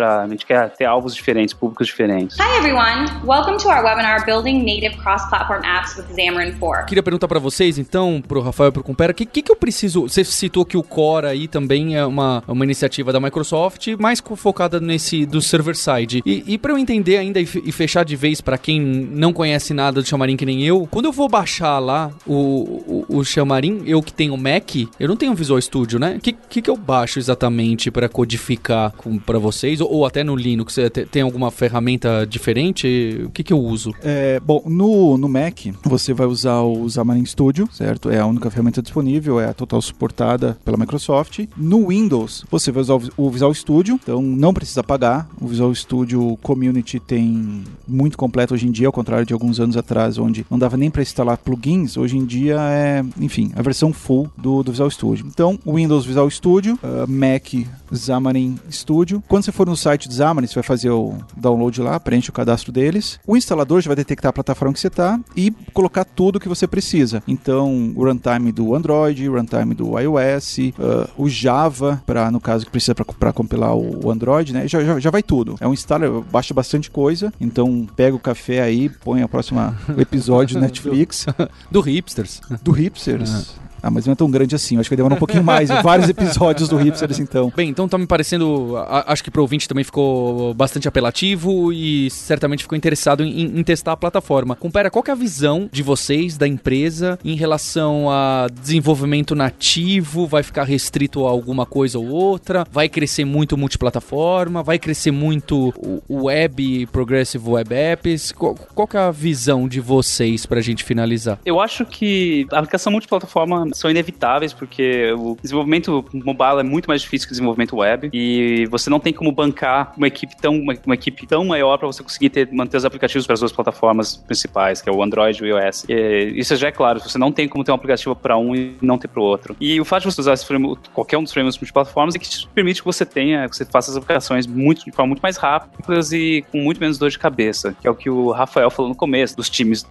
para 0.05 0.23
a 0.23 0.29
gente 0.29 0.45
quer 0.45 0.71
ter 0.71 0.85
alvos 0.85 1.15
diferentes, 1.15 1.55
públicos 1.55 1.87
diferentes. 1.87 2.37
Hi 2.39 2.59
everyone, 2.59 3.07
welcome 3.25 3.57
to 3.57 3.69
our 3.69 3.83
webinar 3.83 4.27
Building 4.27 4.63
Native 4.63 4.99
Cross-Platform 4.99 5.63
Apps 5.65 5.97
with 5.97 6.05
Xamarin 6.15 6.53
4. 6.59 6.87
Queria 6.87 7.03
perguntar 7.03 7.27
para 7.27 7.39
vocês 7.39 7.79
então, 7.79 8.23
pro 8.27 8.43
Rafael 8.43 8.69
e 8.69 8.73
pro 8.73 8.83
Compera, 8.83 9.13
o 9.13 9.15
que, 9.15 9.25
que, 9.25 9.41
que 9.41 9.51
eu 9.51 9.57
preciso? 9.57 10.03
Você 10.03 10.23
citou 10.23 10.65
que 10.67 10.77
o 10.77 10.83
Core 10.83 11.27
aí 11.27 11.49
também 11.49 11.97
é 11.97 12.05
uma, 12.05 12.45
uma 12.47 12.65
iniciativa 12.65 13.13
da 13.13 13.21
Microsoft, 13.21 13.89
mais 13.99 14.23
focada 14.37 14.79
nesse 14.79 15.25
do 15.25 15.41
server 15.41 15.75
side. 15.75 16.23
E, 16.27 16.45
e 16.47 16.59
para 16.59 16.73
eu 16.73 16.79
entender 16.79 17.17
ainda 17.17 17.41
e, 17.41 17.49
e 17.65 17.73
fechar 17.73 18.05
de 18.05 18.15
vez 18.15 18.43
para 18.43 18.59
quem 18.59 18.81
não 18.81 19.33
conhece 19.33 19.73
nada 19.73 20.03
do 20.03 20.07
Xamarin 20.07 20.37
que 20.37 20.45
nem 20.45 20.63
eu, 20.63 20.87
quando 20.91 21.07
eu 21.07 21.13
vou 21.13 21.31
baixar 21.31 21.79
lá 21.79 22.11
o, 22.27 23.05
o, 23.09 23.19
o 23.21 23.25
Xamarin, 23.25 23.83
eu 23.87 24.03
que 24.03 24.13
tenho 24.13 24.37
Mac, 24.37 24.75
eu 25.01 25.09
não 25.09 25.17
tenho 25.17 25.35
Visual 25.35 25.61
Studio, 25.61 25.99
né? 25.99 26.17
O 26.19 26.21
que, 26.21 26.33
que, 26.33 26.61
que 26.61 26.71
eu 26.71 26.77
baixo 26.77 27.19
exatamente 27.19 27.91
para 27.91 28.07
codificar 28.07 28.93
para 29.25 29.39
vocês? 29.39 29.81
Ou, 29.81 29.94
ou, 29.95 30.05
até 30.05 30.25
no 30.25 30.35
Linux, 30.35 30.77
tem 31.11 31.23
alguma 31.23 31.51
ferramenta 31.53 32.27
diferente? 32.27 33.23
O 33.25 33.31
que, 33.31 33.45
que 33.45 33.53
eu 33.53 33.61
uso? 33.61 33.95
É, 34.03 34.41
bom, 34.41 34.63
no, 34.67 35.17
no 35.17 35.29
Mac, 35.29 35.67
você 35.85 36.13
vai 36.13 36.27
usar 36.27 36.63
o 36.63 36.89
Xamarin 36.91 37.25
Studio, 37.25 37.69
certo? 37.73 38.11
É 38.11 38.19
a 38.19 38.27
única 38.27 38.51
ferramenta 38.51 38.83
disponível, 38.83 39.39
é 39.39 39.47
a 39.47 39.55
total 39.55 39.81
suportada 39.81 40.59
pela 40.65 40.77
Microsoft. 40.77 41.47
No 41.57 41.89
Windows, 41.89 42.45
você 42.51 42.73
vai 42.73 42.81
usar 42.81 42.99
o 43.17 43.31
Visual 43.31 43.55
Studio, 43.55 43.99
então 44.03 44.21
não 44.21 44.53
precisa 44.53 44.83
pagar. 44.83 45.29
O 45.41 45.47
Visual 45.47 45.73
Studio 45.73 46.37
Community 46.43 46.99
tem 46.99 47.63
muito 47.87 48.19
completo 48.19 48.55
hoje 48.55 48.67
em 48.67 48.73
dia, 48.73 48.89
ao 48.89 48.93
contrário 48.93 49.25
de 49.25 49.33
alguns 49.33 49.61
anos 49.61 49.77
atrás, 49.77 50.19
onde 50.19 50.45
não 50.51 50.59
dava 50.59 50.77
nem 50.77 50.91
para 50.91 51.03
instalar 51.03 51.39
plugins. 51.39 51.97
Hoje 51.97 52.19
em 52.19 52.25
dia 52.25 52.57
é, 52.61 53.05
enfim, 53.21 53.53
a 53.55 53.63
versão 53.63 53.93
full 53.93 54.29
do, 54.37 54.65
do 54.65 54.73
Visual 54.73 54.91
Studio. 54.91 55.27
Então, 55.29 55.57
Windows 55.65 56.05
Visual 56.05 56.29
Studio, 56.29 56.79
uh, 56.83 57.09
Mac 57.09 57.55
Xamarin 57.99 58.59
Studio. 58.71 59.23
Quando 59.29 59.45
você 59.45 59.53
for 59.53 59.67
no 59.67 59.77
site 59.77 60.09
do 60.09 60.15
Xamarin, 60.15 60.47
você 60.47 60.55
vai 60.55 60.63
fazer 60.63 60.91
o 60.91 61.15
download 61.37 61.81
lá, 61.81 61.99
preenche 61.99 62.31
o 62.31 62.33
cadastro 62.33 62.73
deles. 62.73 63.19
O 63.27 63.37
instalador 63.37 63.81
já 63.81 63.89
vai 63.89 63.97
detectar 63.97 64.31
a 64.31 64.33
plataforma 64.33 64.73
que 64.73 64.81
você 64.81 64.89
está 64.89 65.19
e 65.37 65.51
colocar 65.73 66.05
tudo 66.05 66.41
que 66.41 66.49
você 66.49 66.67
precisa. 66.67 67.23
Então, 67.27 67.93
o 67.97 68.05
runtime 68.05 68.53
do 68.53 68.75
Android, 68.75 69.29
o 69.29 69.37
runtime 69.37 69.75
do 69.75 69.99
iOS, 69.99 70.59
uh, 70.59 71.11
o 71.17 71.29
Java, 71.29 72.03
para 72.07 72.31
no 72.31 72.41
caso 72.41 72.65
que 72.65 72.71
precisa 72.71 72.95
para 72.95 73.33
compilar 73.33 73.75
o, 73.75 74.11
Android, 74.11 74.53
né? 74.53 74.69
Já, 74.69 74.83
já, 74.83 75.01
já, 75.01 75.11
vai 75.11 75.23
tudo. 75.23 75.57
É 75.61 75.67
um 75.67 75.73
installer, 75.73 76.11
baixa 76.31 76.55
bastante 76.55 76.91
coisa. 76.91 77.33
Então, 77.41 77.87
pega 77.97 78.15
o 78.15 78.21
café 78.21 78.63
aí, 78.63 78.89
põe 78.89 79.23
a 79.23 79.29
próxima 79.29 79.77
episódio 79.99 80.59
Netflix. 80.61 81.27
do 81.71 81.81
Hipsters. 81.81 82.41
Do 82.63 82.73
Hipsters. 82.73 83.64
Ah, 83.87 83.91
mas 83.91 84.07
não 84.07 84.13
é 84.13 84.17
tão 84.17 84.31
grande 84.31 84.55
assim. 84.55 84.77
Eu 84.77 84.81
acho 84.81 84.89
que 84.89 84.95
vai 84.95 84.99
demorar 84.99 85.15
um 85.17 85.19
pouquinho 85.19 85.45
mais. 85.45 85.69
Vários 85.83 86.09
episódios 86.09 86.69
do 86.69 86.77
Hipsters, 86.77 87.19
então. 87.21 87.53
Bem, 87.55 87.69
então 87.69 87.87
tá 87.87 87.99
me 87.99 88.07
parecendo. 88.07 88.77
a- 88.79 89.13
acho 89.13 89.23
que 89.23 89.31
pro 89.31 89.43
ouvinte 89.43 89.69
também 89.69 89.85
ficou 89.85 90.55
bastante 90.55 90.89
apelativo 90.89 91.73
e 91.73 92.11
certamente 92.11 92.63
ficou 92.63 92.77
interessado 92.77 93.23
em, 93.23 93.59
em 93.59 93.63
testar 93.63 93.93
a 93.93 93.97
plataforma. 93.97 94.57
Compara, 94.57 94.91
qual 94.91 95.03
que 95.03 95.11
é 95.11 95.13
a 95.13 95.17
visão 95.17 95.69
de 95.71 95.83
vocês, 95.83 96.37
da 96.39 96.49
empresa, 96.49 97.19
em 97.25 97.35
relação 97.37 98.11
a 98.11 98.47
desenvolvimento 98.53 99.35
nativo? 99.35 100.27
Vai 100.27 100.43
ficar 100.43 100.65
restrito 100.65 101.27
a 101.27 101.31
alguma 101.31 101.67
coisa 101.67 101.99
ou 101.99 102.09
outra? 102.09 102.65
Vai 102.71 102.89
crescer 102.89 103.25
muito 103.25 103.57
multiplataforma? 103.57 104.63
Vai 104.63 104.79
crescer 104.79 105.11
muito 105.11 105.69
o 105.77 106.03
o 106.09 106.25
web, 106.25 106.87
progressive 106.93 107.49
web 107.49 107.75
apps? 107.75 108.31
Qual, 108.33 108.55
qual 108.55 108.87
que 108.87 108.97
é 108.97 109.01
a 109.01 109.11
visão 109.11 109.67
de 109.67 109.81
vocês 109.81 110.45
pra 110.47 110.61
gente 110.61 110.85
finalizar? 110.85 111.39
Eu 111.45 111.61
acho 111.61 111.85
que 111.87 112.47
a 112.53 112.59
aplicação 112.59 112.93
multiplataforma 112.93 113.67
são 113.75 113.91
inevitáveis, 113.91 114.53
porque 114.53 115.13
o 115.19 115.37
desenvolvimento 115.43 116.05
mobile 116.13 116.61
é 116.61 116.63
muito 116.63 116.87
mais 116.87 117.03
difícil 117.03 117.27
que 117.29 117.33
o 117.33 117.35
desenvolvimento 117.35 117.77
web, 117.77 118.09
e 118.13 118.67
você 118.71 118.89
não 118.89 119.01
tem 119.01 119.13
como 119.13 119.31
bancar 119.33 119.93
uma 119.97 120.07
equipe 120.07 120.37
tão, 120.37 120.55
uma, 120.59 120.75
uma 120.87 120.95
equipe 120.95 121.27
tão 121.27 121.45
maior 121.45 121.77
para 121.79 121.87
você 121.87 122.03
conseguir 122.03 122.31
ter, 122.31 122.49
manter 122.53 122.77
os 122.77 122.85
aplicativos 122.85 123.27
para 123.27 123.35
as 123.35 123.41
duas 123.41 123.53
plataformas 123.53 124.17
principais, 124.17 124.81
que 124.81 124.89
é 124.89 124.93
o 124.93 125.03
Android 125.03 125.39
e 125.45 125.53
o 125.53 125.59
iOS. 125.59 125.85
E, 125.89 126.35
isso 126.37 126.55
já 126.57 126.69
é 126.69 126.73
claro, 126.73 127.01
você 127.01 127.19
não 127.19 127.33
tem 127.33 127.49
como 127.49 127.65
ter 127.65 127.73
um 127.73 127.75
aplicativo 127.75 128.15
para 128.15 128.37
um 128.37 128.55
e 128.55 128.77
não 128.81 128.97
ter 128.99 129.09
para 129.09 129.21
o 129.21 129.25
outro. 129.25 129.57
E 129.61 129.81
o 129.81 129.85
fato 129.85 130.03
de 130.09 130.13
você 130.15 130.21
usar 130.21 130.35
esse 130.35 130.47
frame, 130.47 130.77
qualquer 130.93 131.19
um 131.19 131.23
dos 131.23 131.33
frameworks 131.33 131.59
multiplataformas 131.61 132.15
é 132.15 132.19
que 132.19 132.29
te 132.29 132.47
permite 132.49 132.81
que 132.81 132.87
você 132.87 133.05
tenha, 133.05 133.49
que 133.49 133.57
você 133.57 133.65
faça 133.65 133.91
as 133.91 133.97
aplicações 133.97 134.47
muito, 134.47 134.85
de 134.85 134.93
forma 134.93 135.09
muito 135.09 135.21
mais 135.21 135.37
rápidas 135.37 136.13
e 136.13 136.45
com 136.53 136.59
muito 136.59 136.81
menos 136.81 136.99
dor 136.99 137.11
de 137.11 137.19
cabeça, 137.19 137.75
que 137.81 137.87
é 137.87 137.91
o 137.91 137.95
que 137.95 138.09
o 138.11 138.31
Rafael 138.31 138.71
falou 138.71 138.89
no 138.89 138.95
começo, 138.97 139.37
dos 139.37 139.51
times 139.51 139.87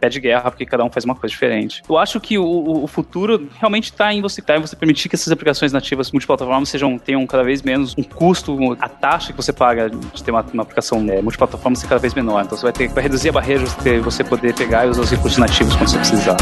pé 0.00 0.08
de 0.08 0.20
guerra, 0.20 0.50
porque 0.50 0.66
cada 0.66 0.84
um 0.84 0.90
faz 0.90 1.04
uma 1.04 1.14
coisa 1.14 1.30
diferente. 1.30 1.82
Eu 1.88 1.96
acho 1.98 2.20
que 2.20 2.38
o, 2.38 2.44
o- 2.44 2.84
o 2.84 2.88
futuro 3.28 3.48
realmente 3.58 3.84
está 3.84 4.12
em 4.12 4.22
você, 4.22 4.40
tá 4.40 4.56
em 4.56 4.60
você 4.60 4.74
permitir 4.74 5.08
que 5.08 5.14
essas 5.14 5.30
aplicações 5.30 5.72
nativas 5.72 6.10
multiplataformas 6.10 6.68
sejam, 6.68 6.98
tenham 6.98 7.26
cada 7.26 7.44
vez 7.44 7.62
menos 7.62 7.94
um 7.98 8.02
custo, 8.02 8.56
a 8.80 8.88
taxa 8.88 9.32
que 9.32 9.36
você 9.36 9.52
paga 9.52 9.90
de 9.90 10.22
ter 10.22 10.30
uma, 10.30 10.44
uma 10.52 10.62
aplicação 10.62 10.98
é, 11.10 11.20
multiplataforma 11.20 11.76
ser 11.76 11.86
cada 11.86 12.00
vez 12.00 12.14
menor. 12.14 12.42
Então 12.44 12.56
você 12.56 12.64
vai 12.64 12.72
ter 12.72 12.88
vai 12.88 13.02
reduzir 13.02 13.28
a 13.28 13.32
barreira 13.32 13.64
de 13.82 14.00
você 14.00 14.24
poder 14.24 14.54
pegar 14.54 14.86
e 14.86 14.90
usar 14.90 15.02
os 15.02 15.10
recursos 15.10 15.38
nativos 15.38 15.74
quando 15.76 15.90
você 15.90 15.98
precisar. 15.98 16.36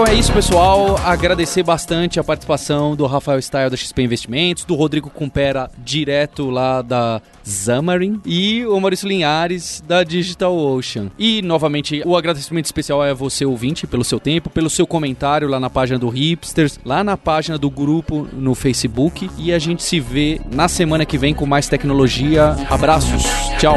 Então 0.00 0.14
é 0.14 0.18
isso, 0.18 0.32
pessoal. 0.32 0.96
Agradecer 1.04 1.62
bastante 1.62 2.18
a 2.18 2.24
participação 2.24 2.96
do 2.96 3.04
Rafael 3.04 3.38
Style 3.38 3.68
da 3.68 3.76
XP 3.76 4.02
Investimentos, 4.02 4.64
do 4.64 4.74
Rodrigo 4.74 5.10
Cumpera, 5.10 5.70
direto 5.76 6.48
lá 6.48 6.80
da 6.80 7.20
Xamarin, 7.44 8.18
e 8.24 8.64
o 8.64 8.80
Maurício 8.80 9.06
Linhares, 9.06 9.84
da 9.86 10.02
Digital 10.02 10.56
Ocean. 10.56 11.10
E, 11.18 11.42
novamente, 11.42 12.02
o 12.06 12.16
agradecimento 12.16 12.64
especial 12.64 13.04
é 13.04 13.10
a 13.10 13.14
você, 13.14 13.44
ouvinte, 13.44 13.86
pelo 13.86 14.02
seu 14.02 14.18
tempo, 14.18 14.48
pelo 14.48 14.70
seu 14.70 14.86
comentário 14.86 15.46
lá 15.46 15.60
na 15.60 15.68
página 15.68 15.98
do 15.98 16.08
Hipsters, 16.08 16.80
lá 16.82 17.04
na 17.04 17.18
página 17.18 17.58
do 17.58 17.68
grupo 17.68 18.26
no 18.32 18.54
Facebook. 18.54 19.30
E 19.36 19.52
a 19.52 19.58
gente 19.58 19.82
se 19.82 20.00
vê 20.00 20.40
na 20.50 20.66
semana 20.66 21.04
que 21.04 21.18
vem 21.18 21.34
com 21.34 21.44
mais 21.44 21.68
tecnologia. 21.68 22.56
Abraços. 22.70 23.22
Tchau. 23.58 23.76